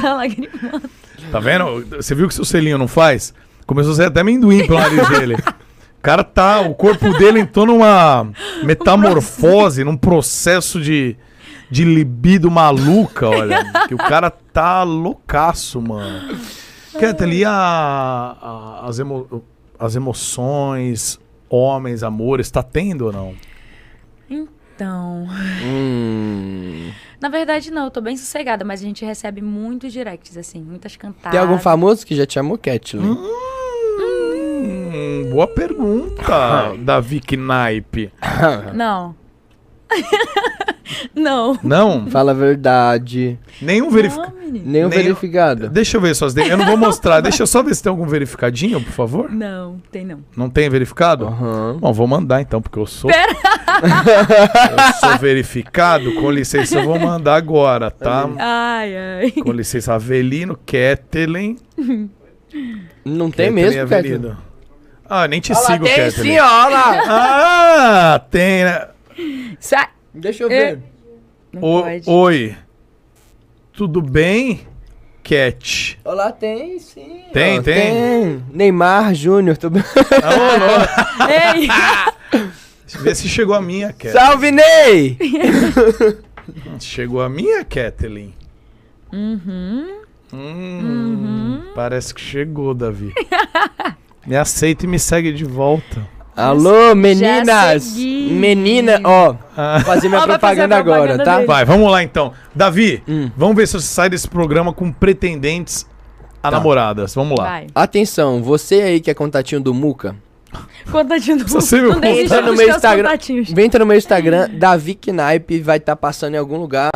[0.00, 0.90] Tá lagrimando.
[1.32, 1.86] Tá vendo?
[1.96, 3.32] Você viu que seu selinho não faz?
[3.66, 5.36] Começou a sair até amendoim pelo nariz dele.
[5.36, 6.60] O cara tá.
[6.60, 8.28] O corpo dele entrou numa
[8.62, 11.16] metamorfose, num processo de,
[11.70, 13.64] de libido maluca, olha.
[13.86, 16.36] Que o cara tá loucaço, mano.
[16.98, 17.50] Kathleen, a,
[18.40, 19.44] a- as, emo-
[19.78, 21.18] as emoções,
[21.48, 23.34] homens, amores, tá tendo ou não?
[24.28, 25.26] Então.
[25.64, 26.90] Hum.
[27.20, 30.96] Na verdade, não, eu tô bem sossegada, mas a gente recebe muitos directs, assim, muitas
[30.96, 31.30] cantadas.
[31.32, 33.04] Tem algum famoso que já te amou, Kathleen?
[34.02, 38.10] Hum, boa pergunta, Davi Knipe.
[38.74, 39.14] Não.
[41.14, 41.58] não.
[41.62, 42.06] Não?
[42.10, 43.38] Fala a verdade.
[43.60, 44.32] Nenhum verificado.
[44.50, 45.68] Nenhum verificado.
[45.68, 46.36] Deixa eu ver suas.
[46.36, 47.20] Eu não vou mostrar.
[47.20, 49.30] Deixa eu só ver se tem algum verificadinho, por favor.
[49.30, 50.20] Não, tem não.
[50.36, 51.26] Não tem verificado?
[51.26, 51.78] Aham.
[51.80, 53.10] Bom, vou mandar então, porque eu sou.
[53.10, 53.32] Pera.
[53.32, 56.12] eu sou verificado.
[56.14, 58.28] Com licença, eu vou mandar agora, tá?
[58.38, 59.30] Ai, ai.
[59.30, 61.56] Com licença, Avelino Kettelen.
[63.04, 64.14] Não tem mesmo, Kathleen?
[64.14, 64.50] Avelino.
[65.08, 66.32] Ah, nem te Olha lá, sigo, tem Kettelen.
[66.32, 67.02] sim, ó lá.
[67.08, 68.86] Ah, tem, né?
[69.58, 69.88] Sai.
[70.14, 70.74] Deixa eu É.
[70.74, 70.82] ver.
[71.52, 71.84] Não O-.
[72.22, 72.56] Oi.
[73.72, 74.60] Tudo bem,
[75.22, 75.98] Cat?
[76.04, 77.22] Olha lá, tem sim.
[77.32, 78.44] Tem, ó, tem.
[78.52, 79.56] Neymar Júnior.
[79.56, 79.68] Tô...
[81.28, 81.68] Ei.
[82.82, 84.12] Deixa eu ver se chegou a minha, Cat.
[84.12, 85.16] Salve, Ney!
[86.80, 88.34] Chegou a minha, Kathleen?
[89.12, 90.00] Uhum.
[90.32, 93.12] Hum, Parece que chegou, Davi.
[94.26, 96.06] me aceita e me segue de volta.
[96.40, 97.94] Alô, meninas!
[97.96, 99.76] Menina, ó, Ah.
[99.78, 101.44] vou fazer minha Ó, vai fazer a propaganda agora, propaganda tá?
[101.46, 102.32] Vai, vamos lá então.
[102.54, 103.30] Davi, Hum.
[103.36, 105.86] vamos ver se você sai desse programa com pretendentes
[106.42, 106.56] a Tá.
[106.56, 107.14] namoradas.
[107.14, 107.44] Vamos lá.
[107.44, 107.66] Vai.
[107.74, 110.16] Atenção, você aí que é contatinho do Muca,
[110.90, 111.90] Contatinho do Você viu?
[111.94, 113.04] Não Entra no meu Instagram.
[113.04, 113.52] contatinhos.
[113.52, 116.90] Vem entrar no meu Instagram, Davi Knipe, vai estar passando em algum lugar.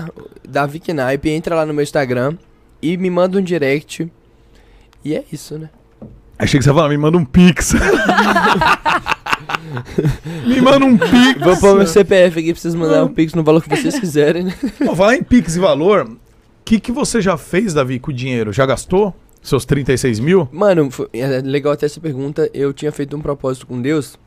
[0.48, 2.34] Davi Knipe, entra lá no meu Instagram
[2.82, 4.10] e me manda um direct.
[5.04, 5.68] E é isso, né?
[6.36, 7.74] Achei que você ia falar, me manda um pix.
[10.46, 11.40] me manda um pix.
[11.40, 14.44] Vou pôr meu CPF aqui pra vocês mandarem um pix no valor que vocês quiserem,
[14.44, 14.54] né?
[14.84, 16.06] Vou falar em pix e valor.
[16.06, 16.16] O
[16.64, 18.52] que, que você já fez, Davi, com o dinheiro?
[18.52, 19.14] Já gastou?
[19.42, 20.48] Seus 36 mil?
[20.50, 22.48] Mano, foi- é legal até essa pergunta.
[22.54, 24.18] Eu tinha feito um propósito com Deus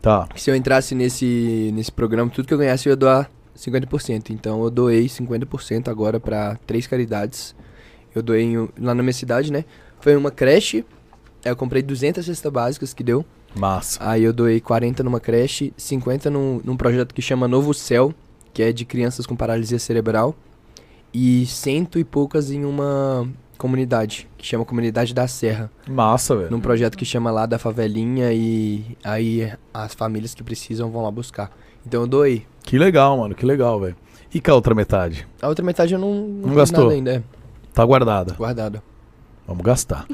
[0.00, 0.28] Tá.
[0.32, 4.30] que se eu entrasse nesse, nesse programa, tudo que eu ganhasse eu ia doar 50%.
[4.30, 7.54] Então eu doei 50% agora pra três caridades.
[8.14, 9.64] Eu doei em lá na minha cidade, né?
[10.00, 10.84] Foi uma creche.
[11.44, 13.24] Eu comprei 200 cestas básicas que deu.
[13.54, 13.98] Massa.
[14.02, 18.14] Aí eu doei 40 numa creche, 50 num, num projeto que chama Novo Céu,
[18.52, 20.34] que é de crianças com paralisia cerebral,
[21.12, 23.28] e cento e poucas em uma
[23.58, 26.50] comunidade, que chama Comunidade da Serra, Massa, velho.
[26.50, 31.10] num projeto que chama lá da favelinha e aí as famílias que precisam vão lá
[31.10, 31.50] buscar.
[31.86, 32.46] Então eu doei.
[32.62, 33.34] Que legal, mano.
[33.34, 33.96] Que legal, velho.
[34.32, 35.26] E com a outra metade?
[35.42, 36.84] A outra metade eu não, não, Não gastou?
[36.84, 37.22] nada ainda, é
[37.74, 38.32] Tá guardada.
[38.34, 38.82] guardada.
[39.50, 40.06] Vamos gastar.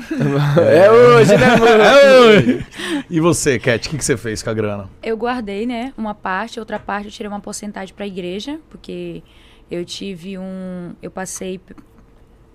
[0.66, 1.82] É hoje, né, mano?
[1.84, 2.66] É hoje.
[3.10, 4.88] E você, Cat, o que, que você fez com a grana?
[5.02, 9.22] Eu guardei, né, uma parte, outra parte eu tirei uma porcentagem pra igreja, porque
[9.70, 10.94] eu tive um.
[11.02, 11.60] Eu passei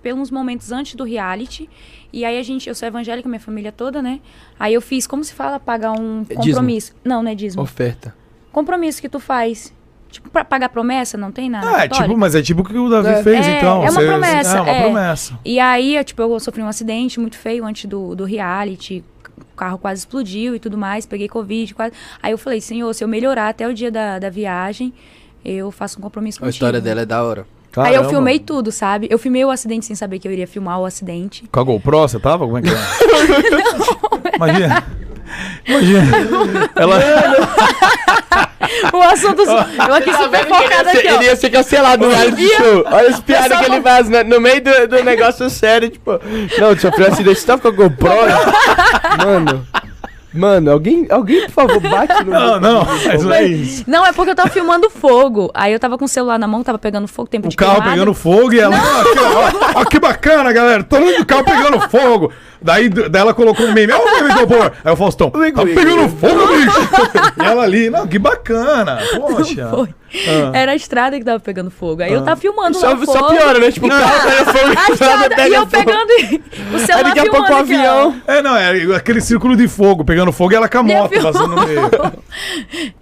[0.01, 1.69] pelos momentos antes do reality.
[2.11, 4.19] E aí a gente, eu sou evangélica, minha família toda, né?
[4.59, 6.43] Aí eu fiz, como se fala, pagar um É dízimo.
[6.45, 6.95] compromisso.
[7.05, 7.61] Não, não é dízimo.
[7.61, 8.15] Oferta.
[8.51, 9.71] Compromisso que tu faz.
[10.11, 11.67] Tipo, pra pagar promessa, não tem nada.
[11.73, 13.23] Ah, é tipo, mas é tipo o que o Davi É.
[13.23, 13.77] fez, É, então.
[13.83, 14.81] é uma Você- promessa, É uma é.
[14.83, 15.39] promessa.
[15.45, 19.03] E aí, eu, tipo, eu sofri um acidente muito feio antes do, do reality.
[19.39, 21.05] O carro quase explodiu e tudo mais.
[21.05, 21.93] Peguei Covid, quase.
[22.21, 24.93] Aí eu falei, senhor, se eu melhorar até o dia da, da viagem,
[25.45, 26.51] eu faço um compromisso A contigo.
[26.55, 27.45] história dela é da hora.
[27.77, 28.09] Aí eu Caramba.
[28.09, 29.07] filmei tudo, sabe?
[29.09, 31.45] Eu filmei o acidente sem saber que eu iria filmar o acidente.
[31.49, 32.43] Com a GoPro, você tava?
[32.45, 32.73] Como é que é?
[34.35, 34.83] Imagina.
[35.65, 36.69] Imagina.
[36.75, 36.95] Ela.
[38.93, 39.41] O assunto.
[39.41, 41.15] eu aqui super focada aqui, ó.
[41.15, 42.83] Ele ia ser cancelado no reality show.
[42.91, 44.23] Olha as piadas que ele faz né?
[44.23, 46.11] no meio do, do negócio sério, tipo...
[46.59, 48.09] Não, um acidente, você tava com a GoPro?
[49.23, 49.67] Mano...
[50.33, 52.31] Mano, alguém, alguém, por favor, bate no...
[52.31, 53.83] Não, não, mas não é isso.
[53.85, 55.51] Não, é porque eu tava filmando fogo.
[55.53, 57.73] Aí eu tava com o celular na mão, tava pegando fogo, tempo O de carro
[57.73, 57.91] queimada.
[57.91, 58.77] pegando fogo e ela.
[58.77, 60.83] Ó, ó, ó, que bacana, galera.
[60.83, 62.31] Todo mundo do carro pegando fogo.
[62.61, 63.91] Daí, daí ela colocou um meme.
[63.91, 64.73] Ó, o meme do amor.
[64.83, 65.31] Aí o Faustão.
[65.31, 66.79] Tá pegando fogo, bicho.
[67.41, 67.89] e ela ali.
[67.89, 68.99] Não, que bacana.
[69.15, 69.67] Poxa.
[69.69, 69.89] Foi.
[70.13, 70.51] Ah.
[70.53, 72.03] Era a estrada que tava pegando fogo.
[72.03, 73.29] Aí eu tava filmando Só, lá o só fogo.
[73.29, 73.71] piora, né?
[73.71, 75.71] Tipo, o carro pega fogo, A estrada, e pega eu fogo.
[75.71, 76.11] pegando
[76.75, 78.21] o celular Aí daqui a pouco o avião...
[78.27, 81.55] É, não, é aquele círculo de fogo pegando fogo e ela com a moto passando
[81.55, 81.81] no meio.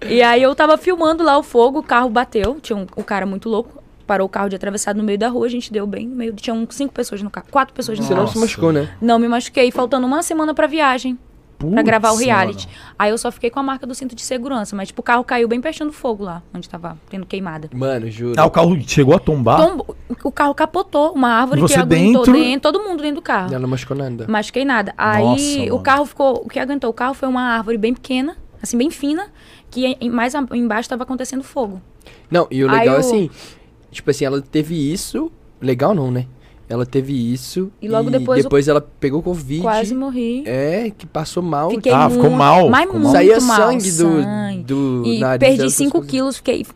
[0.08, 3.26] E aí eu tava filmando lá o fogo, o carro bateu, tinha um, o cara
[3.26, 3.79] muito louco,
[4.10, 6.32] parou o carro de atravessado no meio da rua, a gente deu bem no meio,
[6.32, 8.32] tinha um, cinco pessoas no carro, quatro pessoas no Você não carro.
[8.32, 8.90] se machucou, né?
[9.00, 11.16] Não me machuquei, faltando uma semana pra viagem,
[11.56, 12.66] pra Putz, gravar o reality.
[12.66, 12.78] mano.
[12.98, 15.22] Aí eu só fiquei com a marca do cinto de segurança, mas tipo, o carro
[15.22, 17.70] caiu bem pertinho do fogo lá, onde tava tendo queimada.
[17.72, 18.34] Mano, juro.
[18.36, 19.64] Ah, o carro chegou a tombar?
[19.64, 22.32] Tombo- o carro capotou, uma árvore Você que aguentou dentro?
[22.32, 23.50] dentro, todo mundo dentro do carro.
[23.50, 24.26] Ela não machucou nada.
[24.28, 24.92] Machuquei nada.
[24.98, 25.82] Aí Nossa, o mano.
[25.84, 26.42] carro ficou.
[26.44, 29.28] O que aguentou o carro foi uma árvore bem pequena, assim, bem fina,
[29.70, 31.80] que mais embaixo tava acontecendo fogo.
[32.28, 33.30] Não, e o Aí legal é o- assim,
[33.90, 35.30] tipo assim, ela teve isso,
[35.60, 36.26] legal não, né?
[36.68, 39.62] Ela teve isso E logo depois o- depois ela pegou Covid.
[39.62, 40.44] Quase morri.
[40.46, 41.70] É, que passou mal.
[41.70, 43.12] Fiquei Ah, muito, ficou mal, Mas ficou muito mal.
[43.12, 43.56] Saía mal.
[43.56, 44.62] sangue do, sangue.
[44.62, 46.10] do E nariz perdi dela, 5 essas coisas.
[46.10, 46.66] quilos, fiquei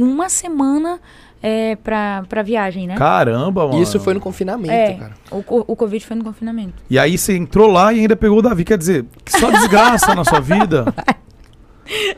[0.00, 0.98] uma semana
[1.42, 2.96] é, pra, pra viagem, né?
[2.96, 3.82] Caramba, mano.
[3.82, 5.14] Isso foi no confinamento, é, cara.
[5.30, 6.82] o, o Covid foi no confinamento.
[6.88, 8.64] E aí você entrou lá e ainda pegou o Davi.
[8.64, 10.86] Quer dizer, que só desgraça na sua vida.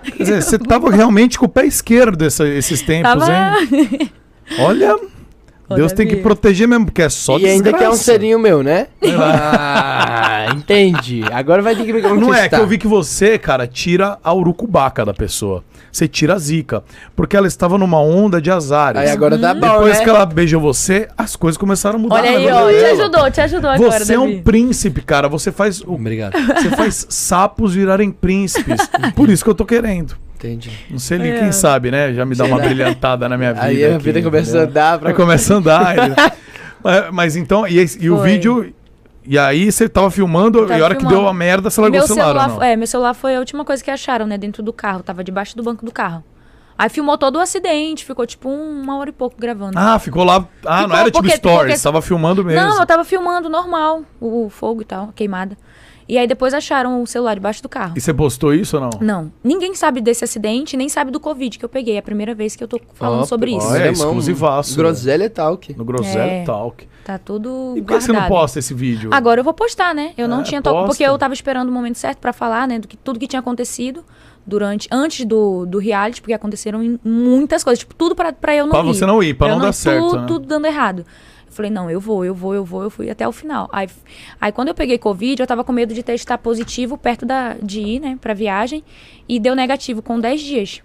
[0.02, 3.60] Quer dizer, você tava realmente com o pé esquerdo essa- esses tempos, Tava.
[3.60, 4.10] hein?
[4.58, 4.96] Olha,
[5.68, 7.84] Ô, Deus tem que proteger mesmo, porque é só e ainda desgraça.
[7.84, 8.86] quer um serinho meu, né?
[9.02, 11.22] ah, entendi.
[11.30, 14.32] Agora vai ter que me Não é, que eu vi que você, cara, tira a
[14.32, 15.62] urucubaca da pessoa.
[15.92, 16.82] Você tira a zica.
[17.14, 19.00] Porque ela estava numa onda de azares.
[19.00, 20.04] Aí agora tá bom, Depois né?
[20.04, 22.16] que ela beijou você, as coisas começaram a mudar.
[22.16, 22.68] Olha aí, vida ó.
[22.70, 24.34] Te ajudou, te ajudou agora, Você é Davi.
[24.36, 25.28] um príncipe, cara.
[25.28, 26.32] Você faz, Obrigado.
[26.38, 28.88] você faz sapos virarem príncipes.
[29.14, 30.14] Por isso que eu tô querendo.
[30.38, 30.70] Entendi.
[30.88, 32.14] Não sei ali, quem sabe, né?
[32.14, 33.66] Já me dá uma brilhantada na minha vida.
[33.66, 35.98] Aí a aqui, vida começa a andar pra Aí começa a andar.
[35.98, 36.14] ele-
[36.82, 38.72] mas, mas então, e, e o vídeo.
[39.26, 41.20] E aí você tava filmando, Tava e a hora que filmando.
[41.22, 42.62] deu a merda, você largou meu o celular, celular, ou não?
[42.62, 45.02] é, meu celular foi a última coisa que acharam, né, dentro do carro.
[45.02, 46.24] Tava debaixo do banco do carro.
[46.78, 49.76] Aí filmou todo o acidente, ficou tipo um- uma hora e pouco gravando.
[49.76, 50.46] Ah, ficou lá.
[50.64, 52.62] Ah, não Ficou era tipo porque- stories, porque- tava filmando mesmo.
[52.68, 55.58] Não, eu tava filmando normal, o fogo e tal, a queimada.
[56.08, 57.92] E aí depois acharam o celular debaixo do carro.
[57.96, 58.90] E você postou isso ou não?
[59.00, 61.96] Não, ninguém sabe desse acidente, nem sabe do Covid que eu peguei.
[61.96, 63.66] É a primeira vez que eu tô falando Ó, sobre isso.
[63.66, 65.74] Olha, é, exclusivaço, Groselha Talk.
[65.76, 66.44] No Groselha É.
[66.44, 66.88] Talk.
[67.04, 69.10] Tá tudo E por que você não posta esse vídeo?
[69.12, 70.12] Agora eu vou postar, né?
[70.16, 71.14] Eu não É, tinha tocado, porque posta.
[71.14, 74.02] eu tava esperando o momento certo pra falar, né, do que tudo que tinha acontecido
[74.46, 78.70] durante antes do, do reality, porque aconteceram muitas coisas, tipo, tudo pra, pra eu não
[78.72, 78.86] Pra ir.
[78.86, 80.26] você não ir, pra Eu não dar certo, Tudo, né?
[80.26, 81.04] tudo dando errado.
[81.48, 83.68] Eu falei, não, eu vou, eu vou, eu vou, eu fui até o final.
[83.72, 83.88] Aí,
[84.40, 87.80] aí quando eu peguei Covid, eu tava com medo de testar positivo perto da, de
[87.80, 88.84] ir, né, pra viagem,
[89.28, 90.82] e deu negativo com 10 dias.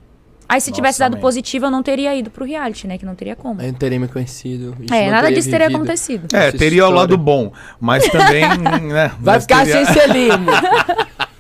[0.48, 1.22] Aí se tivesse Nossa, dado man.
[1.22, 3.62] positivo, eu não teria ido pro reality, né, que não teria como.
[3.62, 4.76] Aí não teria me conhecido.
[4.80, 5.82] isso É, não nada disso teria vivido.
[5.84, 6.28] acontecido.
[6.36, 6.96] É, Essa teria o história.
[6.96, 8.44] lado bom, mas também,
[8.88, 9.12] né?
[9.20, 9.86] Vai ficar teria...
[9.86, 10.46] sem selinho.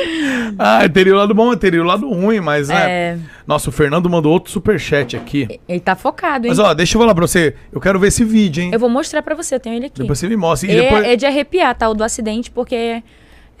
[0.58, 2.90] Ah, teria o lado bom, teria o lado ruim, mas, né?
[2.90, 5.60] É, Nossa, o Fernando mandou outro superchat aqui.
[5.68, 6.50] ele tá focado, hein?
[6.50, 7.54] Mas, ó, deixa eu falar pra você.
[7.72, 8.70] Eu quero ver esse vídeo, hein?
[8.72, 10.00] Eu vou mostrar pra você, eu tenho ele aqui.
[10.00, 10.70] Depois você me mostra.
[10.70, 11.06] E é, depois...
[11.06, 11.88] é de arrepiar, tá?
[11.88, 13.02] O do acidente, porque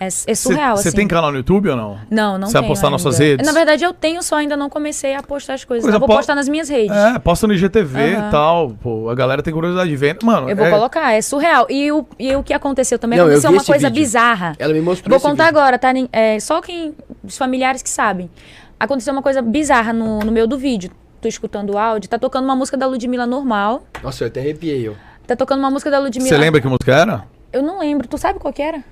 [0.00, 0.96] é, é, surreal, Você assim.
[0.96, 1.98] tem canal no YouTube ou não?
[2.10, 3.10] Não, não Você vai postar nas ainda.
[3.12, 3.46] suas redes?
[3.46, 5.84] Na verdade, eu tenho, só ainda não comecei a postar as coisas.
[5.84, 6.90] Coisa Eu vou po- postar nas minhas redes.
[6.96, 8.30] É, posta no IGTV e Aham.
[8.30, 8.70] tal.
[8.82, 10.16] Pô, a galera tem curiosidade de ver.
[10.22, 10.70] Mano, Eu vou é...
[10.70, 11.66] colocar, é surreal.
[11.68, 14.02] E o, e o que aconteceu também, Não, eu aconteceu uma coisa vídeo.
[14.02, 14.56] bizarra.
[14.58, 15.58] Ela me mostrou Vou contar vídeo.
[15.58, 15.92] agora, tá?
[16.12, 16.94] É, só quem.
[17.22, 18.30] Os familiares que sabem.
[18.78, 20.90] Aconteceu uma coisa bizarra no, no meio do vídeo.
[21.20, 23.82] Tô escutando o áudio, tá tocando uma música da Ludmilla normal.
[24.02, 24.92] Nossa, eu até arrepiei, ó.
[25.26, 26.28] Tá tocando uma música da Ludmilla.
[26.30, 27.24] Você lembra que música era?
[27.52, 28.08] Eu não lembro.
[28.08, 28.82] Tu sabe qual que era?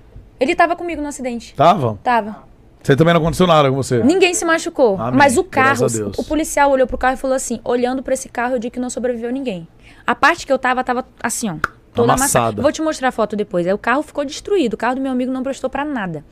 [0.41, 1.55] Ele tava comigo no acidente.
[1.55, 1.99] Tava?
[2.03, 2.49] Tava.
[2.83, 4.03] Você também não aconteceu nada com você?
[4.03, 4.97] Ninguém se machucou.
[5.01, 5.19] Amém.
[5.19, 5.85] Mas o carro,
[6.17, 8.81] o policial olhou pro carro e falou assim: olhando pra esse carro, eu digo que
[8.81, 9.67] não sobreviveu ninguém.
[10.07, 11.57] A parte que eu tava, tava assim, ó.
[11.93, 12.45] Toda Amassada.
[12.47, 12.63] amassada.
[12.63, 13.67] Vou te mostrar a foto depois.
[13.67, 14.75] Aí o carro ficou destruído.
[14.75, 16.25] O carro do meu amigo não prestou pra nada.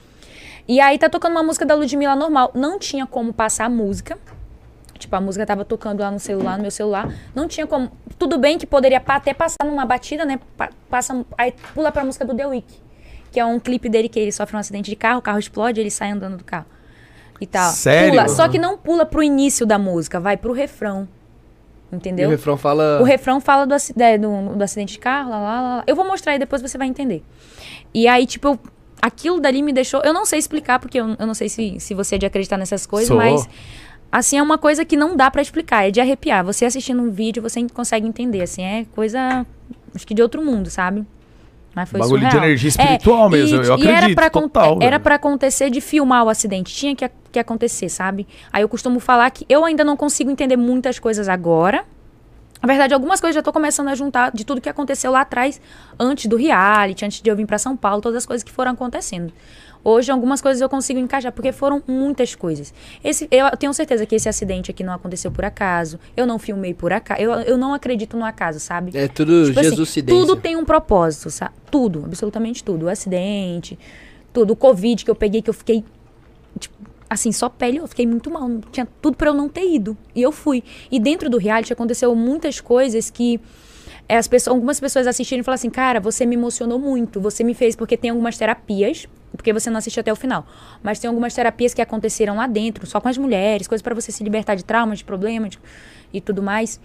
[0.69, 2.53] E aí tá tocando uma música da Ludmilla normal.
[2.55, 4.17] Não tinha como passar a música.
[4.99, 7.13] Tipo, a música tava tocando lá no celular, no meu celular.
[7.35, 7.91] Não tinha como.
[8.19, 10.39] Tudo bem que poderia até passar numa batida, né?
[10.57, 12.86] Pa- Passa, aí pula pra música do The Week.
[13.37, 15.79] Que é um clipe dele que ele sofre um acidente de carro, o carro explode,
[15.79, 16.65] ele sai andando do carro.
[17.39, 17.71] E tal.
[17.71, 18.13] Sério?
[18.13, 18.29] Pula.
[18.29, 21.07] Só que não pula pro início da música, vai pro refrão.
[21.93, 22.29] E Entendeu?
[22.29, 22.99] o refrão fala.
[22.99, 25.85] O refrão fala do, é, do, do acidente de carro, lá, lá, lá.
[25.87, 27.23] Eu vou mostrar aí, depois você vai entender.
[27.93, 28.59] E aí, tipo, eu-
[29.03, 30.01] aquilo dali me deixou.
[30.03, 32.57] Eu não sei explicar, porque eu, eu não sei se, se você é de acreditar
[32.57, 33.19] nessas coisas, Sou.
[33.19, 33.47] mas.
[34.11, 36.43] Assim, é uma coisa que não dá pra explicar, é de arrepiar.
[36.43, 39.45] Você assistindo um vídeo, você consegue entender, assim, é coisa,
[39.95, 41.05] acho que de outro mundo, sabe?
[41.77, 42.45] Mas foi Bagulho de surreal.
[42.47, 46.31] energia espiritual mesmo, eu era acredito, pra acon- total, Era pra acontecer de filmar o
[46.31, 48.27] acidente, tinha que, que acontecer, sabe?
[48.51, 51.85] Aí eu costumo falar que eu ainda não consigo entender muitas coisas agora,
[52.63, 55.61] na verdade, algumas coisas já tô começando a juntar de tudo que aconteceu lá atrás,
[56.01, 58.73] antes do reality, antes de eu vir pra São Paulo, todas as coisas que foram
[58.73, 59.31] acontecendo.
[59.83, 62.73] Hoje, algumas coisas eu consigo encaixar, porque foram muitas coisas.
[63.03, 65.99] Esse, eu tenho certeza que esse acidente aqui não aconteceu por acaso.
[66.17, 67.21] Eu não filmei por acaso.
[67.21, 68.97] Eu, eu não acredito no acaso, sabe?
[68.97, 70.21] É tudo Tipo assim, Jesucidência.
[70.21, 71.55] tudo tem um propósito, sabe?
[71.71, 72.87] Tudo, absolutamente tudo.
[72.87, 73.79] O acidente,
[74.33, 74.53] tudo.
[74.53, 75.85] O Covid que eu peguei, que eu fiquei,
[76.59, 76.75] tipo,
[77.09, 78.49] assim, só pele, eu fiquei muito mal.
[78.73, 79.97] Tinha tudo pra eu não ter ido.
[80.15, 80.63] E eu fui.
[80.91, 83.41] E dentro do reality aconteceu muitas coisas que
[84.09, 87.43] é, as pessoas, algumas pessoas assistiram e falaram assim, cara, você me emocionou muito, você
[87.43, 89.07] me fez, porque tem algumas terapias,
[89.37, 90.47] porque você não assistiu até o final,
[90.83, 94.11] mas tem algumas terapias que aconteceram lá dentro, só com as mulheres, coisas pra você
[94.11, 95.59] se libertar de traumas, de problemas de-
[96.13, 96.81] e tudo mais.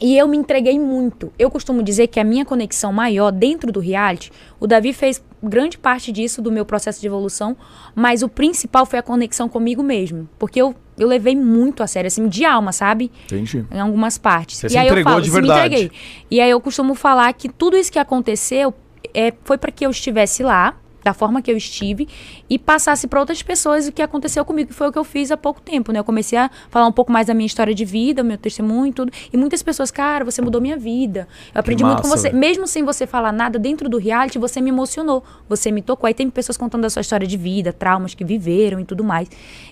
[0.00, 1.32] E eu me entreguei muito.
[1.36, 4.30] Eu costumo dizer que a minha conexão maior dentro do reality,
[4.60, 7.56] o Davi fez grande parte disso do meu processo de evolução,
[7.96, 10.28] mas o principal foi a conexão comigo mesmo.
[10.38, 13.10] Porque eu, eu levei muito a sério, assim, de alma, sabe?
[13.24, 13.66] Entendi.
[13.72, 14.58] Em algumas partes.
[14.58, 15.98] Você e se aí entregou eu falo, de "Se me verdade." entreguei.
[16.30, 18.72] E aí eu costumo falar que tudo isso que aconteceu
[19.12, 20.76] é, foi para que eu estivesse lá,
[21.08, 22.06] da forma que eu estive,
[22.50, 25.30] e passasse para outras pessoas o que aconteceu comigo, que foi o que eu fiz
[25.30, 25.98] há pouco tempo, né?
[25.98, 28.92] Eu comecei a falar um pouco mais da minha história de vida, meu testemunho e
[28.92, 29.10] tudo.
[29.32, 31.26] E muitas pessoas, cara, você mudou minha vida.
[31.54, 32.28] Eu aprendi muito com massa, você.
[32.28, 32.38] velho.
[32.38, 35.24] Mesmo sem você falar nada dentro do reality, você me emocionou.
[35.48, 36.06] Você me tocou.
[36.06, 39.30] Aí tem pessoas contando a sua história de vida, traumas que viveram e tudo mais.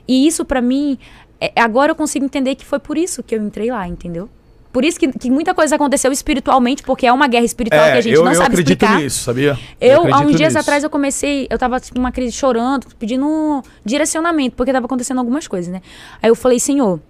[0.09, 0.99] E isso pra mim,
[1.39, 4.29] é- agora eu consigo entender que foi por isso que eu entrei lá, entendeu?
[4.77, 8.01] Por isso que, que muita coisa aconteceu espiritualmente, porque é uma guerra espiritual que a
[8.03, 9.01] gente eu, não eu sabe acredito explicar.
[9.01, 9.59] nisso, sabia?
[9.81, 10.59] Eu, há acredito uns dias nisso.
[10.59, 15.49] atrás, eu comecei, eu tava tipo, numa crise chorando, pedindo direcionamento, porque tava acontecendo algumas
[15.49, 15.81] coisas, né?
[16.23, 17.01] Aí eu falei, Senhor,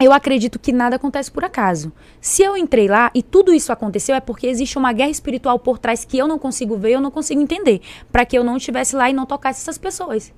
[0.00, 1.92] eu acredito que nada acontece por acaso.
[2.20, 5.78] Se eu entrei lá e tudo isso aconteceu, é porque existe uma guerra espiritual por
[5.78, 7.82] trás que eu não consigo ver, eu não consigo entender.
[8.10, 10.32] Pra que eu não estivesse lá e não tocasse essas pessoas.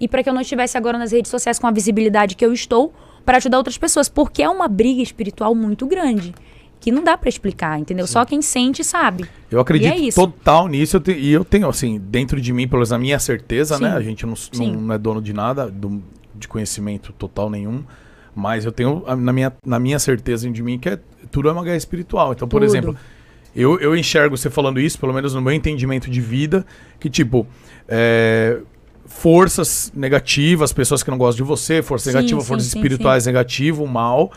[0.00, 2.54] E pra que eu não estivesse agora nas redes sociais com a visibilidade que eu
[2.54, 2.94] estou,
[3.26, 4.08] pra ajudar outras pessoas.
[4.08, 6.34] Porque é uma briga espiritual muito grande.
[6.80, 8.06] Que não dá pra explicar, entendeu?
[8.06, 9.26] Só quem sente sabe.
[9.50, 10.96] Eu acredito é total nisso.
[10.96, 13.84] eu te- e eu tenho, assim, dentro de mim, pelo menos a minha certeza, Sim.
[13.84, 13.92] né?
[13.92, 14.76] A gente não, não- Sim.
[14.76, 16.02] não é dono de nada, do-
[16.34, 17.82] de conhecimento total nenhum.
[18.34, 20.98] Mas eu tenho a- na minha, na minha certeza de mim que é,
[21.30, 22.32] tudo é uma guerra espiritual.
[22.34, 22.68] Então, por Tudo.
[22.70, 22.96] exemplo,
[23.54, 26.64] eu, eu enxergo você falando isso, pelo menos no meu entendimento de vida,
[27.00, 27.46] que tipo.
[27.88, 28.58] é,
[29.06, 33.26] forças negativas, pessoas que não gostam de você, forças Sim, negativas, sim, forças sim, espirituais
[33.26, 34.30] negativas, mal,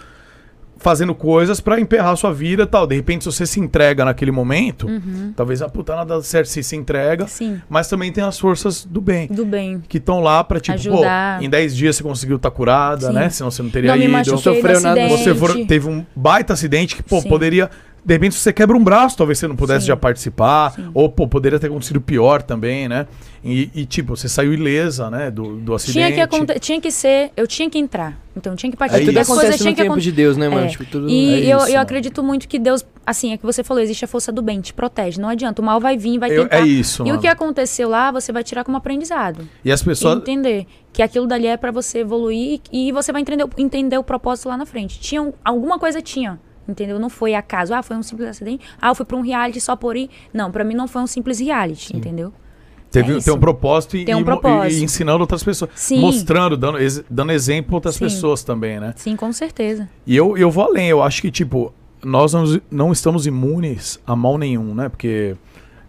[0.78, 2.88] fazendo coisas pra emperrar a sua vida e tal.
[2.88, 4.88] De repente, se você se entrega naquele momento,
[5.36, 7.28] talvez a puta nada certo se se entrega, Uhum.
[7.30, 9.28] Sim, mas também tem as forças do bem.
[9.28, 9.84] do bem.
[9.90, 11.40] Que estão lá pra, tipo, Ajudar.
[11.40, 13.14] pô, em 10 dias você conseguiu estar curada, Sim.
[13.14, 13.30] né?
[13.30, 14.12] Senão você não teria Não me ido.
[14.14, 15.10] machuquei sofreu nada.
[15.10, 17.28] Você for- teve um baita acidente que, pô, Sim.
[17.28, 17.70] poderia.
[18.06, 19.88] De repente, se você quebra um braço, talvez você não pudesse Sim.
[19.90, 20.72] já participar.
[20.72, 20.90] Sim.
[20.94, 23.08] Ou, pô, poderia ter acontecido pior também, né?
[23.44, 25.30] E, e, tipo, você saiu ilesa, né?
[25.32, 26.14] Do, do acidente.
[26.14, 28.18] Tinha que, tinha que ser, eu tinha que entrar.
[28.36, 28.96] Então tinha que É partir.
[29.02, 29.06] isso.
[29.06, 30.10] Tudo As coisas acontece tinham no que tempo acontecer.
[30.12, 30.66] de Deus, né, mano?
[30.66, 30.70] É.
[30.70, 31.10] Tipo, tudo...
[31.10, 31.14] E
[31.50, 31.80] É eu, isso, eu mano.
[31.82, 34.74] acredito muito que Deus, assim, é que você falou, existe a força do bem, te
[34.74, 35.20] protege.
[35.20, 36.58] Não adianta, o mal vai vir, vai Eu- tentar.
[36.58, 37.18] é isso, E mano.
[37.18, 39.48] o que aconteceu lá, você vai tirar como aprendizado.
[39.64, 40.18] E as E pessoas.
[40.18, 44.04] entender que aquilo dali é pra você evoluir e você vai entender, o- entender o
[44.04, 45.00] propósito lá na frente.
[45.00, 46.40] Tinha um- alguma coisa tinha,
[46.70, 47.00] entendeu?
[47.00, 47.74] Não foi acaso.
[47.74, 48.66] Ah, foi um simples acidente.
[48.82, 50.10] Ah, eu fui pra um reality só por ir.
[50.34, 52.32] Não, pra mim não foi um simples reality, entendeu?
[52.92, 54.80] Teve, É tem um propósito e, Tem um mo- e- propósito.
[54.82, 55.70] e ensinando outras pessoas.
[55.76, 56.00] Sim.
[56.00, 58.06] Mostrando, dando, ex- dando exemplo a outras Sim.
[58.06, 58.94] pessoas também, né?
[58.96, 59.88] Sim, com certeza.
[60.08, 61.72] E eu, eu vou além, eu acho que, tipo,
[62.04, 64.90] nós não, não estamos imunes a mal nenhum, né?
[64.90, 65.36] Porque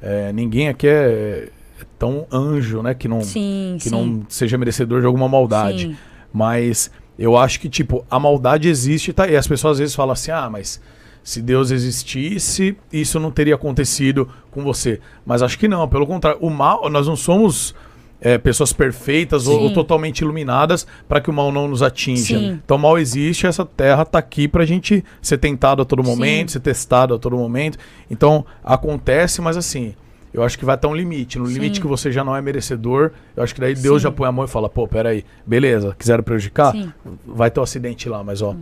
[0.03, 1.49] é, ninguém aqui é,
[1.81, 2.93] é tão anjo, né?
[2.93, 3.91] Que não, Sim, que sim.
[3.91, 5.85] não seja merecedor de alguma maldade.
[5.89, 5.97] Sim.
[6.33, 6.91] Mas
[7.21, 9.29] eu acho que, tipo, a maldade existe tá?
[9.29, 10.81] e as pessoas às vezes falam assim, ah, mas
[11.23, 15.01] se Deus existisse, isso não teria acontecido com você.
[15.27, 16.41] Mas acho que não, pelo contrário.
[16.41, 17.75] O mal, nós não somos
[18.23, 19.65] é, pessoas perfeitas ou, Sim.
[19.65, 22.39] ou totalmente iluminadas para que o mal não nos atinja.
[22.39, 22.59] Sim.
[22.65, 26.09] Então, o mal existe, essa terra tá aqui pra gente ser tentado a todo Sim.
[26.09, 27.77] momento, ser testado a todo momento.
[28.11, 29.95] Então, acontece, mas assim,
[30.33, 31.39] eu acho que vai estar um limite.
[31.39, 31.83] No limite Sim.
[31.83, 34.09] que você já não é merecedor, eu acho que daí Deus Sim.
[34.09, 36.73] já põe a mão e fala, pô, peraí, beleza, quiseram prejudicar?
[36.73, 36.93] Sim.
[37.27, 38.55] Vai ter um acidente lá, mas ó,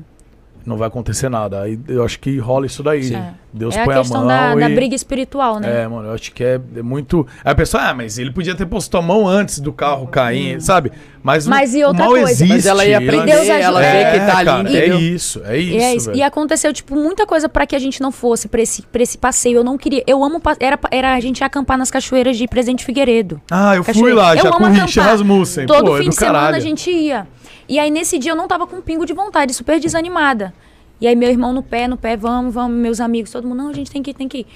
[0.69, 1.63] não vai acontecer nada.
[1.63, 3.15] Aí eu acho que rola isso daí.
[3.15, 3.33] É.
[3.51, 5.83] Deus é põe a a, questão mão da, da e- briga espiritual, né?
[5.85, 7.27] É, mano, eu acho que é, é muito.
[7.43, 10.61] Aí a pessoa, ah, mas ele podia ter posto a mão antes do carro cair,
[10.61, 10.93] sabe?
[11.23, 12.31] Mas, Mas e o outra mal coisa?
[12.31, 12.49] existe.
[12.53, 14.99] Mas ela ia aprender, Deus ela vê É, que tá ali, cara, é entendeu?
[15.01, 15.73] isso, é isso.
[15.77, 16.07] E, é isso.
[16.07, 16.19] velho.
[16.19, 19.17] E aconteceu, tipo, muita coisa pra que a gente não fosse pra esse, pra esse
[19.19, 19.57] passeio.
[19.57, 20.05] Eu não queria.
[20.07, 20.41] Eu amo.
[20.61, 23.41] Era, era a gente acampar nas cachoeiras de Presidente Figueiredo.
[23.51, 24.17] Ah, eu fui Cachoeira.
[24.17, 24.85] lá Eu já amo com o acampar.
[24.87, 25.67] Rich Rasmussen.
[25.67, 26.57] Todo Pô, é fim do de semana caralho.
[26.57, 27.27] a gente ia.
[27.69, 30.55] E aí nesse dia eu não tava com um pingo de vontade, super desanimada.
[31.01, 33.69] E aí meu irmão no pé, no pé, vamos, vamos, meus amigos, todo mundo, não,
[33.69, 34.47] a gente tem que ir, tem que ir.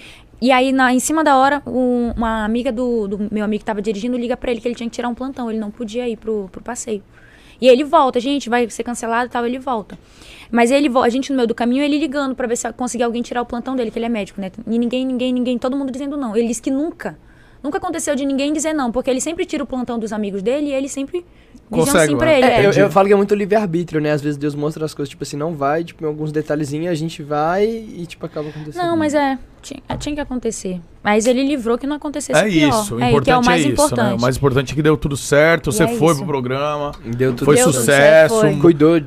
[0.40, 3.64] E aí, na, em cima da hora, um- uma amiga do, do meu amigo que
[3.64, 6.08] tava dirigindo liga pra ele que ele tinha que tirar um plantão, ele não podia
[6.08, 7.00] ir pro, pro passeio.
[7.60, 9.96] E ele volta, gente, vai ser cancelado e tal, ele volta.
[10.50, 13.22] Mas ele a gente no meio do caminho, ele ligando pra ver se conseguia alguém
[13.22, 14.50] tirar o plantão dele, que ele é médico, né?
[14.66, 16.36] E ninguém, ninguém, ninguém, todo mundo dizendo não.
[16.36, 17.16] Ele disse que nunca,
[17.62, 20.70] nunca aconteceu de ninguém dizer não, porque ele sempre tira o plantão dos amigos dele
[20.70, 21.24] e ele sempre
[21.80, 22.36] Consegue, assim pra né?
[22.38, 22.46] ele.
[22.46, 22.66] É, é.
[22.66, 24.12] eu, eu falo que é muito livre-arbítrio, né?
[24.12, 26.94] Às vezes Deus mostra as coisas, tipo assim, não vai, tipo, em alguns detalhezinhos a
[26.94, 28.82] gente vai e, tipo, acaba acontecendo.
[28.82, 30.80] Não, mas é, tinha, tinha que acontecer.
[31.02, 32.68] Mas ele livrou que não acontecesse É pior.
[32.68, 34.08] isso, o é, importante que é o mais isso, importante.
[34.10, 34.14] né?
[34.14, 36.16] O mais importante é que deu tudo certo, E você é foi isso.
[36.16, 38.56] pro programa, Deu tudo foi Deu sucesso, certo, foi.
[38.56, 39.00] Cuidou.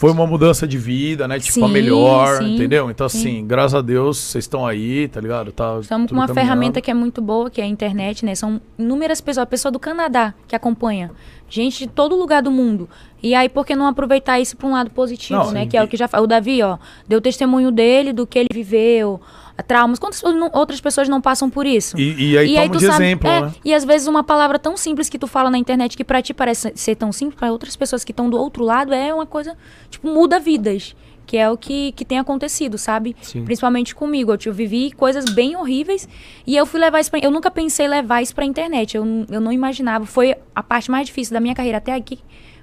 [0.00, 1.38] Foi uma mudança de vida, né?
[1.38, 2.90] Tipo, a Sim, melhor, sim, entendeu?
[2.90, 3.18] Então, sim.
[3.18, 5.52] assim, graças a Deus, vocês estão aí, tá ligado?
[5.52, 8.34] Tá Estamos com uma ferramenta que é muito boa, que é a internet, né?
[8.34, 11.10] São inúmeras pessoas, a pessoa do Canadá que acompanha,
[11.50, 12.88] gente de todo lugar do mundo.
[13.22, 15.66] E aí, por que não aproveitar isso para um lado positivo, Não, né?
[15.66, 19.20] Que é o que já o Davi, ó, deu testemunho dele, do que ele viveu,
[19.62, 19.98] traumas.
[19.98, 20.22] Quantas
[20.52, 21.98] outras pessoas não passam por isso?
[21.98, 23.54] E, e aí toma de exemplo, é, né?
[23.64, 26.34] E às vezes uma palavra tão simples que tu fala na internet que pra ti
[26.34, 29.56] parece ser tão simples, para outras pessoas que estão do outro lado é uma coisa,
[29.90, 30.94] tipo, muda vidas.
[31.26, 33.14] Que é o que, que tem acontecido, sabe?
[33.22, 33.44] Sim.
[33.44, 34.32] Principalmente comigo.
[34.44, 36.08] Eu, vivi coisas bem horríveis
[36.44, 38.96] e eu fui levar isso pra, Eu nunca pensei levar isso pra internet.
[38.96, 40.04] Eu, eu não imaginava.
[40.06, 42.18] Foi a parte mais difícil da minha carreira até aqui.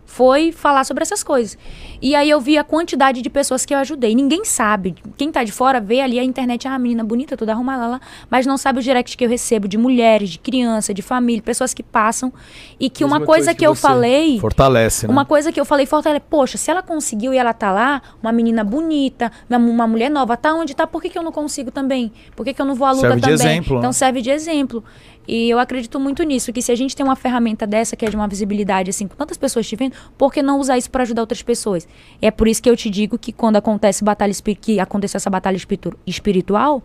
[0.07, 1.57] Foi falar sobre essas coisas.
[2.01, 4.15] E aí eu vi a quantidade de pessoas que eu ajudei.
[4.15, 4.95] Ninguém sabe.
[5.15, 8.45] Quem tá de fora vê ali a internet, ah, menina bonita, toda arrumada lá, mas
[8.45, 11.83] não sabe os directs que eu recebo de mulheres, de criança, de família, pessoas que
[11.83, 12.31] passam.
[12.79, 14.39] E que Mesma uma coisa coisa que, que eu falei.
[14.39, 15.13] Fortalece, né?
[15.13, 18.31] Uma coisa que eu falei fortalece, poxa, se ela conseguiu e ela tá lá, uma
[18.31, 21.71] menina bonita, uma, uma mulher nova, tá onde tá, por que, que eu não consigo
[21.71, 22.11] também?
[22.35, 23.35] Por que, que eu não vou à luta Serve de também?
[23.35, 23.79] exemplo, né?
[23.79, 24.83] Então serve de exemplo.
[25.27, 28.09] E eu acredito muito nisso, que se a gente tem uma ferramenta dessa, que é
[28.09, 31.03] de uma visibilidade, assim, com tantas pessoas te vendo, por que não usar isso para
[31.03, 31.87] ajudar outras pessoas?
[32.21, 35.29] E é por isso que eu te digo que quando acontece batalha que aconteceu essa
[35.29, 36.81] batalha espiritu- espiritual,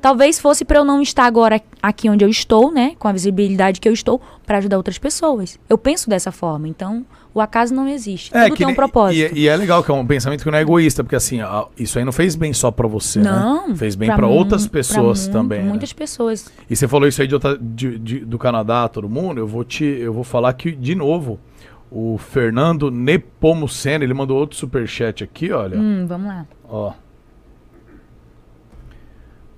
[0.00, 3.80] talvez fosse para eu não estar agora aqui onde eu estou, né, com a visibilidade
[3.80, 5.58] que eu estou, para ajudar outras pessoas.
[5.68, 7.04] Eu penso dessa forma, então
[7.36, 8.30] o acaso não existe.
[8.30, 9.36] Tudo que tem um propósito.
[9.36, 11.40] E, e é legal que é um pensamento que não é egoísta, porque assim,
[11.78, 13.74] isso aí não fez bem só pra você, não, né?
[13.74, 15.62] Fez bem mu- outras pessoas também.
[15.62, 15.68] né?
[15.68, 16.50] Muitas pessoas.
[16.70, 19.38] E você falou isso aí de outra- de- de- do Canadá, todo mundo.
[19.38, 21.38] Eu vou te, eu vou falar que de novo
[21.90, 25.78] o Fernando Nepomuceno, ele mandou outro superchat aqui, olha.
[25.78, 26.46] Hum, vamos lá.
[26.68, 26.92] Ó.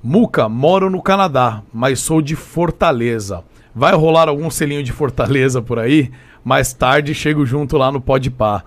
[0.02, 3.42] Muca, moro no Canadá, mas sou de Fortaleza.
[3.74, 6.10] Vai rolar algum selinho de Fortaleza por aí?
[6.44, 8.62] Mais tarde chego junto lá no Podpah.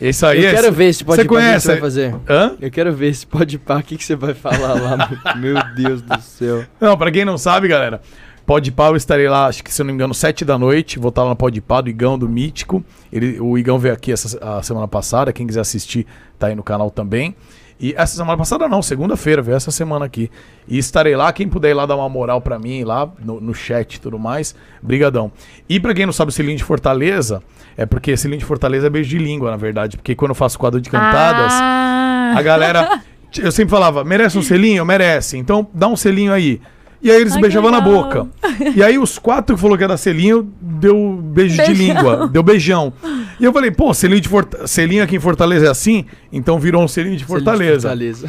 [0.00, 1.54] Esse aí Eu é- quero ver esse pode Você conhece?
[1.56, 2.14] que você vai fazer.
[2.28, 2.54] Hã?
[2.60, 5.10] Eu quero ver esse pode pá, o que, que você vai falar lá.
[5.36, 6.64] meu- Deus do céu.
[6.80, 8.00] Não, pra quem não sabe, galera,
[8.46, 10.98] Podpah eu estarei lá, acho que se eu não me engano, sete da noite.
[11.00, 12.82] Vou estar lá no Podpah do Igão, do Mítico.
[13.12, 15.32] Ele, o Igão veio aqui essa a semana passada.
[15.32, 16.06] Quem quiser assistir,
[16.38, 17.34] tá aí no canal também.
[17.80, 20.30] E essa semana passada não, segunda-feira, veio essa semana aqui.
[20.66, 23.54] E estarei lá, quem puder ir lá dar uma moral pra mim, lá no, no
[23.54, 25.30] chat e tudo mais, brigadão.
[25.68, 27.40] E pra quem não sabe o selinho de Fortaleza,
[27.76, 29.96] é porque selinho de Fortaleza é beijo de língua, na verdade.
[29.96, 33.00] Porque quando eu faço quadro de cantadas, Ah, a galera.
[33.38, 34.86] Eu sempre falava, merece um selinho?
[34.86, 35.36] Merece.
[35.36, 36.62] Então dá um selinho aí.
[37.00, 38.26] E aí eles Ai, beijavam na boca.
[38.74, 41.74] E aí os quatro que falou que era selinho, deu beijo de Beijão.
[41.86, 42.92] língua, deu beijão.
[43.38, 46.04] E eu falei, pô, selinho, de Forta- selinho aqui em Fortaleza é assim?
[46.32, 47.88] Então virou um selinho de Fortaleza.
[47.88, 48.28] Fortaleza.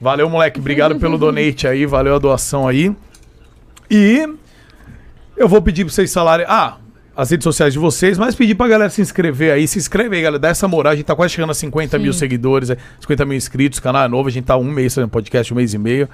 [0.00, 0.58] Valeu, moleque.
[0.58, 2.94] Obrigado pelo donate aí, valeu a doação aí.
[3.90, 4.26] E
[5.36, 6.46] eu vou pedir pra vocês falarem.
[6.48, 6.76] Ah,
[7.14, 9.66] as redes sociais de vocês, mas pedir pra galera se inscrever aí.
[9.68, 10.38] Se inscreve aí, galera.
[10.38, 10.92] Dá essa moral.
[10.92, 12.18] A gente tá quase chegando a 50 mil Sim.
[12.20, 13.78] seguidores, é, 50 mil inscritos.
[13.78, 14.28] O canal é novo.
[14.28, 16.08] A gente tá um mês fazendo podcast, um mês e meio.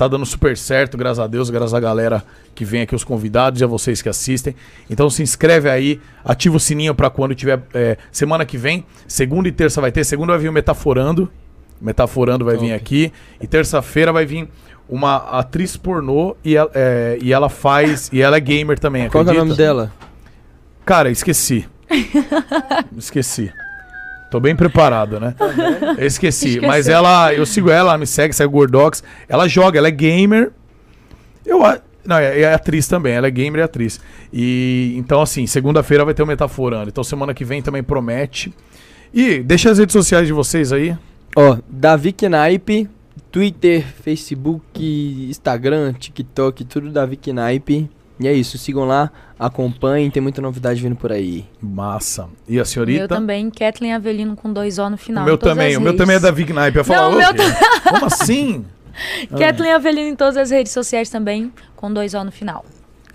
[0.00, 2.24] Tá dando super certo, graças a Deus, graças a galera
[2.54, 4.56] que vem aqui, os convidados e a vocês que assistem.
[4.88, 7.60] Então se inscreve aí, ativa o sininho pra quando tiver.
[7.74, 10.02] é, semana que vem, segunda e terça vai ter.
[10.04, 11.30] Segunda vai vir o Metaforando,
[11.78, 13.12] Metaforando vai vir aqui.
[13.42, 14.48] E terça-feira vai vir
[14.88, 18.08] uma atriz pornô e ela, é, e ela faz.
[18.10, 19.62] e ela é gamer também, Qual que é o nome acredita?
[19.62, 19.92] dela?
[20.82, 21.68] Cara, esqueci.
[22.96, 23.52] esqueci.
[24.30, 25.34] Tô bem preparado, né?
[25.98, 26.60] Eu esqueci.
[26.60, 29.02] Mas ela, eu sigo ela, ela me segue, segue o Gordox.
[29.28, 30.52] Ela joga, ela é gamer.
[31.44, 31.60] Eu
[32.04, 34.00] não, é, é atriz também, ela é gamer e atriz.
[34.32, 36.88] E então assim, segunda-feira vai ter o Metaforando.
[36.88, 38.54] Então semana que vem também promete.
[39.12, 40.96] E deixa as redes sociais de vocês aí.
[41.36, 42.88] Ó, Davi Knipe,
[43.30, 47.90] Twitter, Facebook, Instagram, TikTok, tudo Davi Knipe.
[48.20, 51.46] E é isso, sigam lá, acompanhem, tem muita novidade vindo por aí.
[51.60, 52.28] Massa.
[52.46, 53.08] E a Eu senhorita?
[53.08, 55.22] também, Kathleen Avelino com dois O no final.
[55.24, 56.76] O meu também, o meu também é da Vig Knipe.
[56.76, 57.28] Eu falo, meu
[57.88, 58.64] como assim?
[59.38, 62.62] Kathleen Avelino em todas as redes sociais também, com dois O no final.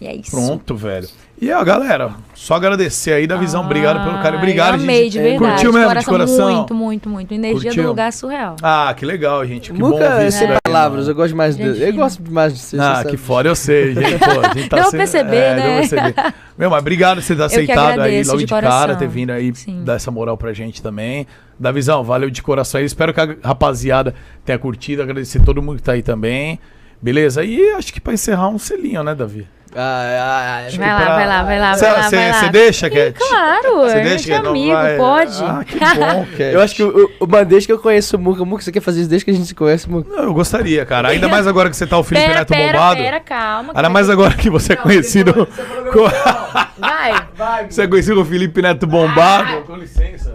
[0.02, 0.32] E é isso.
[0.32, 1.08] Pronto, velho.
[1.42, 3.64] E a galera, só agradecer aí da visão.
[3.64, 4.34] Obrigado pelo carinho.
[4.34, 5.12] Ai, Obrigado, eu amei, gente.
[5.14, 5.52] de verdade.
[5.54, 6.52] Curtiu mesmo, de coração?
[6.56, 7.34] Muito, muito, muito.
[7.34, 7.84] Energia Curtiu?
[7.84, 8.56] do lugar surreal.
[8.62, 9.72] Ah, que legal, gente.
[9.74, 11.74] Que bom Muca, ouvir isso sem daí, palavras, eu gosto mais de.
[11.74, 12.78] Gente Eu gosto demais de você.
[12.80, 14.18] Ah, que fora, eu sei, gente.
[14.20, 15.80] Pô, a gente tá Deu sendo- perceber, é, né?
[15.80, 16.16] Perceber.
[16.58, 18.96] Meu, mas obrigado por você ter aceitado aí logo de de, cara, coração.
[18.98, 19.84] ter vindo aí Sim.
[19.84, 21.28] dar essa moral pra gente também.
[21.60, 22.86] Da visão, valeu de coração aí.
[22.86, 24.14] Espero que a rapaziada
[24.46, 25.02] tenha curtido.
[25.02, 26.60] Agradecer todo mundo que tá aí também.
[27.02, 27.44] Beleza?
[27.44, 29.48] E acho que pra encerrar um selinho, né, Davi?
[29.78, 32.40] Ah, ah, Vai lá, vai lá, vai lá, Cê- vai lá, cê- vai lá.
[32.40, 33.14] cê deixa, Cat?
[33.20, 35.44] Claro, Você a deixa é que não amigo, vai- pode.
[35.44, 36.42] Ah, que bom, Cat.
[36.54, 39.02] eu acho que o, o, desde que eu conheço o Muca, Muca, você quer fazer
[39.02, 40.10] isso desde que a gente se conhece, Muca?
[40.10, 41.10] Não, eu gostaria, cara.
[41.10, 43.02] Ainda mais agora que você tá o Felipe Pera, Neto pera, bombado.
[43.02, 43.70] pera, calma.
[43.72, 45.46] Ainda vai mais agora que você é conhecido.
[45.92, 46.08] co-
[46.78, 47.28] Vai.
[47.70, 49.64] Você é conhecido como Felipe Neto bombado.
[49.64, 50.34] Com licença.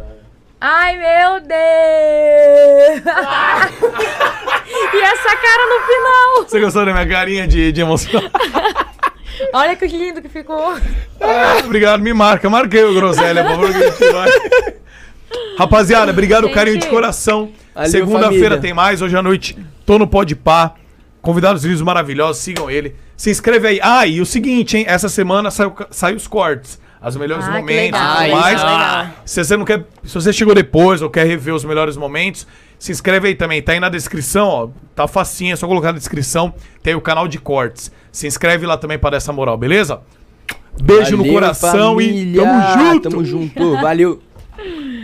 [0.61, 1.51] Ai, meu Deus!
[4.93, 6.43] e essa cara no final?
[6.47, 8.21] Você gostou da minha carinha de, de emoção?
[9.53, 10.75] Olha que lindo que ficou.
[11.21, 12.49] Ah, obrigado, me marca.
[12.51, 14.29] Marquei o Groselha, por favor.
[15.59, 16.55] Rapaziada, obrigado, Gente.
[16.55, 17.51] carinho de coração.
[17.87, 20.75] Segunda-feira tem mais, hoje à noite tô no Pode Pá.
[21.23, 22.95] Convidados vídeos maravilhosos, sigam ele.
[23.17, 23.81] Se inscreve aí.
[23.83, 24.85] Ah, e o seguinte, hein?
[24.89, 26.81] Essa semana saiu, saiu os cortes.
[27.03, 28.61] As melhores Ah, momentos e tudo Ah, mais.
[28.61, 29.07] é legal.
[29.27, 29.85] Se você não quer.
[30.05, 32.47] Se você chegou depois ou quer rever os melhores momentos,
[32.81, 33.63] se inscreve aí também.
[33.63, 34.69] Tá aí na descrição, ó.
[34.97, 36.53] Tá facinho, é só colocar na descrição.
[36.83, 37.93] Tem o canal de cortes.
[38.11, 40.01] Se inscreve lá também para dar essa moral, beleza?
[40.83, 42.43] Beijo no Valeu, coração e família.
[42.43, 43.11] tamo junto!
[43.11, 44.23] Tamo junto, valeu.